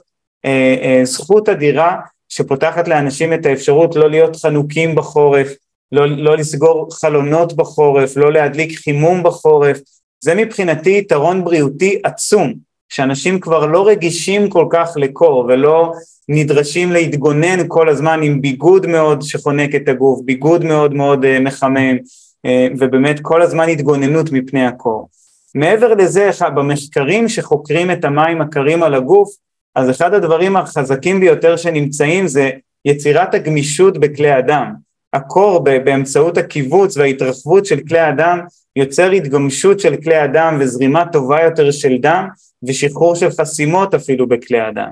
אה, 0.45 0.75
אה, 0.81 1.01
זכות 1.05 1.49
אדירה 1.49 1.95
שפותחת 2.29 2.87
לאנשים 2.87 3.33
את 3.33 3.45
האפשרות 3.45 3.95
לא 3.95 4.09
להיות 4.09 4.35
חנוקים 4.35 4.95
בחורף, 4.95 5.53
לא, 5.91 6.05
לא 6.05 6.37
לסגור 6.37 6.87
חלונות 6.91 7.53
בחורף, 7.53 8.17
לא 8.17 8.31
להדליק 8.31 8.79
חימום 8.79 9.23
בחורף, 9.23 9.77
זה 10.23 10.35
מבחינתי 10.35 10.97
יתרון 10.97 11.43
בריאותי 11.43 11.99
עצום, 12.03 12.53
שאנשים 12.89 13.39
כבר 13.39 13.65
לא 13.65 13.87
רגישים 13.87 14.49
כל 14.49 14.65
כך 14.69 14.89
לקור 14.95 15.45
ולא 15.47 15.93
נדרשים 16.29 16.91
להתגונן 16.91 17.67
כל 17.67 17.89
הזמן 17.89 18.19
עם 18.23 18.41
ביגוד 18.41 18.87
מאוד 18.87 19.21
שחונק 19.21 19.75
את 19.75 19.87
הגוף, 19.87 20.21
ביגוד 20.25 20.63
מאוד 20.65 20.93
מאוד 20.93 21.25
uh, 21.25 21.27
מחמם, 21.39 21.97
uh, 21.97 22.49
ובאמת 22.79 23.19
כל 23.21 23.41
הזמן 23.41 23.69
התגוננות 23.69 24.31
מפני 24.31 24.65
הקור. 24.65 25.09
מעבר 25.55 25.93
לזה, 25.93 26.29
במחקרים 26.55 27.29
שחוקרים 27.29 27.91
את 27.91 28.05
המים 28.05 28.41
הקרים 28.41 28.83
על 28.83 28.95
הגוף, 28.95 29.29
אז 29.75 29.89
אחד 29.89 30.13
הדברים 30.13 30.57
החזקים 30.57 31.19
ביותר 31.19 31.57
שנמצאים 31.57 32.27
זה 32.27 32.49
יצירת 32.85 33.33
הגמישות 33.33 33.97
בכלי 33.97 34.31
הדם. 34.31 34.73
הקור 35.13 35.63
באמצעות 35.63 36.37
הקיבוץ 36.37 36.97
וההתרחבות 36.97 37.65
של 37.65 37.79
כלי 37.87 37.99
הדם 37.99 38.39
יוצר 38.75 39.11
התגמשות 39.11 39.79
של 39.79 39.95
כלי 40.03 40.15
הדם 40.15 40.57
וזרימה 40.59 41.05
טובה 41.11 41.43
יותר 41.43 41.71
של 41.71 41.97
דם 41.99 42.27
ושחרור 42.67 43.15
של 43.15 43.29
חסימות 43.31 43.93
אפילו 43.93 44.27
בכלי 44.27 44.59
הדם. 44.59 44.89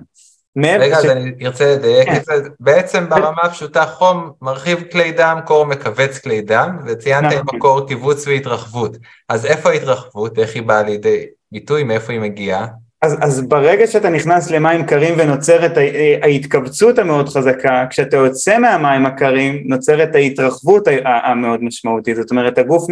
רגע, 0.66 0.96
ש... 0.96 1.06
אז 1.06 1.06
אני 1.06 1.46
ארצה 1.46 1.76
לדייק 1.76 2.10
כן. 2.10 2.16
את 2.16 2.26
זה. 2.26 2.50
בעצם 2.60 3.10
ברמה 3.10 3.42
הפשוטה 3.44 3.86
חום 3.86 4.32
מרחיב 4.42 4.84
כלי 4.92 5.12
דם, 5.12 5.40
קור 5.46 5.66
מכווץ 5.66 6.18
כלי 6.18 6.42
דם, 6.42 6.78
וציינת 6.86 7.34
עם 7.34 7.40
נכון. 7.40 7.56
הקור 7.56 7.88
קיבוץ 7.88 8.28
והתרחבות. 8.28 8.98
אז 9.30 9.46
איפה 9.46 9.70
ההתרחבות? 9.70 10.40
איך 10.40 10.56
היא 10.56 10.64
באה 10.64 10.84
לידי 10.84 11.26
ביטוי? 11.52 11.84
מאיפה 11.84 12.14
היא 12.14 12.22
מגיעה? 12.22 12.68
אז, 13.02 13.16
אז 13.22 13.42
ברגע 13.42 13.88
שאתה 13.88 14.10
נכנס 14.10 14.52
למים 14.52 14.86
קרים 14.86 15.14
ונוצרת 15.18 15.72
ההתכווצות 16.22 17.00
המאוד 17.00 17.30
חזקה, 17.30 17.86
כשאתה 17.90 18.18
יוצא 18.18 18.58
מהמים 18.58 19.06
הקרים 19.06 19.64
נוצרת 19.66 20.16
ההתרחבות 20.16 20.88
המאוד 21.06 21.64
משמעותית, 21.64 22.16
זאת 22.16 22.32
אומרת 22.32 22.58
הגוף 22.58 22.84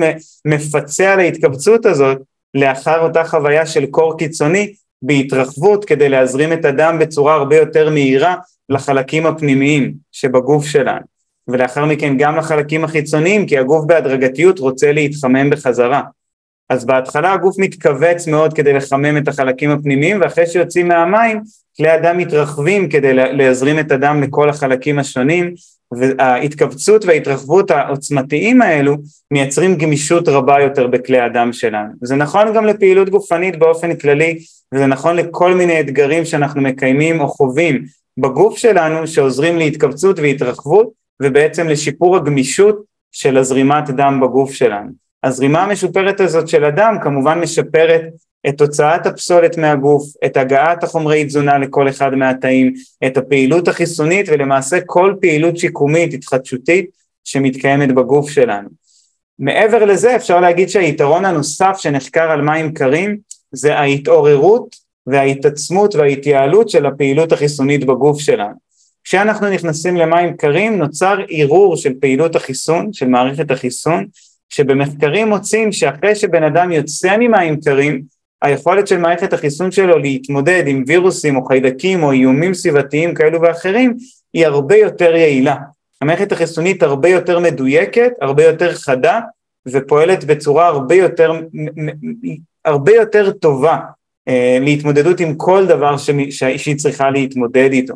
מפצה 0.45 1.13
על 1.13 1.19
ההתכווצות 1.19 1.85
הזאת 1.85 2.17
לאחר 2.53 2.99
אותה 2.99 3.23
חוויה 3.23 3.65
של 3.65 3.85
קור 3.85 4.17
קיצוני 4.17 4.73
בהתרחבות 5.01 5.85
כדי 5.85 6.09
להזרים 6.09 6.53
את 6.53 6.65
הדם 6.65 6.97
בצורה 6.99 7.33
הרבה 7.33 7.55
יותר 7.55 7.89
מהירה 7.89 8.35
לחלקים 8.69 9.25
הפנימיים 9.25 9.93
שבגוף 10.11 10.65
שלנו, 10.65 11.05
ולאחר 11.47 11.85
מכן 11.85 12.17
גם 12.17 12.35
לחלקים 12.35 12.83
החיצוניים 12.83 13.47
כי 13.47 13.57
הגוף 13.57 13.85
בהדרגתיות 13.85 14.59
רוצה 14.59 14.91
להתחמם 14.91 15.49
בחזרה. 15.49 16.01
אז 16.69 16.85
בהתחלה 16.85 17.33
הגוף 17.33 17.55
מתכווץ 17.59 18.27
מאוד 18.27 18.53
כדי 18.53 18.73
לחמם 18.73 19.17
את 19.17 19.27
החלקים 19.27 19.71
הפנימיים 19.71 20.21
ואחרי 20.21 20.47
שיוצאים 20.47 20.87
מהמים 20.87 21.41
כלי 21.77 21.89
הדם 21.89 22.17
מתרחבים 22.17 22.89
כדי 22.89 23.13
להזרים 23.13 23.79
את 23.79 23.91
הדם 23.91 24.21
לכל 24.23 24.49
החלקים 24.49 24.99
השונים 24.99 25.53
וההתכווצות 25.91 27.05
וההתרחבות 27.05 27.71
העוצמתיים 27.71 28.61
האלו 28.61 28.95
מייצרים 29.31 29.75
גמישות 29.75 30.27
רבה 30.27 30.61
יותר 30.61 30.87
בכלי 30.87 31.19
הדם 31.19 31.53
שלנו. 31.53 31.93
זה 32.01 32.15
נכון 32.15 32.53
גם 32.53 32.65
לפעילות 32.65 33.09
גופנית 33.09 33.59
באופן 33.59 33.95
כללי 33.95 34.39
וזה 34.73 34.85
נכון 34.85 35.15
לכל 35.15 35.53
מיני 35.53 35.79
אתגרים 35.79 36.25
שאנחנו 36.25 36.61
מקיימים 36.61 37.21
או 37.21 37.27
חווים 37.27 37.85
בגוף 38.17 38.57
שלנו 38.57 39.07
שעוזרים 39.07 39.57
להתכווצות 39.57 40.19
והתרחבות 40.19 40.89
ובעצם 41.21 41.67
לשיפור 41.67 42.15
הגמישות 42.15 42.83
של 43.11 43.37
הזרימת 43.37 43.89
דם 43.89 44.19
בגוף 44.23 44.53
שלנו. 44.53 45.04
הזרימה 45.25 45.63
המשופרת 45.63 46.19
הזאת 46.19 46.47
של 46.47 46.63
הדם 46.63 46.97
כמובן 47.03 47.39
משפרת 47.39 48.01
את 48.47 48.57
תוצאת 48.57 49.05
הפסולת 49.05 49.57
מהגוף, 49.57 50.03
את 50.25 50.37
הגעת 50.37 50.83
החומרי 50.83 51.25
תזונה 51.25 51.57
לכל 51.57 51.89
אחד 51.89 52.15
מהתאים, 52.15 52.73
את 53.05 53.17
הפעילות 53.17 53.67
החיסונית 53.67 54.25
ולמעשה 54.29 54.77
כל 54.85 55.13
פעילות 55.21 55.57
שיקומית 55.57 56.13
התחדשותית 56.13 56.89
שמתקיימת 57.23 57.95
בגוף 57.95 58.29
שלנו. 58.29 58.69
מעבר 59.39 59.85
לזה 59.85 60.15
אפשר 60.15 60.39
להגיד 60.39 60.69
שהיתרון 60.69 61.25
הנוסף 61.25 61.75
שנחקר 61.77 62.31
על 62.31 62.41
מים 62.41 62.73
קרים 62.73 63.17
זה 63.51 63.75
ההתעוררות 63.75 64.75
וההתעצמות 65.07 65.95
וההתייעלות 65.95 66.69
של 66.69 66.85
הפעילות 66.85 67.31
החיסונית 67.31 67.85
בגוף 67.85 68.19
שלנו. 68.19 68.65
כשאנחנו 69.03 69.49
נכנסים 69.49 69.97
למים 69.97 70.37
קרים 70.37 70.77
נוצר 70.77 71.17
ערעור 71.29 71.77
של 71.77 71.93
פעילות 72.01 72.35
החיסון, 72.35 72.93
של 72.93 73.07
מערכת 73.07 73.51
החיסון, 73.51 74.05
שבמחקרים 74.49 75.29
מוצאים 75.29 75.71
שאחרי 75.71 76.15
שבן 76.15 76.43
אדם 76.43 76.71
יוצא 76.71 77.17
ממים 77.19 77.59
קרים, 77.61 78.01
היכולת 78.41 78.87
של 78.87 78.97
מערכת 78.97 79.33
החיסון 79.33 79.71
שלו 79.71 79.97
להתמודד 79.97 80.63
עם 80.67 80.83
וירוסים 80.87 81.35
או 81.35 81.45
חיידקים 81.45 82.03
או 82.03 82.11
איומים 82.11 82.53
סביבתיים 82.53 83.13
כאלו 83.13 83.41
ואחרים 83.41 83.97
היא 84.33 84.45
הרבה 84.45 84.75
יותר 84.75 85.15
יעילה. 85.15 85.55
המערכת 86.01 86.31
החיסונית 86.31 86.83
הרבה 86.83 87.09
יותר 87.09 87.39
מדויקת, 87.39 88.11
הרבה 88.21 88.43
יותר 88.43 88.73
חדה 88.73 89.19
ופועלת 89.67 90.23
בצורה 90.23 90.67
הרבה 90.67 90.95
יותר, 90.95 91.31
הרבה 92.65 92.95
יותר 92.95 93.31
טובה 93.31 93.77
אה, 94.27 94.57
להתמודדות 94.61 95.19
עם 95.19 95.35
כל 95.35 95.65
דבר 95.67 95.95
שהיא 96.29 96.77
צריכה 96.77 97.09
להתמודד 97.09 97.69
איתו. 97.71 97.93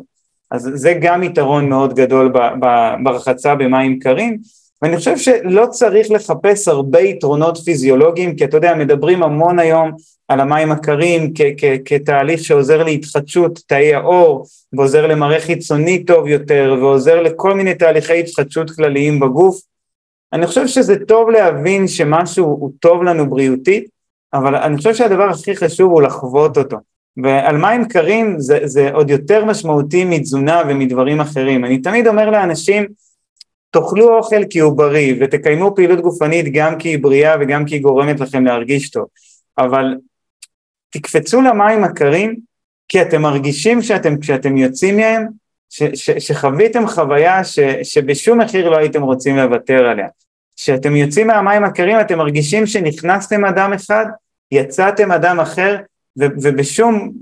אז 0.50 0.70
זה 0.74 0.94
גם 1.00 1.22
יתרון 1.22 1.68
מאוד 1.68 1.94
גדול 1.94 2.32
ברחצה 3.04 3.54
במים 3.54 3.98
קרים 3.98 4.38
ואני 4.82 4.96
חושב 4.96 5.16
שלא 5.16 5.66
צריך 5.66 6.10
לחפש 6.10 6.68
הרבה 6.68 7.00
יתרונות 7.00 7.58
פיזיולוגיים, 7.58 8.36
כי 8.36 8.44
אתה 8.44 8.56
יודע, 8.56 8.74
מדברים 8.74 9.22
המון 9.22 9.58
היום 9.58 9.90
על 10.28 10.40
המים 10.40 10.72
הקרים 10.72 11.32
כתהליך 11.84 12.44
שעוזר 12.44 12.82
להתחדשות 12.82 13.60
תאי 13.66 13.94
העור, 13.94 14.46
ועוזר 14.72 15.06
למראה 15.06 15.40
חיצוני 15.40 16.04
טוב 16.04 16.26
יותר, 16.26 16.76
ועוזר 16.80 17.22
לכל 17.22 17.54
מיני 17.54 17.74
תהליכי 17.74 18.20
התחדשות 18.20 18.70
כלליים 18.70 19.20
בגוף. 19.20 19.60
אני 20.32 20.46
חושב 20.46 20.66
שזה 20.66 20.96
טוב 21.08 21.30
להבין 21.30 21.88
שמשהו 21.88 22.46
הוא 22.46 22.70
טוב 22.80 23.02
לנו 23.02 23.30
בריאותית, 23.30 23.84
אבל 24.34 24.56
אני 24.56 24.76
חושב 24.76 24.94
שהדבר 24.94 25.28
הכי 25.30 25.56
חשוב 25.56 25.92
הוא 25.92 26.02
לחוות 26.02 26.58
אותו. 26.58 26.76
ועל 27.22 27.56
מים 27.56 27.84
קרים 27.84 28.40
זה, 28.40 28.58
זה 28.64 28.90
עוד 28.92 29.10
יותר 29.10 29.44
משמעותי 29.44 30.04
מתזונה 30.04 30.62
ומדברים 30.68 31.20
אחרים. 31.20 31.64
אני 31.64 31.78
תמיד 31.78 32.06
אומר 32.06 32.30
לאנשים, 32.30 32.86
תאכלו 33.70 34.16
אוכל 34.16 34.44
כי 34.50 34.58
הוא 34.58 34.76
בריא 34.76 35.14
ותקיימו 35.20 35.74
פעילות 35.74 36.00
גופנית 36.00 36.46
גם 36.52 36.78
כי 36.78 36.88
היא 36.88 36.98
בריאה 36.98 37.36
וגם 37.40 37.64
כי 37.64 37.74
היא 37.74 37.82
גורמת 37.82 38.20
לכם 38.20 38.44
להרגיש 38.44 38.90
טוב, 38.90 39.06
אבל 39.58 39.96
תקפצו 40.90 41.40
למים 41.40 41.84
הקרים 41.84 42.36
כי 42.88 43.02
אתם 43.02 43.22
מרגישים 43.22 43.82
שאתם, 43.82 44.20
כשאתם 44.20 44.56
יוצאים 44.56 44.96
מהם, 44.96 45.26
ש, 45.70 45.82
ש, 45.82 46.10
שחוויתם 46.10 46.86
חוויה 46.86 47.44
ש, 47.44 47.58
שבשום 47.82 48.40
מחיר 48.40 48.68
לא 48.68 48.76
הייתם 48.76 49.02
רוצים 49.02 49.36
לוותר 49.36 49.84
עליה. 49.86 50.08
כשאתם 50.56 50.96
יוצאים 50.96 51.26
מהמים 51.26 51.64
הקרים 51.64 52.00
אתם 52.00 52.18
מרגישים 52.18 52.66
שנכנסתם 52.66 53.44
אדם 53.44 53.72
אחד, 53.72 54.06
יצאתם 54.52 55.12
אדם 55.12 55.40
אחר, 55.40 55.76
ו, 56.18 56.24
ובשום, 56.42 57.12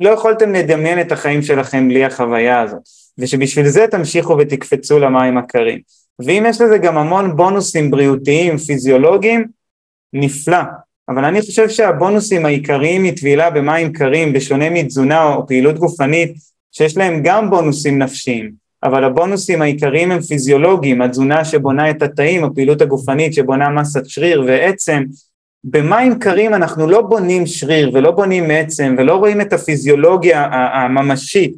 לא 0.00 0.10
יכולתם 0.10 0.52
לדמיין 0.52 1.00
את 1.00 1.12
החיים 1.12 1.42
שלכם 1.42 1.88
בלי 1.88 2.04
החוויה 2.04 2.60
הזאת. 2.60 3.01
ושבשביל 3.18 3.68
זה 3.68 3.86
תמשיכו 3.90 4.36
ותקפצו 4.38 4.98
למים 4.98 5.38
הקרים. 5.38 5.78
ואם 6.24 6.44
יש 6.48 6.60
לזה 6.60 6.78
גם 6.78 6.98
המון 6.98 7.36
בונוסים 7.36 7.90
בריאותיים, 7.90 8.58
פיזיולוגיים, 8.58 9.44
נפלא. 10.12 10.62
אבל 11.08 11.24
אני 11.24 11.40
חושב 11.40 11.68
שהבונוסים 11.68 12.46
העיקריים 12.46 13.02
מטבילה 13.02 13.50
במים 13.50 13.92
קרים, 13.92 14.32
בשונה 14.32 14.70
מתזונה 14.70 15.34
או 15.34 15.46
פעילות 15.46 15.78
גופנית, 15.78 16.32
שיש 16.72 16.96
להם 16.96 17.20
גם 17.24 17.50
בונוסים 17.50 17.98
נפשיים, 17.98 18.52
אבל 18.82 19.04
הבונוסים 19.04 19.62
העיקריים 19.62 20.10
הם 20.10 20.20
פיזיולוגיים, 20.20 21.02
התזונה 21.02 21.44
שבונה 21.44 21.90
את 21.90 22.02
התאים, 22.02 22.44
הפעילות 22.44 22.82
הגופנית 22.82 23.34
שבונה 23.34 23.68
מסת 23.68 24.06
שריר 24.06 24.44
ועצם. 24.46 25.02
במים 25.64 26.18
קרים 26.18 26.54
אנחנו 26.54 26.86
לא 26.86 27.02
בונים 27.02 27.46
שריר 27.46 27.90
ולא 27.94 28.10
בונים 28.10 28.50
עצם 28.50 28.94
ולא 28.98 29.16
רואים 29.16 29.40
את 29.40 29.52
הפיזיולוגיה 29.52 30.48
הממשית 30.52 31.54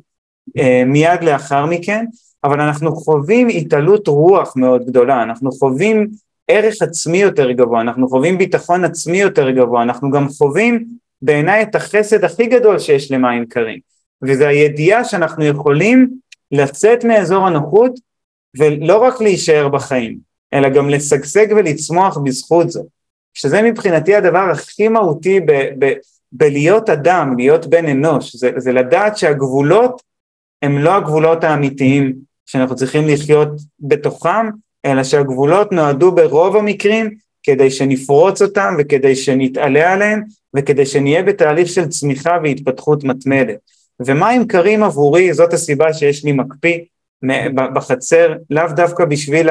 מיד 0.86 1.24
לאחר 1.24 1.66
מכן, 1.66 2.04
אבל 2.44 2.60
אנחנו 2.60 2.96
חווים 2.96 3.48
התעלות 3.48 4.08
רוח 4.08 4.56
מאוד 4.56 4.86
גדולה, 4.86 5.22
אנחנו 5.22 5.52
חווים 5.52 6.08
ערך 6.48 6.82
עצמי 6.82 7.18
יותר 7.18 7.50
גבוה, 7.50 7.80
אנחנו 7.80 8.08
חווים 8.08 8.38
ביטחון 8.38 8.84
עצמי 8.84 9.18
יותר 9.18 9.50
גבוה, 9.50 9.82
אנחנו 9.82 10.10
גם 10.10 10.28
חווים 10.28 10.84
בעיניי 11.22 11.62
את 11.62 11.74
החסד 11.74 12.24
הכי 12.24 12.46
גדול 12.46 12.78
שיש 12.78 13.10
למים 13.10 13.46
קרים, 13.46 13.78
וזה 14.22 14.48
הידיעה 14.48 15.04
שאנחנו 15.04 15.44
יכולים 15.44 16.10
לצאת 16.52 17.04
מאזור 17.04 17.46
הנוחות 17.46 17.92
ולא 18.58 18.96
רק 18.96 19.20
להישאר 19.20 19.68
בחיים, 19.68 20.18
אלא 20.54 20.68
גם 20.68 20.88
לשגשג 20.88 21.46
ולצמוח 21.56 22.18
בזכות 22.18 22.70
זה. 22.70 22.80
שזה 23.34 23.62
מבחינתי 23.62 24.14
הדבר 24.14 24.48
הכי 24.52 24.88
מהותי 24.88 25.40
ב- 25.40 25.68
ב- 25.78 25.94
בלהיות 26.32 26.90
אדם, 26.90 27.34
להיות 27.36 27.66
בן 27.66 27.88
אנוש, 27.88 28.36
זה, 28.36 28.50
זה 28.56 28.72
לדעת 28.72 29.16
שהגבולות 29.16 30.02
הם 30.64 30.78
לא 30.78 30.94
הגבולות 30.94 31.44
האמיתיים 31.44 32.14
שאנחנו 32.46 32.76
צריכים 32.76 33.08
לחיות 33.08 33.48
בתוכם, 33.80 34.46
אלא 34.84 35.04
שהגבולות 35.04 35.72
נועדו 35.72 36.12
ברוב 36.12 36.56
המקרים 36.56 37.10
כדי 37.42 37.70
שנפרוץ 37.70 38.42
אותם 38.42 38.74
וכדי 38.78 39.16
שנתעלה 39.16 39.92
עליהם 39.92 40.22
וכדי 40.56 40.86
שנהיה 40.86 41.22
בתהליך 41.22 41.68
של 41.68 41.88
צמיחה 41.88 42.38
והתפתחות 42.42 43.04
מתמדת. 43.04 43.56
ומים 44.06 44.46
קרים 44.46 44.82
עבורי, 44.82 45.34
זאת 45.34 45.52
הסיבה 45.52 45.92
שיש 45.92 46.24
לי 46.24 46.32
מקפיא 46.32 46.78
בחצר, 47.54 48.34
לאו 48.50 48.64
דווקא 48.76 49.04
בשביל 49.04 49.48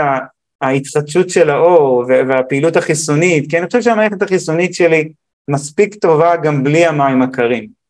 ההתחדשות 0.61 1.30
של 1.30 1.49
האור 1.49 2.05
והפעילות 2.07 2.78
החיסונית, 2.78 3.49
כי 3.49 3.57
אני 3.57 3.66
חושב 3.66 3.82
שהמערכת 3.82 4.22
החיסונית 4.22 4.74
שלי 4.74 5.09
מספיק 5.49 5.95
טובה 5.95 6.36
גם 6.36 6.64
בלי 6.64 6.86
המים 6.86 7.22
הקרים. 7.22 7.82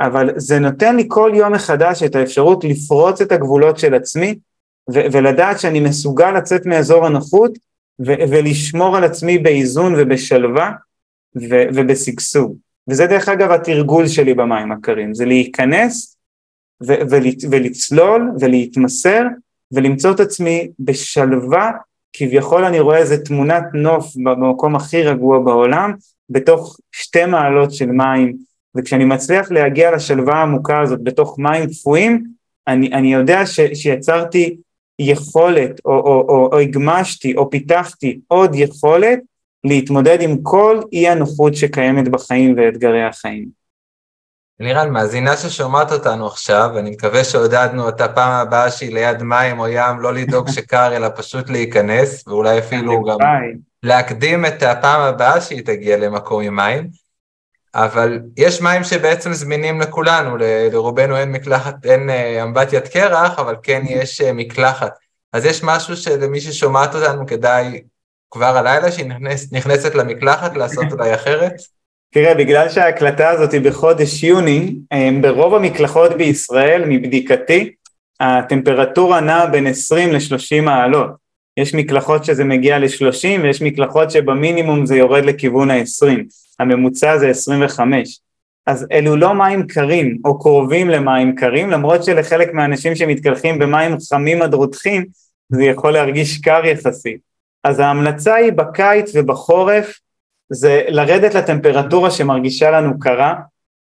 אבל 0.00 0.30
זה 0.36 0.58
נותן 0.58 0.96
לי 0.96 1.04
כל 1.08 1.32
יום 1.34 1.52
מחדש 1.52 2.02
את 2.02 2.16
האפשרות 2.16 2.64
לפרוץ 2.64 3.20
את 3.20 3.32
הגבולות 3.32 3.78
של 3.78 3.94
עצמי 3.94 4.34
ו- 4.94 5.06
ולדעת 5.12 5.60
שאני 5.60 5.80
מסוגל 5.80 6.30
לצאת 6.30 6.66
מאזור 6.66 7.06
הנוחות 7.06 7.58
ו- 8.06 8.22
ולשמור 8.30 8.96
על 8.96 9.04
עצמי 9.04 9.38
באיזון 9.38 9.94
ובשלווה 9.98 10.70
ו- 11.36 11.64
ובשגשוג. 11.74 12.56
וזה 12.88 13.06
דרך 13.06 13.28
אגב 13.28 13.50
התרגול 13.50 14.06
שלי 14.06 14.34
במים 14.34 14.72
הקרים, 14.72 15.14
זה 15.14 15.24
להיכנס 15.24 16.16
ו- 16.82 17.00
ול- 17.10 17.50
ולצלול 17.50 18.30
ולהתמסר 18.40 19.22
ולמצוא 19.72 20.12
את 20.12 20.20
עצמי 20.20 20.68
בשלווה, 20.78 21.70
כביכול 22.12 22.64
אני 22.64 22.80
רואה 22.80 22.98
איזה 22.98 23.24
תמונת 23.24 23.64
נוף 23.74 24.16
במקום 24.16 24.76
הכי 24.76 25.02
רגוע 25.02 25.38
בעולם, 25.38 25.94
בתוך 26.30 26.76
שתי 26.92 27.26
מעלות 27.26 27.72
של 27.72 27.86
מים 27.86 28.47
וכשאני 28.78 29.04
מצליח 29.04 29.50
להגיע 29.50 29.90
לשלווה 29.90 30.34
העמוקה 30.34 30.80
הזאת 30.80 31.02
בתוך 31.02 31.38
מים 31.38 31.66
קפואים, 31.70 32.24
אני, 32.68 32.92
אני 32.92 33.12
יודע 33.12 33.46
ש, 33.46 33.60
שיצרתי 33.74 34.56
יכולת 34.98 35.80
או, 35.84 35.92
או, 35.92 36.26
או, 36.28 36.48
או 36.52 36.58
הגמשתי 36.58 37.36
או 37.36 37.50
פיתחתי 37.50 38.20
עוד 38.28 38.54
יכולת 38.54 39.18
להתמודד 39.64 40.18
עם 40.20 40.42
כל 40.42 40.80
אי 40.92 41.08
הנוחות 41.08 41.54
שקיימת 41.54 42.08
בחיים 42.08 42.54
ואתגרי 42.56 43.04
החיים. 43.04 43.58
לירן, 44.60 44.90
מאזינה 44.90 45.36
ששומעת 45.36 45.92
אותנו 45.92 46.26
עכשיו, 46.26 46.70
אני 46.78 46.90
מקווה 46.90 47.24
שעודדנו 47.24 47.86
אותה 47.86 48.08
פעם 48.08 48.32
הבאה 48.32 48.70
שהיא 48.70 48.94
ליד 48.94 49.22
מים 49.22 49.58
או 49.58 49.68
ים, 49.68 50.00
לא 50.00 50.14
לדאוג 50.14 50.50
שקר, 50.56 50.96
אלא 50.96 51.08
פשוט 51.16 51.50
להיכנס, 51.50 52.28
ואולי 52.28 52.58
אפילו 52.58 53.04
גם 53.04 53.16
להקדים 53.82 54.46
את 54.46 54.62
הפעם 54.62 55.00
הבאה 55.00 55.40
שהיא 55.40 55.62
תגיע 55.64 55.96
למקום 55.96 56.42
עם 56.42 56.56
מים. 56.56 57.07
אבל 57.84 58.20
יש 58.36 58.60
מים 58.60 58.84
שבעצם 58.84 59.32
זמינים 59.32 59.80
לכולנו, 59.80 60.36
לרובנו 60.36 61.16
אין 61.16 61.32
מקלחת, 61.32 61.74
אין 61.84 62.10
אה, 62.10 62.42
אמבטיית 62.42 62.88
קרח, 62.88 63.38
אבל 63.38 63.54
כן 63.62 63.82
יש 63.88 64.20
אה, 64.20 64.32
מקלחת. 64.32 64.92
אז 65.32 65.44
יש 65.44 65.60
משהו 65.64 65.96
שלמי 65.96 66.40
ששומעת 66.40 66.94
אותנו 66.94 67.26
כדאי 67.26 67.80
כבר 68.30 68.56
הלילה 68.56 68.92
שהיא 68.92 69.06
נכנס, 69.06 69.52
נכנסת 69.52 69.94
למקלחת 69.94 70.56
לעשות 70.56 70.92
אולי 70.92 71.14
אחרת? 71.14 71.52
תראה, 72.14 72.34
בגלל 72.34 72.68
שההקלטה 72.68 73.28
הזאת 73.28 73.52
היא 73.52 73.60
בחודש 73.60 74.22
יוני, 74.22 74.74
אה, 74.92 75.08
ברוב 75.20 75.54
המקלחות 75.54 76.12
בישראל, 76.16 76.84
מבדיקתי, 76.86 77.70
הטמפרטורה 78.20 79.20
נעה 79.20 79.46
בין 79.46 79.66
20 79.66 80.12
ל-30 80.12 80.60
מעלות. 80.62 81.10
יש 81.56 81.74
מקלחות 81.74 82.24
שזה 82.24 82.44
מגיע 82.44 82.78
ל-30 82.78 83.42
ויש 83.42 83.62
מקלחות 83.62 84.10
שבמינימום 84.10 84.86
זה 84.86 84.96
יורד 84.96 85.24
לכיוון 85.24 85.70
ה-20. 85.70 86.47
הממוצע 86.58 87.18
זה 87.18 87.28
25. 87.28 88.20
אז 88.66 88.86
אלו 88.92 89.16
לא 89.16 89.34
מים 89.34 89.66
קרים 89.66 90.18
או 90.24 90.38
קרובים 90.38 90.90
למים 90.90 91.34
קרים, 91.34 91.70
למרות 91.70 92.04
שלחלק 92.04 92.52
מהאנשים 92.52 92.94
שמתקלחים 92.94 93.58
במים 93.58 93.96
חמים 94.10 94.42
עד 94.42 94.54
רותחים, 94.54 95.04
זה 95.48 95.64
יכול 95.64 95.92
להרגיש 95.92 96.38
קר 96.38 96.66
יחסית. 96.66 97.20
אז 97.64 97.78
ההמלצה 97.78 98.34
היא 98.34 98.52
בקיץ 98.52 99.10
ובחורף, 99.14 99.98
זה 100.50 100.82
לרדת 100.88 101.34
לטמפרטורה 101.34 102.10
שמרגישה 102.10 102.70
לנו 102.70 102.98
קרה, 102.98 103.34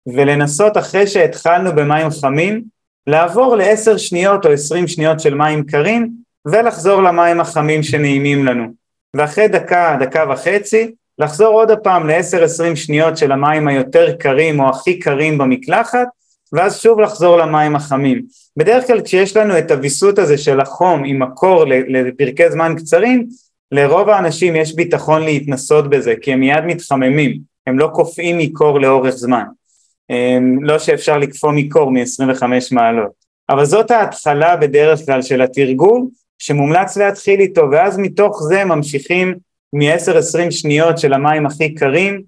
ולנסות 0.08 0.78
אחרי 0.78 1.08
שהתחלנו 1.08 1.76
במים 1.76 2.08
חמים, 2.22 2.64
לעבור 3.08 3.56
לעשר 3.56 3.98
שניות 3.98 4.46
או 4.46 4.52
עשרים 4.52 4.88
שניות 4.88 5.20
של 5.20 5.34
מים 5.34 5.64
קרים, 5.64 6.12
ולחזור 6.46 7.02
למים 7.02 7.40
החמים 7.40 7.84
שנעימים 7.84 8.46
לנו. 8.46 8.74
ואחרי 9.16 9.48
דקה, 9.48 9.98
דקה 10.00 10.26
וחצי, 10.30 10.92
לחזור 11.22 11.54
עוד 11.54 11.72
הפעם 11.72 12.08
ל-10-20 12.08 12.76
שניות 12.76 13.18
של 13.18 13.32
המים 13.32 13.68
היותר 13.68 14.16
קרים 14.20 14.60
או 14.60 14.70
הכי 14.70 15.00
קרים 15.00 15.38
במקלחת, 15.38 16.08
ואז 16.54 16.82
שוב 16.82 17.00
לחזור 17.00 17.38
למים 17.38 17.76
החמים. 17.76 18.22
בדרך 18.58 18.88
כלל 18.88 19.02
כשיש 19.02 19.38
לנו 19.38 19.58
את 19.58 19.72
הוויסות 19.72 20.20
הזה 20.20 20.38
של 20.38 20.60
החום 20.60 21.04
עם 21.06 21.22
הקור 21.22 21.66
לפרקי 21.68 22.52
זמן 22.52 22.74
קצרים, 22.78 23.28
לרוב 23.72 24.10
האנשים 24.10 24.56
יש 24.56 24.76
ביטחון 24.76 25.24
להתנסות 25.24 25.90
בזה, 25.90 26.14
כי 26.22 26.34
הם 26.34 26.40
מיד 26.40 26.64
מתחממים, 26.66 27.40
הם 27.68 27.80
לא 27.80 27.88
קופאים 27.94 28.38
מקור 28.38 28.80
לאורך 28.80 29.16
זמן. 29.16 29.44
לא 30.62 30.80
שאפשר 30.80 31.18
לקפוא 31.18 31.52
מקור 31.56 31.92
מ-25 31.92 32.44
מעלות. 32.72 33.12
אבל 33.50 33.66
זאת 33.66 33.92
ההתחלה 33.92 34.56
בדרך 34.56 35.06
כלל 35.06 35.22
של 35.22 35.42
התרגול, 35.42 36.02
שמומלץ 36.40 36.98
להתחיל 36.98 37.40
איתו, 37.40 37.62
ואז 37.72 37.98
מתוך 37.98 38.44
זה 38.44 38.66
ממשיכים 38.66 39.36
מ-10-20 39.74 40.52
שניות 40.52 40.98
של 40.98 41.14
המים 41.14 41.46
הכי 41.46 41.76
קרים, 41.76 42.22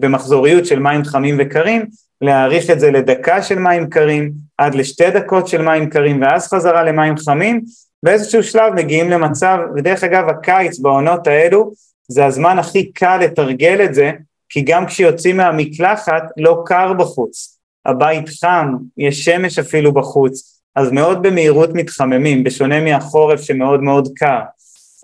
במחזוריות 0.00 0.66
של 0.66 0.78
מים 0.78 1.04
חמים 1.04 1.36
וקרים, 1.38 1.86
להאריך 2.20 2.70
את 2.70 2.80
זה 2.80 2.90
לדקה 2.90 3.42
של 3.42 3.58
מים 3.58 3.90
קרים, 3.90 4.32
עד 4.58 4.74
לשתי 4.74 5.10
דקות 5.10 5.48
של 5.48 5.62
מים 5.62 5.90
קרים, 5.90 6.22
ואז 6.22 6.48
חזרה 6.48 6.82
למים 6.82 7.16
חמים, 7.16 7.60
באיזשהו 8.02 8.42
שלב 8.42 8.72
מגיעים 8.74 9.10
למצב, 9.10 9.58
ודרך 9.76 10.04
אגב 10.04 10.28
הקיץ 10.28 10.78
בעונות 10.78 11.26
האלו, 11.26 11.72
זה 12.08 12.24
הזמן 12.24 12.58
הכי 12.58 12.92
קל 12.92 13.18
לתרגל 13.18 13.84
את 13.84 13.94
זה, 13.94 14.12
כי 14.48 14.60
גם 14.60 14.86
כשיוצאים 14.86 15.36
מהמקלחת 15.36 16.22
לא 16.36 16.62
קר 16.66 16.92
בחוץ, 16.92 17.58
הבית 17.86 18.28
חם, 18.40 18.76
יש 18.98 19.24
שמש 19.24 19.58
אפילו 19.58 19.94
בחוץ, 19.94 20.60
אז 20.76 20.92
מאוד 20.92 21.22
במהירות 21.22 21.70
מתחממים, 21.74 22.44
בשונה 22.44 22.80
מהחורף 22.80 23.40
שמאוד 23.40 23.82
מאוד 23.82 24.08
קר. 24.16 24.40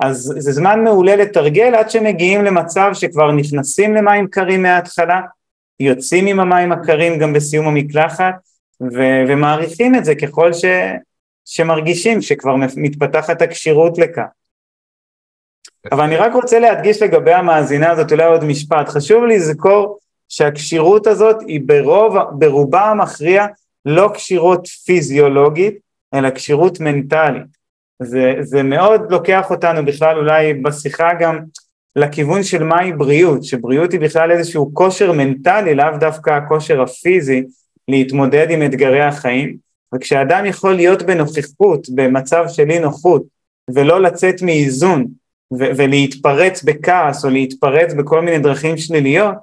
אז 0.02 0.34
זה 0.38 0.52
זמן 0.52 0.84
מעולה 0.84 1.16
לתרגל 1.16 1.74
עד 1.74 1.90
שמגיעים 1.90 2.44
למצב 2.44 2.90
שכבר 2.94 3.32
נכנסים 3.32 3.94
למים 3.94 4.28
קרים 4.28 4.62
מההתחלה, 4.62 5.20
יוצאים 5.80 6.26
עם 6.26 6.40
המים 6.40 6.72
הקרים 6.72 7.18
גם 7.18 7.32
בסיום 7.32 7.66
המקלחת, 7.66 8.34
ו- 8.80 9.22
ומעריכים 9.28 9.94
את 9.94 10.04
זה 10.04 10.14
ככל 10.14 10.52
ש- 10.52 10.64
שמרגישים 11.44 12.22
שכבר 12.22 12.56
מתפתחת 12.76 13.42
הכשירות 13.42 13.98
לכך. 13.98 14.22
אבל 15.92 16.04
אני 16.04 16.16
רק 16.16 16.32
רוצה 16.34 16.58
להדגיש 16.58 17.02
לגבי 17.02 17.32
המאזינה 17.32 17.90
הזאת, 17.90 18.12
אולי 18.12 18.24
עוד 18.24 18.44
משפט, 18.44 18.88
חשוב 18.88 19.24
לזכור 19.24 19.98
שהכשירות 20.28 21.06
הזאת 21.06 21.36
היא 21.46 21.60
ברוב, 21.66 22.16
ברובה 22.38 22.82
המכריע 22.82 23.46
לא 23.84 24.10
כשירות 24.14 24.66
פיזיולוגית, 24.66 25.74
אלא 26.14 26.30
כשירות 26.30 26.80
מנטלית. 26.80 27.61
זה, 28.02 28.34
זה 28.40 28.62
מאוד 28.62 29.12
לוקח 29.12 29.50
אותנו 29.50 29.84
בכלל 29.84 30.18
אולי 30.18 30.54
בשיחה 30.54 31.10
גם 31.20 31.38
לכיוון 31.96 32.42
של 32.42 32.64
מהי 32.64 32.92
בריאות, 32.92 33.44
שבריאות 33.44 33.92
היא 33.92 34.00
בכלל 34.00 34.30
איזשהו 34.30 34.70
כושר 34.74 35.12
מנטלי, 35.12 35.74
לאו 35.74 35.96
דווקא 36.00 36.30
הכושר 36.30 36.82
הפיזי 36.82 37.42
להתמודד 37.88 38.46
עם 38.50 38.62
אתגרי 38.62 39.02
החיים, 39.02 39.56
וכשאדם 39.94 40.44
יכול 40.46 40.74
להיות 40.74 41.02
בנוכחות, 41.02 41.86
במצב 41.94 42.44
של 42.48 42.70
אי 42.70 42.78
נוחות, 42.78 43.22
ולא 43.74 44.02
לצאת 44.02 44.42
מאיזון, 44.42 45.06
ו- 45.52 45.70
ולהתפרץ 45.76 46.62
בכעס 46.62 47.24
או 47.24 47.30
להתפרץ 47.30 47.94
בכל 47.94 48.20
מיני 48.20 48.38
דרכים 48.38 48.76
שליליות, 48.76 49.34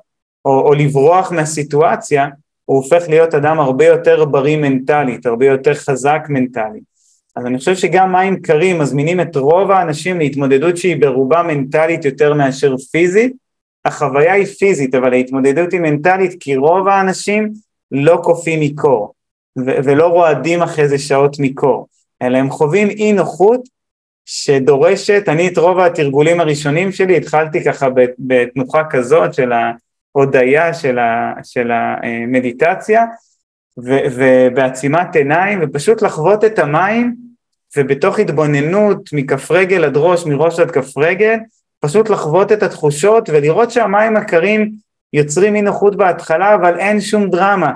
או, 0.45 0.59
או 0.59 0.73
לברוח 0.73 1.31
מהסיטואציה, 1.31 2.27
הוא 2.65 2.77
הופך 2.77 3.03
להיות 3.09 3.35
אדם 3.35 3.59
הרבה 3.59 3.85
יותר 3.85 4.25
בריא 4.25 4.57
מנטלית, 4.57 5.25
הרבה 5.25 5.45
יותר 5.45 5.73
חזק 5.73 6.21
מנטלית. 6.29 6.88
אז 7.39 7.45
אני 7.45 7.57
חושב 7.57 7.75
שגם 7.75 8.11
מים 8.11 8.41
קרים 8.41 8.79
מזמינים 8.79 9.21
את 9.21 9.35
רוב 9.35 9.71
האנשים 9.71 10.19
להתמודדות 10.19 10.77
שהיא 10.77 11.01
ברובה 11.01 11.43
מנטלית 11.43 12.05
יותר 12.05 12.33
מאשר 12.33 12.77
פיזית. 12.77 13.33
החוויה 13.85 14.33
היא 14.33 14.45
פיזית, 14.45 14.95
אבל 14.95 15.13
ההתמודדות 15.13 15.73
היא 15.73 15.79
מנטלית 15.79 16.35
כי 16.39 16.55
רוב 16.55 16.87
האנשים 16.87 17.51
לא 17.91 18.19
קופאים 18.23 18.59
מקור, 18.59 19.13
ו- 19.59 19.77
ולא 19.83 20.07
רועדים 20.07 20.61
אחרי 20.61 20.87
זה 20.87 20.97
שעות 20.97 21.35
מקור, 21.39 21.87
אלא 22.21 22.37
הם 22.37 22.49
חווים 22.49 22.89
אי 22.89 23.13
נוחות 23.13 23.61
שדורשת, 24.25 25.23
אני 25.27 25.47
את 25.47 25.57
רוב 25.57 25.79
התרגולים 25.79 26.39
הראשונים 26.39 26.91
שלי 26.91 27.17
התחלתי 27.17 27.63
ככה 27.63 27.87
בתנוחה 28.19 28.83
כזאת 28.89 29.33
של 29.33 29.51
ההודיה 30.15 30.73
של, 30.73 30.99
ה- 30.99 31.33
של 31.43 31.71
המדיטציה, 31.71 33.05
ובעצימת 33.83 35.15
עיניים, 35.15 35.59
ופשוט 35.61 36.01
לחוות 36.01 36.43
את 36.43 36.59
המים, 36.59 37.28
ובתוך 37.77 38.19
התבוננות 38.19 39.09
מכף 39.13 39.51
רגל 39.51 39.83
עד 39.83 39.97
ראש, 39.97 40.25
מראש 40.25 40.59
עד 40.59 40.71
כף 40.71 40.97
רגל, 40.97 41.37
פשוט 41.79 42.09
לחוות 42.09 42.51
את 42.51 42.63
התחושות 42.63 43.29
ולראות 43.29 43.71
שהמים 43.71 44.17
הקרים 44.17 44.71
יוצרים 45.13 45.55
אי 45.55 45.61
נוחות 45.61 45.95
בהתחלה, 45.95 46.55
אבל 46.55 46.79
אין 46.79 47.01
שום 47.01 47.29
דרמה. 47.29 47.71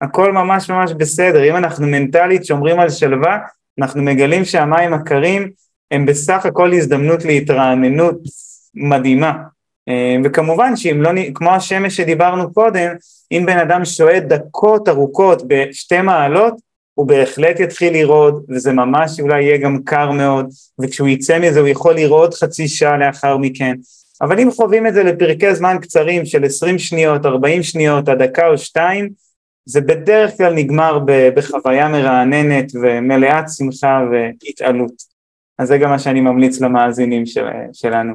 הכל 0.00 0.32
ממש 0.32 0.70
ממש 0.70 0.92
בסדר. 0.92 1.50
אם 1.50 1.56
אנחנו 1.56 1.86
מנטלית 1.86 2.44
שומרים 2.44 2.80
על 2.80 2.90
שלווה, 2.90 3.38
אנחנו 3.80 4.02
מגלים 4.02 4.44
שהמים 4.44 4.94
הקרים 4.94 5.50
הם 5.90 6.06
בסך 6.06 6.46
הכל 6.46 6.72
הזדמנות 6.72 7.24
להתרעננות 7.24 8.18
מדהימה. 8.74 9.32
אה, 9.88 10.16
וכמובן 10.24 10.76
שאם 10.76 11.02
לא, 11.02 11.10
כמו 11.34 11.50
השמש 11.50 11.96
שדיברנו 11.96 12.52
קודם, 12.52 12.92
אם 13.32 13.42
בן 13.46 13.58
אדם 13.58 13.84
שוהה 13.84 14.20
דקות 14.20 14.88
ארוכות 14.88 15.42
בשתי 15.48 16.00
מעלות, 16.00 16.54
הוא 16.94 17.06
בהחלט 17.06 17.60
יתחיל 17.60 17.92
לרעוד, 17.92 18.44
וזה 18.48 18.72
ממש 18.72 19.20
אולי 19.20 19.42
יהיה 19.42 19.58
גם 19.58 19.82
קר 19.84 20.10
מאוד, 20.10 20.46
וכשהוא 20.80 21.08
יצא 21.08 21.38
מזה 21.38 21.60
הוא 21.60 21.68
יכול 21.68 21.94
לרעוד 21.94 22.34
חצי 22.34 22.68
שעה 22.68 22.96
לאחר 22.96 23.36
מכן. 23.36 23.74
אבל 24.20 24.40
אם 24.40 24.50
חווים 24.50 24.86
את 24.86 24.94
זה 24.94 25.02
לפרקי 25.02 25.54
זמן 25.54 25.76
קצרים 25.82 26.26
של 26.26 26.44
20 26.44 26.78
שניות, 26.78 27.26
40 27.26 27.62
שניות, 27.62 28.08
עד 28.08 28.22
דקה 28.22 28.48
או 28.48 28.58
שתיים, 28.58 29.10
זה 29.66 29.80
בדרך 29.80 30.36
כלל 30.36 30.54
נגמר 30.54 30.98
בחוויה 31.36 31.88
מרעננת 31.88 32.72
ומלאת 32.74 33.44
שמחה 33.56 34.00
והתעלות. 34.12 34.92
אז 35.58 35.68
זה 35.68 35.78
גם 35.78 35.90
מה 35.90 35.98
שאני 35.98 36.20
ממליץ 36.20 36.60
למאזינים 36.60 37.26
של, 37.26 37.46
שלנו. 37.72 38.14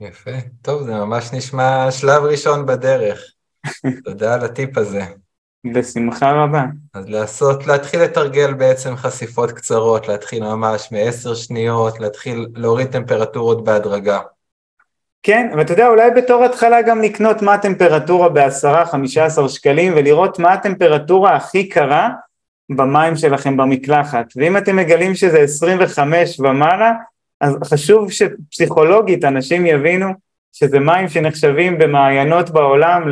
יפה, 0.00 0.30
טוב, 0.62 0.82
זה 0.82 0.94
ממש 0.94 1.32
נשמע 1.32 1.90
שלב 1.90 2.22
ראשון 2.22 2.66
בדרך. 2.66 3.32
תודה 4.04 4.34
על 4.34 4.44
הטיפ 4.44 4.78
הזה. 4.78 5.02
בשמחה 5.72 6.32
רבה. 6.32 6.64
אז 6.94 7.08
לעשות, 7.08 7.66
להתחיל 7.66 8.02
לתרגל 8.02 8.54
בעצם 8.54 8.96
חשיפות 8.96 9.52
קצרות, 9.52 10.08
להתחיל 10.08 10.44
ממש 10.44 10.92
מעשר 10.92 11.34
שניות, 11.34 12.00
להתחיל 12.00 12.46
להוריד 12.54 12.86
טמפרטורות 12.86 13.64
בהדרגה. 13.64 14.18
כן, 15.22 15.50
ואתה 15.56 15.72
יודע, 15.72 15.88
אולי 15.88 16.10
בתור 16.10 16.44
התחלה 16.44 16.82
גם 16.82 17.02
לקנות 17.02 17.42
מה 17.42 17.54
הטמפרטורה 17.54 18.28
בעשרה, 18.28 18.86
חמישה 18.86 19.24
עשר 19.24 19.48
שקלים, 19.48 19.92
ולראות 19.96 20.38
מה 20.38 20.52
הטמפרטורה 20.52 21.36
הכי 21.36 21.68
קרה 21.68 22.10
במים 22.70 23.16
שלכם 23.16 23.56
במקלחת. 23.56 24.26
ואם 24.36 24.56
אתם 24.56 24.76
מגלים 24.76 25.14
שזה 25.14 25.38
25 25.38 26.40
ומעלה, 26.40 26.92
אז 27.40 27.56
חשוב 27.64 28.10
שפסיכולוגית 28.10 29.24
אנשים 29.24 29.66
יבינו 29.66 30.06
שזה 30.52 30.78
מים 30.78 31.08
שנחשבים 31.08 31.78
במעיינות 31.78 32.50
בעולם 32.50 33.08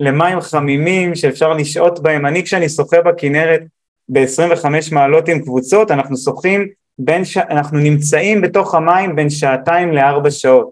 למים 0.00 0.40
חמימים 0.40 1.14
שאפשר 1.14 1.52
לשהות 1.52 2.02
בהם. 2.02 2.26
אני 2.26 2.44
כשאני 2.44 2.68
שוחה 2.68 3.02
בכנרת 3.02 3.62
ב-25 4.08 4.66
מעלות 4.92 5.28
עם 5.28 5.38
קבוצות, 5.38 5.90
אנחנו 5.90 6.16
שוחים 6.16 6.68
ש... 7.24 7.36
אנחנו 7.36 7.78
נמצאים 7.78 8.40
בתוך 8.40 8.74
המים 8.74 9.16
בין 9.16 9.30
שעתיים 9.30 9.92
לארבע 9.92 10.30
שעות, 10.30 10.70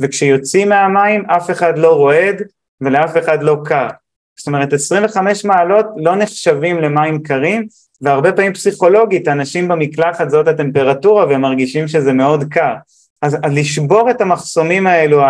וכשיוצאים 0.00 0.68
מהמים 0.68 1.30
אף 1.30 1.50
אחד 1.50 1.78
לא 1.78 1.96
רועד 1.96 2.42
ולאף 2.80 3.16
אחד 3.16 3.42
לא 3.42 3.56
קר. 3.64 3.88
זאת 4.36 4.46
אומרת 4.46 4.72
25 4.72 5.44
מעלות 5.44 5.86
לא 5.96 6.16
נחשבים 6.16 6.78
למים 6.78 7.22
קרים, 7.22 7.66
והרבה 8.00 8.32
פעמים 8.32 8.52
פסיכולוגית 8.52 9.28
אנשים 9.28 9.68
במקלחת 9.68 10.30
זאת 10.30 10.48
הטמפרטורה 10.48 11.26
והם 11.26 11.40
מרגישים 11.40 11.88
שזה 11.88 12.12
מאוד 12.12 12.44
קר. 12.44 12.74
אז, 13.22 13.34
אז 13.34 13.52
לשבור 13.52 14.10
את 14.10 14.20
המחסומים 14.20 14.86
האלו, 14.86 15.22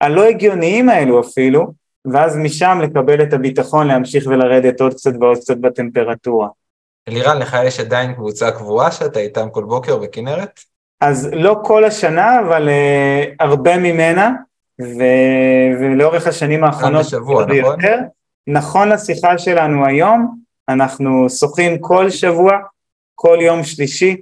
הלא 0.00 0.24
הגיוניים 0.24 0.88
האלו 0.88 1.20
אפילו, 1.20 1.72
ואז 2.12 2.36
משם 2.36 2.78
לקבל 2.82 3.22
את 3.22 3.32
הביטחון 3.32 3.86
להמשיך 3.86 4.26
ולרדת 4.26 4.80
עוד 4.80 4.94
קצת 4.94 5.12
ועוד 5.20 5.38
קצת 5.38 5.56
בטמפרטורה. 5.56 6.48
אלירן, 7.08 7.38
לך 7.38 7.56
יש 7.64 7.80
עדיין 7.80 8.14
קבוצה 8.14 8.50
קבועה 8.50 8.92
שאתה 8.92 9.20
איתם 9.20 9.48
כל 9.50 9.64
בוקר 9.64 9.96
בכנרת? 9.96 10.60
אז 11.00 11.28
לא 11.32 11.56
כל 11.64 11.84
השנה, 11.84 12.40
אבל 12.40 12.68
uh, 12.68 13.34
הרבה 13.40 13.76
ממנה, 13.76 14.32
ו... 14.80 15.02
ולאורך 15.80 16.26
השנים 16.26 16.64
האחרונות... 16.64 17.06
בשבוע, 17.06 17.44
נכון? 17.44 17.56
יותר. 17.56 17.98
נכון 18.46 18.88
לשיחה 18.88 19.38
שלנו 19.38 19.86
היום, 19.86 20.38
אנחנו 20.68 21.30
שוחים 21.30 21.78
כל 21.78 22.10
שבוע, 22.10 22.52
כל 23.14 23.38
יום 23.40 23.64
שלישי, 23.64 24.16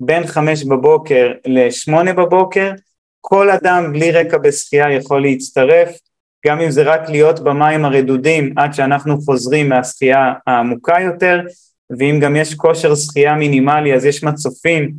בין 0.00 0.26
חמש 0.26 0.64
בבוקר 0.64 1.32
לשמונה 1.46 2.12
בבוקר, 2.12 2.72
כל 3.20 3.50
אדם 3.50 3.92
בלי 3.92 4.12
רקע 4.12 4.38
בשחייה 4.38 4.92
יכול 4.92 5.22
להצטרף, 5.22 5.98
גם 6.46 6.60
אם 6.60 6.70
זה 6.70 6.82
רק 6.82 7.08
להיות 7.08 7.40
במים 7.40 7.84
הרדודים 7.84 8.52
עד 8.56 8.74
שאנחנו 8.74 9.20
חוזרים 9.20 9.68
מהשחייה 9.68 10.32
העמוקה 10.46 10.96
יותר, 11.00 11.40
ואם 11.98 12.18
גם 12.20 12.36
יש 12.36 12.54
כושר 12.54 12.94
שחייה 12.94 13.34
מינימלי 13.34 13.94
אז 13.94 14.04
יש 14.04 14.24
מצופים 14.24 14.92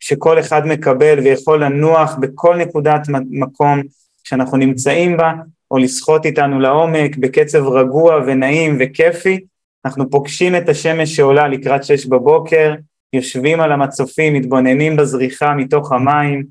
שכל 0.00 0.40
אחד 0.40 0.66
מקבל 0.66 1.18
ויכול 1.18 1.64
לנוח 1.64 2.16
בכל 2.20 2.56
נקודת 2.56 3.00
מקום 3.30 3.80
שאנחנו 4.24 4.56
נמצאים 4.56 5.16
בה, 5.16 5.32
או 5.70 5.78
לשחות 5.78 6.26
איתנו 6.26 6.60
לעומק 6.60 7.16
בקצב 7.16 7.66
רגוע 7.66 8.16
ונעים 8.26 8.78
וכיפי, 8.80 9.40
אנחנו 9.84 10.10
פוגשים 10.10 10.56
את 10.56 10.68
השמש 10.68 11.16
שעולה 11.16 11.48
לקראת 11.48 11.84
שש 11.84 12.06
בבוקר, 12.06 12.74
יושבים 13.12 13.60
על 13.60 13.72
המצופים, 13.72 14.34
מתבוננים 14.34 14.96
בזריחה 14.96 15.54
מתוך 15.54 15.92
המים. 15.92 16.44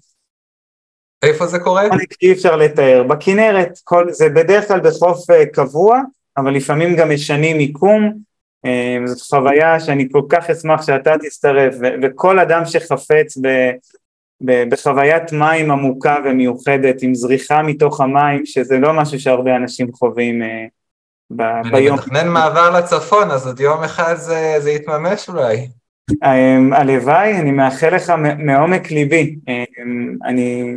איפה 1.24 1.48
זה 1.48 1.60
קורה? 1.60 1.84
אי 2.22 2.32
אפשר 2.32 2.56
לתאר. 2.56 3.04
בכנרת, 3.04 3.80
כל, 3.84 4.06
זה 4.12 4.30
בדרך 4.30 4.68
כלל 4.68 4.80
בחוף 4.80 5.30
אה, 5.30 5.46
קבוע, 5.46 6.02
אבל 6.38 6.54
לפעמים 6.54 6.96
גם 6.96 7.10
משנים 7.14 7.58
מיקום. 7.58 8.14
אה, 8.66 8.98
זאת 9.06 9.22
חוויה 9.22 9.80
שאני 9.80 10.08
כל 10.12 10.22
כך 10.30 10.50
אשמח 10.50 10.82
שאתה 10.82 11.18
תצטרף, 11.18 11.76
וכל 12.02 12.40
אדם 12.40 12.66
שחפץ 12.66 13.38
ב- 13.42 13.72
בחוויית 14.70 15.32
מים 15.32 15.72
עמוקה 15.72 16.18
ומיוחדת, 16.26 17.02
עם 17.02 17.16
זריחה 17.16 17.62
מתוך 17.62 18.02
המים, 18.02 18.46
שזה 18.46 18.78
לא 18.78 18.94
משהו 18.94 19.20
שהרבה 19.20 19.56
אנשים 19.56 19.92
חווים 19.94 20.44
אה, 20.44 20.66
ב- 21.32 21.70
ביום. 21.72 21.98
אני 22.00 22.06
מתכנן 22.06 22.28
מעבר 22.28 22.80
לצפון, 22.80 23.32
אז 23.32 23.48
עוד 23.48 23.60
יום 23.60 23.84
אחד 23.84 24.16
זה, 24.16 24.56
זה 24.60 24.72
יתממש 24.72 25.30
אולי. 25.30 25.68
הלוואי, 26.72 27.38
אני 27.40 27.52
מאחל 27.52 27.96
לך 27.96 28.14
מעומק 28.38 28.92
ליבי. 28.92 29.36
אני, 30.26 30.76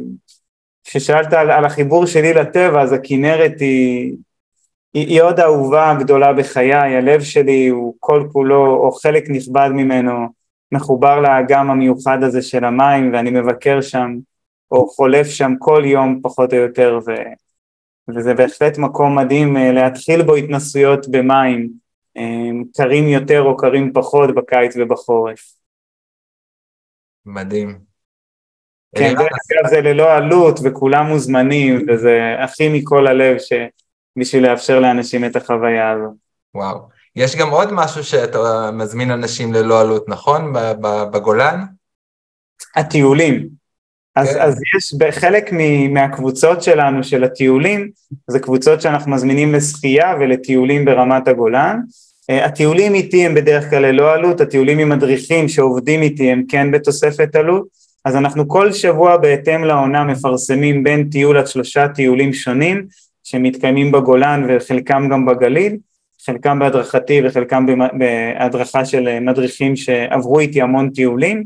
כששאלת 0.85 1.33
על, 1.33 1.51
על 1.51 1.65
החיבור 1.65 2.07
שלי 2.07 2.35
לטבע, 2.35 2.83
אז 2.83 2.93
הכנרת 2.93 3.61
היא, 3.61 4.17
היא, 4.95 5.07
היא 5.07 5.23
עוד 5.23 5.41
אהובה 5.41 5.95
גדולה 6.01 6.33
בחיי, 6.33 6.75
הלב 6.75 7.23
שלי 7.23 7.69
הוא 7.69 7.95
כל 8.01 8.29
כולו, 8.33 8.77
או 8.77 8.93
חלק 8.93 9.25
נכבד 9.29 9.71
ממנו, 9.73 10.27
מחובר 10.73 11.21
לאגם 11.21 11.71
המיוחד 11.71 12.23
הזה 12.23 12.43
של 12.43 12.65
המים, 12.65 13.13
ואני 13.13 13.31
מבקר 13.31 13.81
שם, 13.81 14.17
או 14.71 14.89
חולף 14.89 15.27
שם 15.27 15.53
כל 15.59 15.83
יום 15.87 16.21
פחות 16.23 16.53
או 16.53 16.59
יותר, 16.59 16.99
ו, 17.07 17.11
וזה 18.09 18.35
בהחלט 18.35 18.79
מקום 18.79 19.19
מדהים 19.19 19.57
אה, 19.57 19.73
להתחיל 19.73 20.23
בו 20.23 20.35
התנסויות 20.35 21.09
במים. 21.09 21.83
קרים 22.77 23.09
יותר 23.09 23.43
או 23.43 23.57
קרים 23.57 23.93
פחות 23.93 24.35
בקיץ 24.35 24.75
ובחורף. 24.77 25.55
מדהים. 27.27 27.92
כן, 28.97 29.15
זה, 29.19 29.71
זה 29.71 29.81
ללא 29.81 30.13
עלות 30.13 30.61
וכולם 30.65 31.07
מוזמנים 31.07 31.87
וזה 31.89 32.35
הכי 32.39 32.69
מכל 32.69 33.07
הלב 33.07 33.37
בשביל 34.19 34.47
לאפשר 34.51 34.81
לאנשים 34.81 35.25
את 35.25 35.37
החוויה 35.37 35.91
הזו. 35.91 36.15
וואו. 36.55 36.79
יש 37.17 37.37
גם 37.37 37.51
עוד 37.51 37.69
משהו 37.73 38.05
שאתה 38.05 38.71
מזמין 38.73 39.11
אנשים 39.11 39.53
ללא 39.53 39.81
עלות, 39.81 40.09
נכון? 40.09 40.53
בגולן? 41.13 41.65
הטיולים. 42.77 43.49
אז, 44.17 44.35
כן. 44.35 44.41
אז 44.41 44.55
יש 44.77 44.95
בחלק 44.99 45.51
מהקבוצות 45.91 46.63
שלנו 46.63 47.05
של 47.05 47.25
הטיולים, 47.25 47.91
זה 48.31 48.39
קבוצות 48.39 48.81
שאנחנו 48.81 49.13
מזמינים 49.13 49.55
לשחייה 49.55 50.15
ולטיולים 50.21 50.85
ברמת 50.85 51.29
הגולן. 51.29 51.81
Uh, 52.31 52.45
הטיולים 52.45 52.95
איתי 52.95 53.27
הם 53.27 53.35
בדרך 53.35 53.71
כלל 53.71 53.83
ללא 53.83 54.13
עלות, 54.13 54.41
הטיולים 54.41 54.79
עם 54.79 54.89
מדריכים 54.89 55.49
שעובדים 55.49 56.03
איתי 56.03 56.31
הם 56.31 56.43
כן 56.49 56.71
בתוספת 56.71 57.37
עלות, 57.37 57.67
אז 58.05 58.17
אנחנו 58.17 58.49
כל 58.49 58.73
שבוע 58.73 59.17
בהתאם 59.17 59.65
לעונה 59.65 60.05
מפרסמים 60.05 60.83
בין 60.83 61.09
טיול 61.09 61.37
עד 61.37 61.47
שלושה 61.47 61.89
טיולים 61.89 62.33
שונים 62.33 62.87
שמתקיימים 63.25 63.93
בגולן 63.93 64.47
וחלקם 64.49 65.09
גם 65.11 65.27
בגליל, 65.27 65.77
חלקם 66.27 66.59
בהדרכתי 66.59 67.21
וחלקם 67.25 67.67
בהדרכה 67.99 68.85
של 68.85 69.21
מדריכים 69.21 69.77
שעברו 69.77 70.41
איתי 70.41 70.63
המון 70.63 70.91
טיולים. 70.91 71.45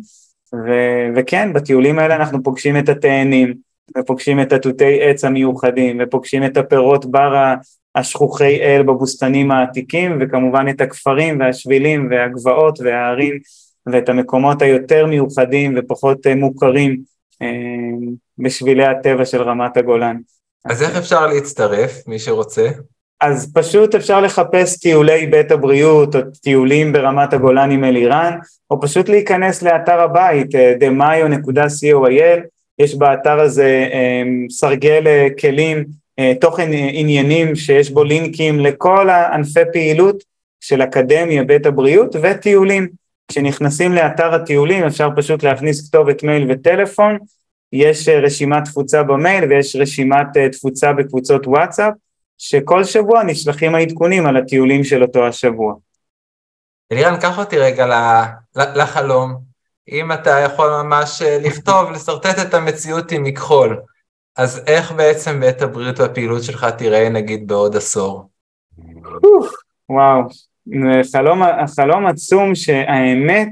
ו- 0.54 1.08
וכן, 1.16 1.52
בטיולים 1.52 1.98
האלה 1.98 2.16
אנחנו 2.16 2.42
פוגשים 2.42 2.76
את 2.76 2.88
התאנים, 2.88 3.54
ופוגשים 3.98 4.40
את 4.40 4.52
התותי 4.52 5.02
עץ 5.02 5.24
המיוחדים, 5.24 6.00
ופוגשים 6.02 6.44
את 6.44 6.56
הפירות 6.56 7.06
בר 7.06 7.54
השכוחי 7.94 8.60
אל 8.60 8.82
בבוסתנים 8.82 9.50
העתיקים, 9.50 10.18
וכמובן 10.20 10.68
את 10.68 10.80
הכפרים 10.80 11.40
והשבילים 11.40 12.08
והגבעות 12.10 12.78
והערים, 12.80 13.38
ואת 13.86 14.08
המקומות 14.08 14.62
היותר 14.62 15.06
מיוחדים 15.06 15.74
ופחות 15.76 16.26
מוכרים 16.26 17.00
אה, 17.42 17.48
בשבילי 18.38 18.86
הטבע 18.86 19.24
של 19.24 19.42
רמת 19.42 19.76
הגולן. 19.76 20.16
אז 20.64 20.82
איך 20.82 20.96
אפשר 20.96 21.26
להצטרף, 21.26 22.06
מי 22.06 22.18
שרוצה? 22.18 22.68
אז 23.20 23.52
פשוט 23.54 23.94
אפשר 23.94 24.20
לחפש 24.20 24.78
טיולי 24.78 25.26
בית 25.26 25.50
הבריאות 25.50 26.16
או 26.16 26.20
טיולים 26.42 26.92
ברמת 26.92 27.32
הגולן 27.32 27.70
עם 27.70 27.84
אלירן, 27.84 28.38
או 28.70 28.80
פשוט 28.80 29.08
להיכנס 29.08 29.62
לאתר 29.62 30.00
הבית, 30.00 30.54
demayo.coil, 30.54 32.40
יש 32.78 32.94
באתר 32.94 33.40
הזה 33.40 33.86
סרגל 34.50 35.06
אה, 35.06 35.28
כלים, 35.40 35.84
אה, 36.18 36.32
תוכן 36.40 36.72
אה, 36.72 36.88
עניינים 36.92 37.56
שיש 37.56 37.90
בו 37.90 38.04
לינקים 38.04 38.60
לכל 38.60 39.10
הענפי 39.10 39.60
פעילות 39.72 40.22
של 40.60 40.82
אקדמיה, 40.82 41.44
בית 41.44 41.66
הבריאות 41.66 42.16
וטיולים. 42.22 42.88
כשנכנסים 43.28 43.92
לאתר 43.92 44.34
הטיולים 44.34 44.84
אפשר 44.84 45.08
פשוט 45.16 45.42
להכניס 45.42 45.88
כתובת 45.88 46.22
מייל 46.22 46.46
וטלפון, 46.50 47.18
יש 47.72 48.08
רשימת 48.08 48.64
תפוצה 48.64 49.02
במייל 49.02 49.44
ויש 49.44 49.76
רשימת 49.76 50.26
תפוצה 50.52 50.92
בקבוצות 50.92 51.46
וואטסאפ, 51.46 51.92
שכל 52.38 52.84
שבוע 52.84 53.22
נשלחים 53.22 53.74
העדכונים 53.74 54.26
על 54.26 54.36
הטיולים 54.36 54.84
של 54.84 55.02
אותו 55.02 55.26
השבוע. 55.26 55.74
אלירן, 56.92 57.20
קח 57.20 57.38
אותי 57.38 57.58
רגע 57.58 57.86
לחלום. 58.56 59.36
אם 59.92 60.12
אתה 60.12 60.30
יכול 60.30 60.82
ממש 60.82 61.22
אה, 61.22 61.38
לכתוב, 61.38 61.90
לשרטט 61.90 62.38
את 62.46 62.54
המציאות 62.54 63.12
עם 63.12 63.22
מכחול, 63.22 63.80
אז 64.36 64.62
איך 64.66 64.92
בעצם 64.92 65.40
בית 65.40 65.62
הבריאות 65.62 66.00
והפעילות 66.00 66.42
שלך 66.42 66.64
תיראה 66.64 67.08
נגיד 67.08 67.46
בעוד 67.46 67.76
עשור? 67.76 68.28
וואו, 69.88 70.22
חלום, 71.12 71.42
חלום 71.76 72.06
עצום 72.06 72.54
שהאמת 72.54 73.48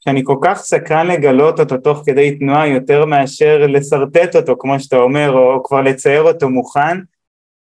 שאני 0.00 0.22
כל 0.24 0.36
כך 0.42 0.58
סקרן 0.58 1.06
לגלות 1.06 1.60
אותו 1.60 1.76
תוך 1.76 2.02
כדי 2.06 2.38
תנועה 2.38 2.68
יותר 2.68 3.04
מאשר 3.04 3.66
לשרטט 3.66 4.36
אותו 4.36 4.54
כמו 4.58 4.80
שאתה 4.80 4.96
אומר 4.96 5.32
או, 5.32 5.62
כבר 5.64 5.80
לצייר 5.80 6.22
אותו 6.22 6.48
מוכן 6.48 6.98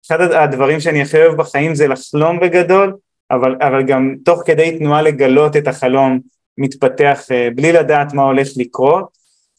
אחד 0.07 0.21
הדברים 0.21 0.79
שאני 0.79 1.01
הכי 1.01 1.17
אוהב 1.17 1.37
בחיים 1.37 1.75
זה 1.75 1.87
לחלום 1.87 2.39
בגדול, 2.39 2.95
אבל, 3.31 3.55
אבל 3.61 3.83
גם 3.83 4.15
תוך 4.25 4.41
כדי 4.45 4.77
תנועה 4.77 5.01
לגלות 5.01 5.55
את 5.55 5.67
החלום 5.67 6.19
מתפתח 6.57 7.21
אה, 7.31 7.47
בלי 7.55 7.71
לדעת 7.71 8.13
מה 8.13 8.23
הולך 8.23 8.47
לקרות, 8.57 9.09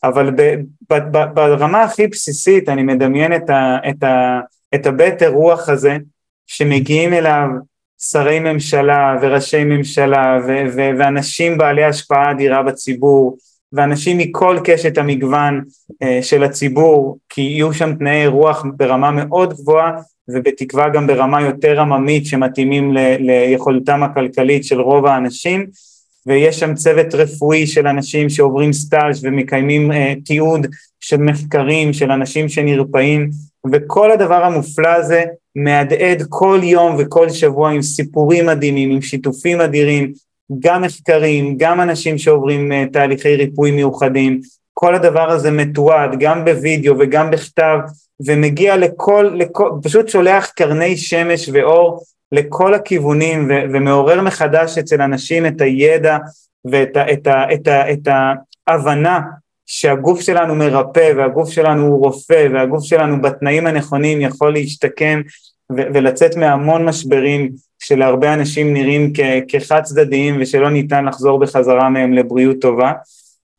אבל 0.04 0.30
ב, 0.30 0.54
ב, 0.90 0.94
ב, 0.94 1.34
ברמה 1.34 1.82
הכי 1.82 2.06
בסיסית 2.06 2.68
אני 2.68 2.82
מדמיין 2.82 3.34
את, 3.34 3.50
ה, 3.50 3.76
את, 3.90 4.02
ה, 4.02 4.40
את 4.74 4.86
הבית 4.86 5.22
הרוח 5.22 5.68
הזה 5.68 5.96
שמגיעים 6.46 7.12
אליו 7.12 7.48
שרי 8.00 8.40
ממשלה 8.40 9.16
וראשי 9.22 9.64
ממשלה 9.64 10.38
ו- 10.46 10.64
ו- 10.76 10.90
ואנשים 10.98 11.58
בעלי 11.58 11.84
השפעה 11.84 12.30
אדירה 12.30 12.62
בציבור 12.62 13.38
ואנשים 13.72 14.18
מכל 14.18 14.58
קשת 14.64 14.98
המגוון 14.98 15.64
של 16.22 16.44
הציבור, 16.44 17.18
כי 17.28 17.40
יהיו 17.40 17.72
שם 17.72 17.94
תנאי 17.94 18.26
רוח 18.26 18.64
ברמה 18.76 19.10
מאוד 19.10 19.54
גבוהה 19.54 19.92
ובתקווה 20.28 20.88
גם 20.88 21.06
ברמה 21.06 21.42
יותר 21.42 21.80
עממית 21.80 22.26
שמתאימים 22.26 22.96
ל, 22.96 22.98
ליכולתם 23.18 24.02
הכלכלית 24.02 24.64
של 24.64 24.80
רוב 24.80 25.06
האנשים. 25.06 25.66
ויש 26.26 26.60
שם 26.60 26.74
צוות 26.74 27.14
רפואי 27.14 27.66
של 27.66 27.86
אנשים 27.86 28.28
שעוברים 28.28 28.72
סטאז' 28.72 29.24
ומקיימים 29.24 29.92
אה, 29.92 30.14
תיעוד 30.24 30.66
של 31.00 31.16
מחקרים 31.16 31.92
של 31.92 32.10
אנשים 32.10 32.48
שנרפאים 32.48 33.30
וכל 33.72 34.10
הדבר 34.10 34.44
המופלא 34.44 34.88
הזה 34.88 35.24
מהדהד 35.56 36.22
כל 36.28 36.60
יום 36.62 36.96
וכל 36.98 37.30
שבוע 37.30 37.70
עם 37.70 37.82
סיפורים 37.82 38.46
מדהימים, 38.46 38.90
עם 38.90 39.02
שיתופים 39.02 39.60
אדירים, 39.60 40.12
גם 40.58 40.82
מחקרים, 40.82 41.54
גם 41.58 41.80
אנשים 41.80 42.18
שעוברים 42.18 42.72
אה, 42.72 42.84
תהליכי 42.92 43.36
ריפוי 43.36 43.70
מיוחדים, 43.70 44.40
כל 44.74 44.94
הדבר 44.94 45.30
הזה 45.30 45.50
מתועד 45.50 46.18
גם 46.18 46.44
בווידאו 46.44 46.94
וגם 46.98 47.30
בכתב 47.30 47.78
ומגיע 48.26 48.76
לכל, 48.76 49.30
לכל 49.34 49.70
פשוט 49.82 50.08
שולח 50.08 50.46
קרני 50.56 50.96
שמש 50.96 51.48
ואור 51.52 52.02
לכל 52.32 52.74
הכיוונים 52.74 53.48
ו, 53.50 53.52
ומעורר 53.72 54.20
מחדש 54.20 54.78
אצל 54.78 55.02
אנשים 55.02 55.46
את 55.46 55.60
הידע 55.60 56.18
ואת 56.64 56.96
ה, 56.96 57.12
את 57.12 57.26
ה, 57.26 57.54
את 57.54 57.68
ה, 57.68 57.92
את 57.92 58.08
ההבנה 58.66 59.20
שהגוף 59.72 60.20
שלנו 60.20 60.54
מרפא 60.54 61.12
והגוף 61.16 61.50
שלנו 61.50 61.86
הוא 61.86 62.04
רופא 62.04 62.48
והגוף 62.52 62.84
שלנו 62.84 63.22
בתנאים 63.22 63.66
הנכונים 63.66 64.20
יכול 64.20 64.52
להשתקם 64.52 65.20
ו- 65.72 65.86
ולצאת 65.94 66.36
מהמון 66.36 66.84
משברים 66.84 67.50
שלהרבה 67.78 68.34
אנשים 68.34 68.74
נראים 68.74 69.12
כ- 69.14 69.20
כחד 69.48 69.82
צדדיים 69.82 70.36
ושלא 70.40 70.70
ניתן 70.70 71.04
לחזור 71.04 71.38
בחזרה 71.38 71.88
מהם 71.88 72.12
לבריאות 72.12 72.56
טובה. 72.60 72.92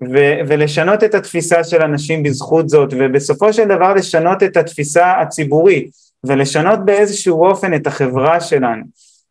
ו- 0.04 0.40
ולשנות 0.48 1.04
את 1.04 1.16
התפיסה 1.16 1.64
של 1.64 1.82
אנשים 1.82 2.24
בזכות 2.24 2.70
זאת 2.70 2.94
ובסופו 2.98 3.54
של 3.54 3.68
דבר 3.68 3.94
לשנות 3.94 4.44
את 4.44 4.58
התפיסה 4.58 5.12
הציבורית 5.12 5.90
ולשנות 6.24 6.86
באיזשהו 6.86 7.46
אופן 7.46 7.74
את 7.74 7.88
החברה 7.88 8.40
שלנו 8.40 8.84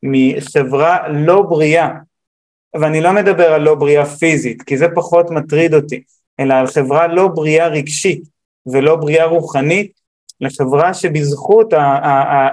מחברה 0.03 1.09
לא 1.09 1.43
בריאה. 1.43 1.91
ואני 2.81 3.01
לא 3.01 3.13
מדבר 3.13 3.53
על 3.53 3.63
לא 3.63 3.75
בריאה 3.75 4.07
פיזית 4.07 4.63
כי 4.63 4.77
זה 4.77 4.87
פחות 4.95 5.31
מטריד 5.31 5.75
אותי 5.75 6.03
אלא 6.41 6.55
על 6.55 6.67
חברה 6.67 7.07
לא 7.07 7.29
בריאה 7.29 7.69
רגשית 7.69 8.23
ולא 8.67 8.97
בריאה 8.97 9.25
רוחנית 9.25 10.01
לחברה 10.41 10.95
שבזכות 10.95 11.73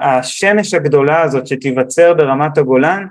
השמש 0.02 0.74
הגדולה 0.74 1.22
הזאת 1.22 1.48
שתיווצר 1.48 2.14
ברמת 2.14 2.58
הגולן 2.58 3.06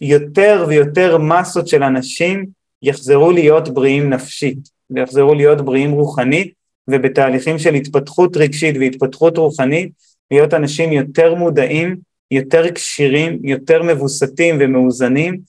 יותר 0.00 0.64
ויותר 0.68 1.18
מסות 1.18 1.68
של 1.68 1.82
אנשים 1.82 2.46
יחזרו 2.82 3.30
להיות 3.30 3.68
בריאים 3.68 4.10
נפשית 4.10 4.58
ויחזרו 4.90 5.34
להיות 5.34 5.60
בריאים 5.60 5.90
רוחנית 5.90 6.52
ובתהליכים 6.88 7.58
של 7.58 7.74
התפתחות 7.74 8.36
רגשית 8.36 8.76
והתפתחות 8.80 9.38
רוחנית 9.38 9.92
להיות 10.30 10.54
אנשים 10.54 10.92
יותר 10.92 11.34
מודעים, 11.34 11.96
יותר 12.30 12.72
כשירים, 12.74 13.38
יותר 13.42 13.82
מבוסתים 13.82 14.56
ומאוזנים 14.60 15.40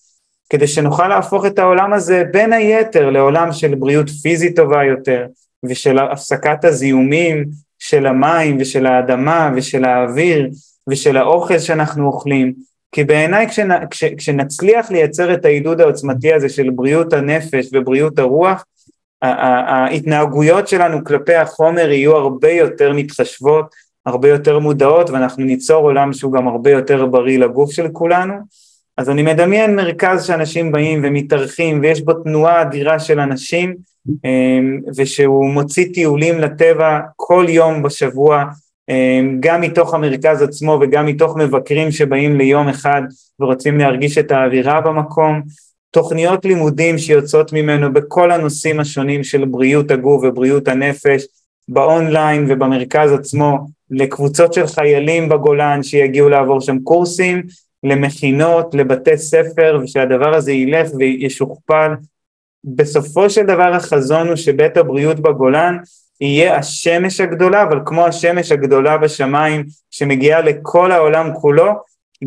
כדי 0.51 0.67
שנוכל 0.67 1.07
להפוך 1.07 1.45
את 1.45 1.59
העולם 1.59 1.93
הזה 1.93 2.23
בין 2.31 2.53
היתר 2.53 3.09
לעולם 3.09 3.51
של 3.51 3.75
בריאות 3.75 4.09
פיזית 4.09 4.55
טובה 4.55 4.83
יותר 4.83 5.25
ושל 5.63 5.99
הפסקת 5.99 6.65
הזיהומים 6.65 7.45
של 7.79 8.05
המים 8.05 8.57
ושל 8.59 8.85
האדמה 8.85 9.51
ושל 9.55 9.85
האוויר 9.85 10.49
ושל 10.89 11.17
האוכל 11.17 11.59
שאנחנו 11.59 12.07
אוכלים. 12.07 12.53
כי 12.91 13.03
בעיניי 13.03 13.47
כשנ, 13.47 13.69
כש, 13.89 14.03
כשנצליח 14.03 14.91
לייצר 14.91 15.33
את 15.33 15.45
העידוד 15.45 15.81
העוצמתי 15.81 16.33
הזה 16.33 16.49
של 16.49 16.69
בריאות 16.69 17.13
הנפש 17.13 17.69
ובריאות 17.73 18.19
הרוח 18.19 18.65
ההתנהגויות 19.21 20.67
שלנו 20.67 21.03
כלפי 21.03 21.35
החומר 21.35 21.91
יהיו 21.91 22.15
הרבה 22.15 22.51
יותר 22.51 22.93
מתחשבות, 22.93 23.65
הרבה 24.05 24.29
יותר 24.29 24.59
מודעות 24.59 25.09
ואנחנו 25.09 25.43
ניצור 25.43 25.83
עולם 25.83 26.13
שהוא 26.13 26.33
גם 26.33 26.47
הרבה 26.47 26.71
יותר 26.71 27.05
בריא 27.05 27.39
לגוף 27.39 27.71
של 27.71 27.87
כולנו 27.93 28.33
אז 28.97 29.09
אני 29.09 29.23
מדמיין 29.23 29.75
מרכז 29.75 30.25
שאנשים 30.25 30.71
באים 30.71 31.01
ומתארחים 31.03 31.79
ויש 31.81 32.01
בו 32.01 32.13
תנועה 32.13 32.61
אדירה 32.61 32.99
של 32.99 33.19
אנשים 33.19 33.75
אמ, 34.25 34.79
ושהוא 34.97 35.49
מוציא 35.49 35.93
טיולים 35.93 36.39
לטבע 36.39 36.99
כל 37.15 37.45
יום 37.49 37.83
בשבוע 37.83 38.45
אמ, 38.89 39.37
גם 39.39 39.61
מתוך 39.61 39.93
המרכז 39.93 40.41
עצמו 40.41 40.79
וגם 40.81 41.05
מתוך 41.05 41.37
מבקרים 41.37 41.91
שבאים 41.91 42.37
ליום 42.37 42.67
אחד 42.69 43.01
ורוצים 43.39 43.77
להרגיש 43.77 44.17
את 44.17 44.31
האווירה 44.31 44.81
במקום, 44.81 45.41
תוכניות 45.91 46.45
לימודים 46.45 46.97
שיוצאות 46.97 47.53
ממנו 47.53 47.93
בכל 47.93 48.31
הנושאים 48.31 48.79
השונים 48.79 49.23
של 49.23 49.45
בריאות 49.45 49.91
הגוף 49.91 50.23
ובריאות 50.23 50.67
הנפש, 50.67 51.25
באונליין 51.69 52.45
ובמרכז 52.49 53.11
עצמו, 53.11 53.67
לקבוצות 53.91 54.53
של 54.53 54.67
חיילים 54.67 55.29
בגולן 55.29 55.83
שיגיעו 55.83 56.29
לעבור 56.29 56.61
שם 56.61 56.79
קורסים, 56.79 57.43
למכינות, 57.83 58.75
לבתי 58.75 59.17
ספר, 59.17 59.79
ושהדבר 59.83 60.35
הזה 60.35 60.51
ילך 60.51 60.89
וישוכפל. 60.97 61.91
בסופו 62.63 63.29
של 63.29 63.43
דבר 63.43 63.73
החזון 63.73 64.27
הוא 64.27 64.35
שבית 64.35 64.77
הבריאות 64.77 65.19
בגולן 65.19 65.77
יהיה 66.21 66.55
השמש 66.55 67.21
הגדולה, 67.21 67.63
אבל 67.63 67.79
כמו 67.85 68.05
השמש 68.05 68.51
הגדולה 68.51 68.97
בשמיים 68.97 69.65
שמגיעה 69.91 70.41
לכל 70.41 70.91
העולם 70.91 71.33
כולו, 71.33 71.73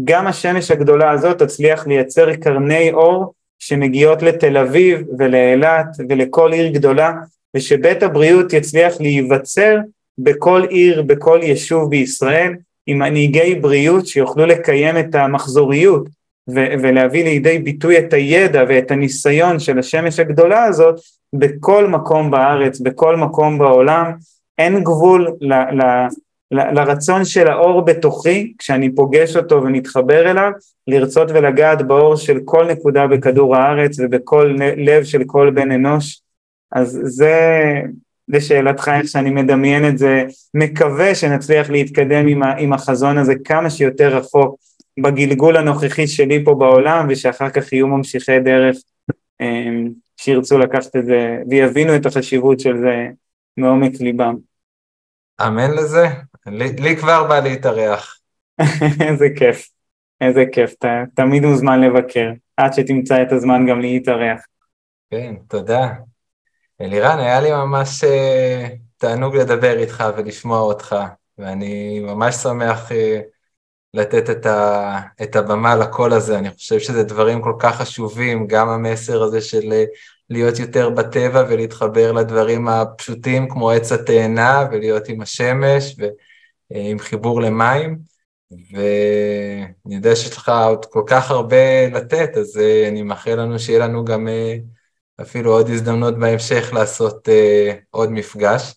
גם 0.04 0.26
השמש 0.26 0.70
הגדולה 0.70 1.10
הזאת 1.10 1.42
תצליח 1.42 1.86
לייצר 1.86 2.36
קרני 2.36 2.92
אור 2.92 3.34
שמגיעות 3.58 4.22
לתל 4.22 4.56
אביב 4.56 5.00
ולאילת 5.18 5.86
ולכל 6.08 6.52
עיר 6.52 6.72
גדולה, 6.72 7.12
ושבית 7.56 8.02
הבריאות 8.02 8.52
יצליח 8.52 9.00
להיווצר 9.00 9.76
בכל 10.18 10.62
עיר, 10.70 11.02
בכל 11.02 11.40
יישוב 11.42 11.90
בישראל, 11.90 12.54
עם 12.86 12.98
מנהיגי 12.98 13.54
בריאות 13.54 14.06
שיוכלו 14.06 14.46
לקיים 14.46 14.98
את 14.98 15.14
המחזוריות 15.14 16.08
ו- 16.50 16.74
ולהביא 16.82 17.24
לידי 17.24 17.58
ביטוי 17.58 17.98
את 17.98 18.12
הידע 18.12 18.64
ואת 18.68 18.90
הניסיון 18.90 19.58
של 19.58 19.78
השמש 19.78 20.20
הגדולה 20.20 20.64
הזאת 20.64 21.00
בכל 21.32 21.86
מקום 21.86 22.30
בארץ, 22.30 22.80
בכל 22.80 23.16
מקום 23.16 23.58
בעולם, 23.58 24.12
אין 24.58 24.84
גבול 24.84 25.32
ל- 25.40 25.54
ל- 25.54 26.06
ל- 26.50 26.78
לרצון 26.78 27.24
של 27.24 27.48
האור 27.48 27.82
בתוכי, 27.82 28.52
כשאני 28.58 28.94
פוגש 28.94 29.36
אותו 29.36 29.62
ומתחבר 29.62 30.30
אליו, 30.30 30.50
לרצות 30.86 31.30
ולגעת 31.30 31.82
באור 31.82 32.16
של 32.16 32.38
כל 32.44 32.66
נקודה 32.66 33.06
בכדור 33.06 33.56
הארץ 33.56 33.96
ובכל 33.98 34.56
לב 34.76 35.04
של 35.04 35.22
כל 35.26 35.50
בן 35.50 35.72
אנוש. 35.72 36.20
אז 36.72 37.00
זה, 37.02 37.40
לשאלתך 38.28 38.90
איך 38.94 39.08
שאני 39.08 39.30
מדמיין 39.30 39.88
את 39.88 39.98
זה, 39.98 40.24
מקווה 40.54 41.14
שנצליח 41.14 41.70
להתקדם 41.70 42.26
עם, 42.26 42.42
ה- 42.42 42.56
עם 42.58 42.72
החזון 42.72 43.18
הזה 43.18 43.34
כמה 43.44 43.70
שיותר 43.70 44.16
רחוק 44.16 44.56
בגלגול 45.02 45.56
הנוכחי 45.56 46.06
שלי 46.06 46.44
פה 46.44 46.54
בעולם, 46.54 47.06
ושאחר 47.10 47.50
כך 47.50 47.72
יהיו 47.72 47.88
ממשיכי 47.88 48.40
דרך 48.40 48.76
אמ, 49.40 49.88
שירצו 50.16 50.58
לקחת 50.58 50.96
את 50.96 51.04
זה 51.06 51.38
ויבינו 51.50 51.96
את 51.96 52.06
החשיבות 52.06 52.60
של 52.60 52.78
זה 52.78 53.08
מעומק 53.56 54.00
ליבם. 54.00 54.36
אמן 55.46 55.70
לזה, 55.70 56.06
לי, 56.46 56.72
לי 56.72 56.96
כבר 56.96 57.24
בא 57.28 57.40
להתארח. 57.40 58.20
איזה 59.08 59.26
כיף, 59.36 59.68
איזה 60.20 60.44
כיף, 60.52 60.74
ת, 60.74 60.84
תמיד 61.14 61.44
מוזמן 61.44 61.80
לבקר, 61.80 62.30
עד 62.56 62.72
שתמצא 62.72 63.22
את 63.22 63.32
הזמן 63.32 63.66
גם 63.66 63.80
להתארח. 63.80 64.40
כן, 65.10 65.34
תודה. 65.48 65.88
אלירן, 66.80 67.18
היה 67.18 67.40
לי 67.40 67.50
ממש 67.50 68.04
uh, 68.04 68.06
תענוג 68.96 69.36
לדבר 69.36 69.78
איתך 69.78 70.04
ולשמוע 70.16 70.60
אותך, 70.60 70.96
ואני 71.38 72.00
ממש 72.00 72.34
שמח 72.34 72.90
uh, 72.90 72.94
לתת 73.94 74.30
את, 74.30 74.46
ה, 74.46 75.00
את 75.22 75.36
הבמה 75.36 75.76
לקול 75.76 76.12
הזה. 76.12 76.38
אני 76.38 76.50
חושב 76.50 76.78
שזה 76.78 77.02
דברים 77.02 77.42
כל 77.42 77.54
כך 77.58 77.76
חשובים, 77.76 78.46
גם 78.46 78.68
המסר 78.68 79.22
הזה 79.22 79.40
של 79.40 79.62
uh, 79.72 79.96
להיות 80.30 80.58
יותר 80.58 80.90
בטבע 80.90 81.44
ולהתחבר 81.48 82.12
לדברים 82.12 82.68
הפשוטים 82.68 83.48
כמו 83.48 83.70
עץ 83.70 83.92
התאנה 83.92 84.66
ולהיות 84.72 85.08
עם 85.08 85.20
השמש 85.20 85.96
ועם 86.70 86.98
חיבור 86.98 87.40
למים. 87.40 87.98
ואני 88.72 89.94
יודע 89.94 90.16
שיש 90.16 90.36
לך 90.36 90.52
עוד 90.66 90.84
כל 90.84 91.02
כך 91.06 91.30
הרבה 91.30 91.88
לתת, 91.92 92.36
אז 92.36 92.60
אני 92.88 93.02
מאחל 93.02 93.34
לנו 93.34 93.58
שיהיה 93.58 93.78
לנו 93.78 94.04
גם 94.04 94.28
אפילו 95.20 95.52
עוד 95.52 95.68
הזדמנות 95.68 96.18
בהמשך 96.18 96.70
לעשות 96.72 97.28
uh, 97.28 97.74
עוד 97.90 98.10
מפגש. 98.10 98.74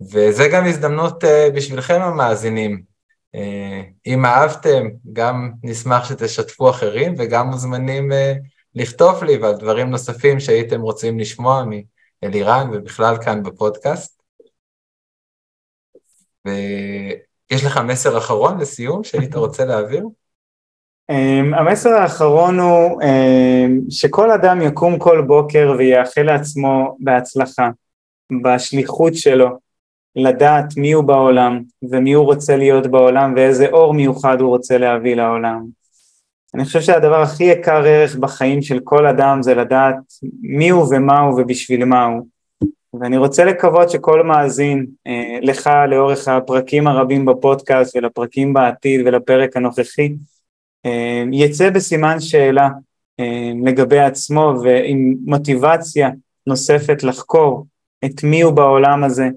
וזה 0.00 0.48
גם 0.52 0.64
הזדמנות 0.64 1.24
uh, 1.24 1.26
בשבילכם 1.56 2.00
המאזינים. 2.02 2.82
Uh, 3.36 3.38
אם 4.06 4.24
אהבתם, 4.24 4.88
גם 5.12 5.52
נשמח 5.62 6.08
שתשתפו 6.08 6.70
אחרים 6.70 7.14
וגם 7.18 7.46
מוזמנים 7.46 8.12
uh, 8.12 8.14
לכתוב 8.74 9.24
לי 9.24 9.36
ועל 9.36 9.56
דברים 9.56 9.90
נוספים 9.90 10.40
שהייתם 10.40 10.80
רוצים 10.80 11.18
לשמוע 11.18 11.64
מאלירן 12.22 12.70
ובכלל 12.72 13.16
כאן 13.24 13.42
בפודקאסט. 13.42 14.22
ויש 16.44 17.64
לך 17.64 17.76
מסר 17.76 18.18
אחרון 18.18 18.60
לסיום 18.60 19.04
שהיית 19.04 19.34
רוצה 19.34 19.64
להעביר? 19.64 20.04
אמ, 21.10 21.54
המסר 21.54 21.90
האחרון 21.90 22.58
הוא 22.58 23.02
אמ, 23.02 23.80
שכל 23.90 24.30
אדם 24.30 24.62
יקום 24.62 24.98
כל 24.98 25.22
בוקר 25.22 25.74
ויאחל 25.78 26.22
לעצמו 26.22 26.96
בהצלחה, 27.00 27.70
בשליחות 28.42 29.14
שלו, 29.14 29.48
לדעת 30.16 30.76
מי 30.76 30.92
הוא 30.92 31.04
בעולם 31.04 31.62
ומי 31.90 32.12
הוא 32.12 32.24
רוצה 32.24 32.56
להיות 32.56 32.86
בעולם 32.86 33.32
ואיזה 33.36 33.66
אור 33.66 33.94
מיוחד 33.94 34.40
הוא 34.40 34.48
רוצה 34.48 34.78
להביא 34.78 35.16
לעולם. 35.16 35.66
אני 36.54 36.64
חושב 36.64 36.80
שהדבר 36.80 37.22
הכי 37.22 37.44
יקר 37.44 37.82
ערך 37.86 38.16
בחיים 38.16 38.62
של 38.62 38.80
כל 38.84 39.06
אדם 39.06 39.42
זה 39.42 39.54
לדעת 39.54 39.96
מי 40.40 40.68
הוא 40.68 40.86
ומה 40.90 41.20
הוא 41.20 41.40
ובשביל 41.40 41.84
מה 41.84 42.04
הוא. 42.04 42.26
ואני 43.00 43.16
רוצה 43.16 43.44
לקוות 43.44 43.90
שכל 43.90 44.22
מאזין 44.22 44.86
אה, 45.06 45.38
לך 45.42 45.70
לאורך 45.90 46.28
הפרקים 46.28 46.86
הרבים 46.86 47.24
בפודקאסט 47.24 47.96
ולפרקים 47.96 48.52
בעתיד 48.52 49.06
ולפרק 49.06 49.56
הנוכחי 49.56 50.14
יצא 51.32 51.70
בסימן 51.70 52.20
שאלה 52.20 52.68
אה, 53.20 53.52
לגבי 53.64 53.98
עצמו 53.98 54.54
ועם 54.62 55.14
מוטיבציה 55.24 56.10
נוספת 56.46 57.02
לחקור 57.02 57.66
את 58.04 58.24
מי 58.24 58.40
הוא 58.40 58.52
בעולם 58.52 59.04
הזה 59.04 59.28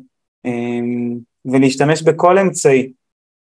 ולהשתמש 1.46 2.02
בכל 2.02 2.38
אמצעי 2.38 2.92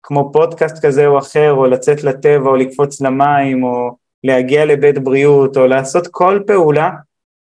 כמו 0.03 0.29
פודקאסט 0.33 0.85
כזה 0.85 1.07
או 1.07 1.17
אחר 1.19 1.51
או 1.51 1.65
לצאת 1.65 2.03
לטבע 2.03 2.49
או 2.49 2.55
לקפוץ 2.55 3.01
למים 3.01 3.63
או 3.63 3.95
להגיע 4.23 4.65
לבית 4.65 4.97
בריאות 4.97 5.57
או 5.57 5.67
לעשות 5.67 6.07
כל 6.07 6.39
פעולה 6.47 6.89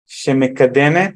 שמקדמת 0.07 1.11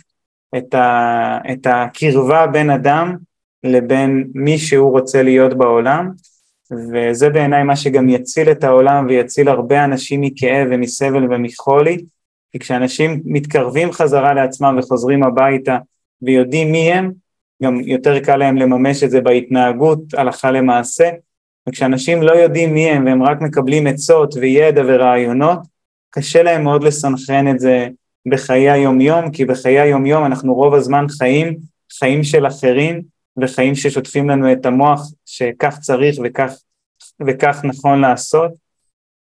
את, 0.57 0.73
ה, 0.73 1.37
את 1.51 1.67
הקרבה 1.69 2.47
בין 2.47 2.69
אדם 2.69 3.15
לבין 3.63 4.27
מי 4.33 4.57
שהוא 4.57 4.91
רוצה 4.91 5.23
להיות 5.23 5.53
בעולם 5.53 6.11
וזה 6.71 7.29
בעיניי 7.29 7.63
מה 7.63 7.75
שגם 7.75 8.09
יציל 8.09 8.51
את 8.51 8.63
העולם 8.63 9.05
ויציל 9.07 9.49
הרבה 9.49 9.85
אנשים 9.85 10.21
מכאב 10.21 10.67
ומסבל 10.71 11.33
ומחולי 11.33 11.97
כי 12.51 12.59
כשאנשים 12.59 13.21
מתקרבים 13.25 13.91
חזרה 13.91 14.33
לעצמם 14.33 14.79
וחוזרים 14.79 15.23
הביתה 15.23 15.77
ויודעים 16.21 16.71
מי 16.71 16.91
הם 16.91 17.11
גם 17.63 17.79
יותר 17.79 18.19
קל 18.19 18.37
להם 18.37 18.57
לממש 18.57 19.03
את 19.03 19.11
זה 19.11 19.21
בהתנהגות 19.21 19.99
הלכה 20.13 20.51
למעשה. 20.51 21.09
וכשאנשים 21.69 22.21
לא 22.21 22.31
יודעים 22.31 22.73
מי 22.73 22.89
הם 22.89 23.05
והם 23.05 23.23
רק 23.23 23.41
מקבלים 23.41 23.87
עצות 23.87 24.33
וידע 24.35 24.81
ורעיונות 24.87 25.59
קשה 26.09 26.43
להם 26.43 26.63
מאוד 26.63 26.83
לסנכרן 26.83 27.47
את 27.47 27.59
זה 27.59 27.87
בחיי 28.27 28.69
היומיום, 28.69 29.31
כי 29.31 29.45
בחיי 29.45 29.79
היומיום 29.79 30.25
אנחנו 30.25 30.53
רוב 30.53 30.73
הזמן 30.73 31.05
חיים 31.09 31.57
חיים 31.99 32.23
של 32.23 32.47
אחרים 32.47 33.01
וחיים 33.37 33.75
ששוטפים 33.75 34.29
לנו 34.29 34.51
את 34.51 34.65
המוח 34.65 35.11
שכך 35.25 35.79
צריך 35.79 36.15
וכך, 36.23 36.53
וכך 37.27 37.61
נכון 37.63 38.01
לעשות. 38.01 38.51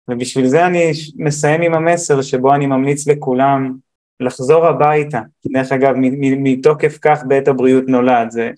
ובשביל 0.10 0.47
זה 0.47 0.66
אני 0.66 0.91
מסיים 1.16 1.62
עם 1.62 1.74
המסר 1.74 2.22
שבו 2.22 2.53
אני 2.53 2.66
ממליץ 2.66 3.08
לכולם 3.08 3.78
לחזור 4.20 4.66
הביתה. 4.66 5.22
דרך 5.53 5.72
אגב, 5.72 5.93
מתוקף 6.20 6.97
כך 7.01 7.24
בית 7.28 7.47
הבריאות 7.47 7.84
נולד, 7.88 8.32
זה 8.32 8.51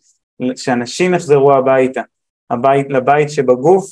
שאנשים 0.55 1.13
יחזרו 1.13 1.53
הביתה, 1.53 2.01
הבית, 2.49 2.89
לבית 2.89 3.29
שבגוף, 3.29 3.85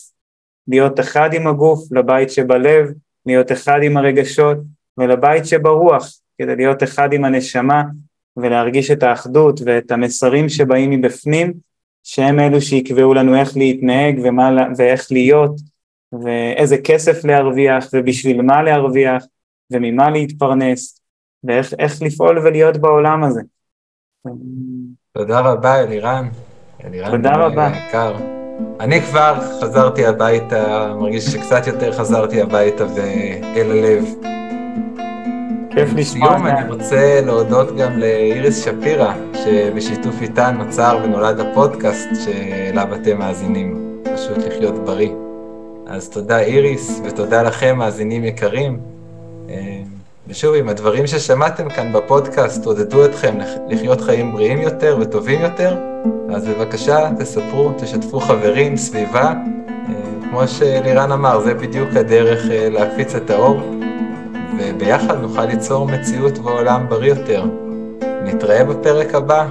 להיות 0.67 0.99
אחד 0.99 1.33
עם 1.33 1.47
הגוף, 1.47 1.91
לבית 1.91 2.31
שבלב, 2.31 2.87
להיות 3.25 3.51
אחד 3.51 3.79
עם 3.83 3.97
הרגשות, 3.97 4.57
ולבית 4.97 5.45
שברוח, 5.45 6.07
כדי 6.37 6.55
להיות 6.55 6.83
אחד 6.83 7.13
עם 7.13 7.25
הנשמה 7.25 7.83
ולהרגיש 8.37 8.91
את 8.91 9.03
האחדות 9.03 9.59
ואת 9.65 9.91
המסרים 9.91 10.49
שבאים 10.49 10.89
מבפנים, 10.89 11.53
שהם 12.03 12.39
אלו 12.39 12.61
שיקבעו 12.61 13.13
לנו 13.13 13.35
איך 13.35 13.57
להתנהג 13.57 14.19
ומה, 14.23 14.49
ואיך 14.77 15.07
להיות, 15.11 15.55
ואיזה 16.23 16.77
כסף 16.77 17.25
להרוויח 17.25 17.87
ובשביל 17.93 18.41
מה 18.41 18.63
להרוויח 18.63 19.23
וממה 19.71 20.09
להתפרנס, 20.09 21.01
ואיך 21.43 22.01
לפעול 22.01 22.39
ולהיות 22.39 22.77
בעולם 22.77 23.23
הזה. 23.23 23.41
תודה 25.11 25.39
רבה 25.39 25.83
אלירן. 25.83 26.27
אלירן 26.83 27.11
תודה 27.11 27.31
רבה. 27.35 27.71
יקר. 27.87 28.15
אני 28.79 29.01
כבר 29.01 29.39
חזרתי 29.61 30.05
הביתה, 30.05 30.93
מרגיש 30.99 31.25
שקצת 31.25 31.67
יותר 31.67 31.91
חזרתי 31.91 32.41
הביתה 32.41 32.85
ואל 32.95 33.71
הלב. 33.71 34.03
כיף 35.77 35.93
לשמוע. 35.95 36.29
לסיום 36.29 36.47
אני 36.47 36.69
רוצה 36.69 37.21
להודות 37.25 37.75
גם 37.75 37.99
לאיריס 37.99 38.65
שפירא, 38.65 39.13
שבשיתוף 39.33 40.21
איתה 40.21 40.51
נוצר 40.51 40.99
ונולד 41.03 41.39
הפודקאסט 41.39 42.07
שאליו 42.25 42.95
אתם 42.95 43.17
מאזינים, 43.17 43.99
פשוט 44.03 44.37
לחיות 44.37 44.85
בריא. 44.85 45.11
אז 45.87 46.09
תודה 46.09 46.39
איריס, 46.39 47.01
ותודה 47.05 47.43
לכם, 47.43 47.77
מאזינים 47.77 48.23
יקרים. 48.23 48.79
אה, 49.49 49.55
ושוב, 50.27 50.55
אם 50.55 50.69
הדברים 50.69 51.07
ששמעתם 51.07 51.69
כאן 51.69 51.93
בפודקאסט 51.93 52.65
עודדו 52.65 53.05
אתכם 53.05 53.37
לחיות 53.69 54.01
חיים 54.01 54.31
בריאים 54.31 54.61
יותר 54.61 54.97
וטובים 55.01 55.41
יותר, 55.41 55.77
אז 56.29 56.47
בבקשה 56.47 57.09
תספרו, 57.19 57.71
תשתפו 57.77 58.19
חברים, 58.19 58.77
סביבה. 58.77 59.23
אה, 59.23 59.33
כמו 60.29 60.47
שלירן 60.47 61.11
אמר, 61.11 61.39
זה 61.39 61.53
בדיוק 61.53 61.89
הדרך 61.95 62.51
אה, 62.51 62.69
להקפיץ 62.69 63.15
את 63.15 63.29
האור. 63.29 63.86
וביחד 64.59 65.21
נוכל 65.21 65.45
ליצור 65.45 65.87
מציאות 65.87 66.39
ועולם 66.39 66.89
בריא 66.89 67.09
יותר. 67.09 67.45
נתראה 68.23 68.63
בפרק 68.63 69.15
הבא. 69.15 69.47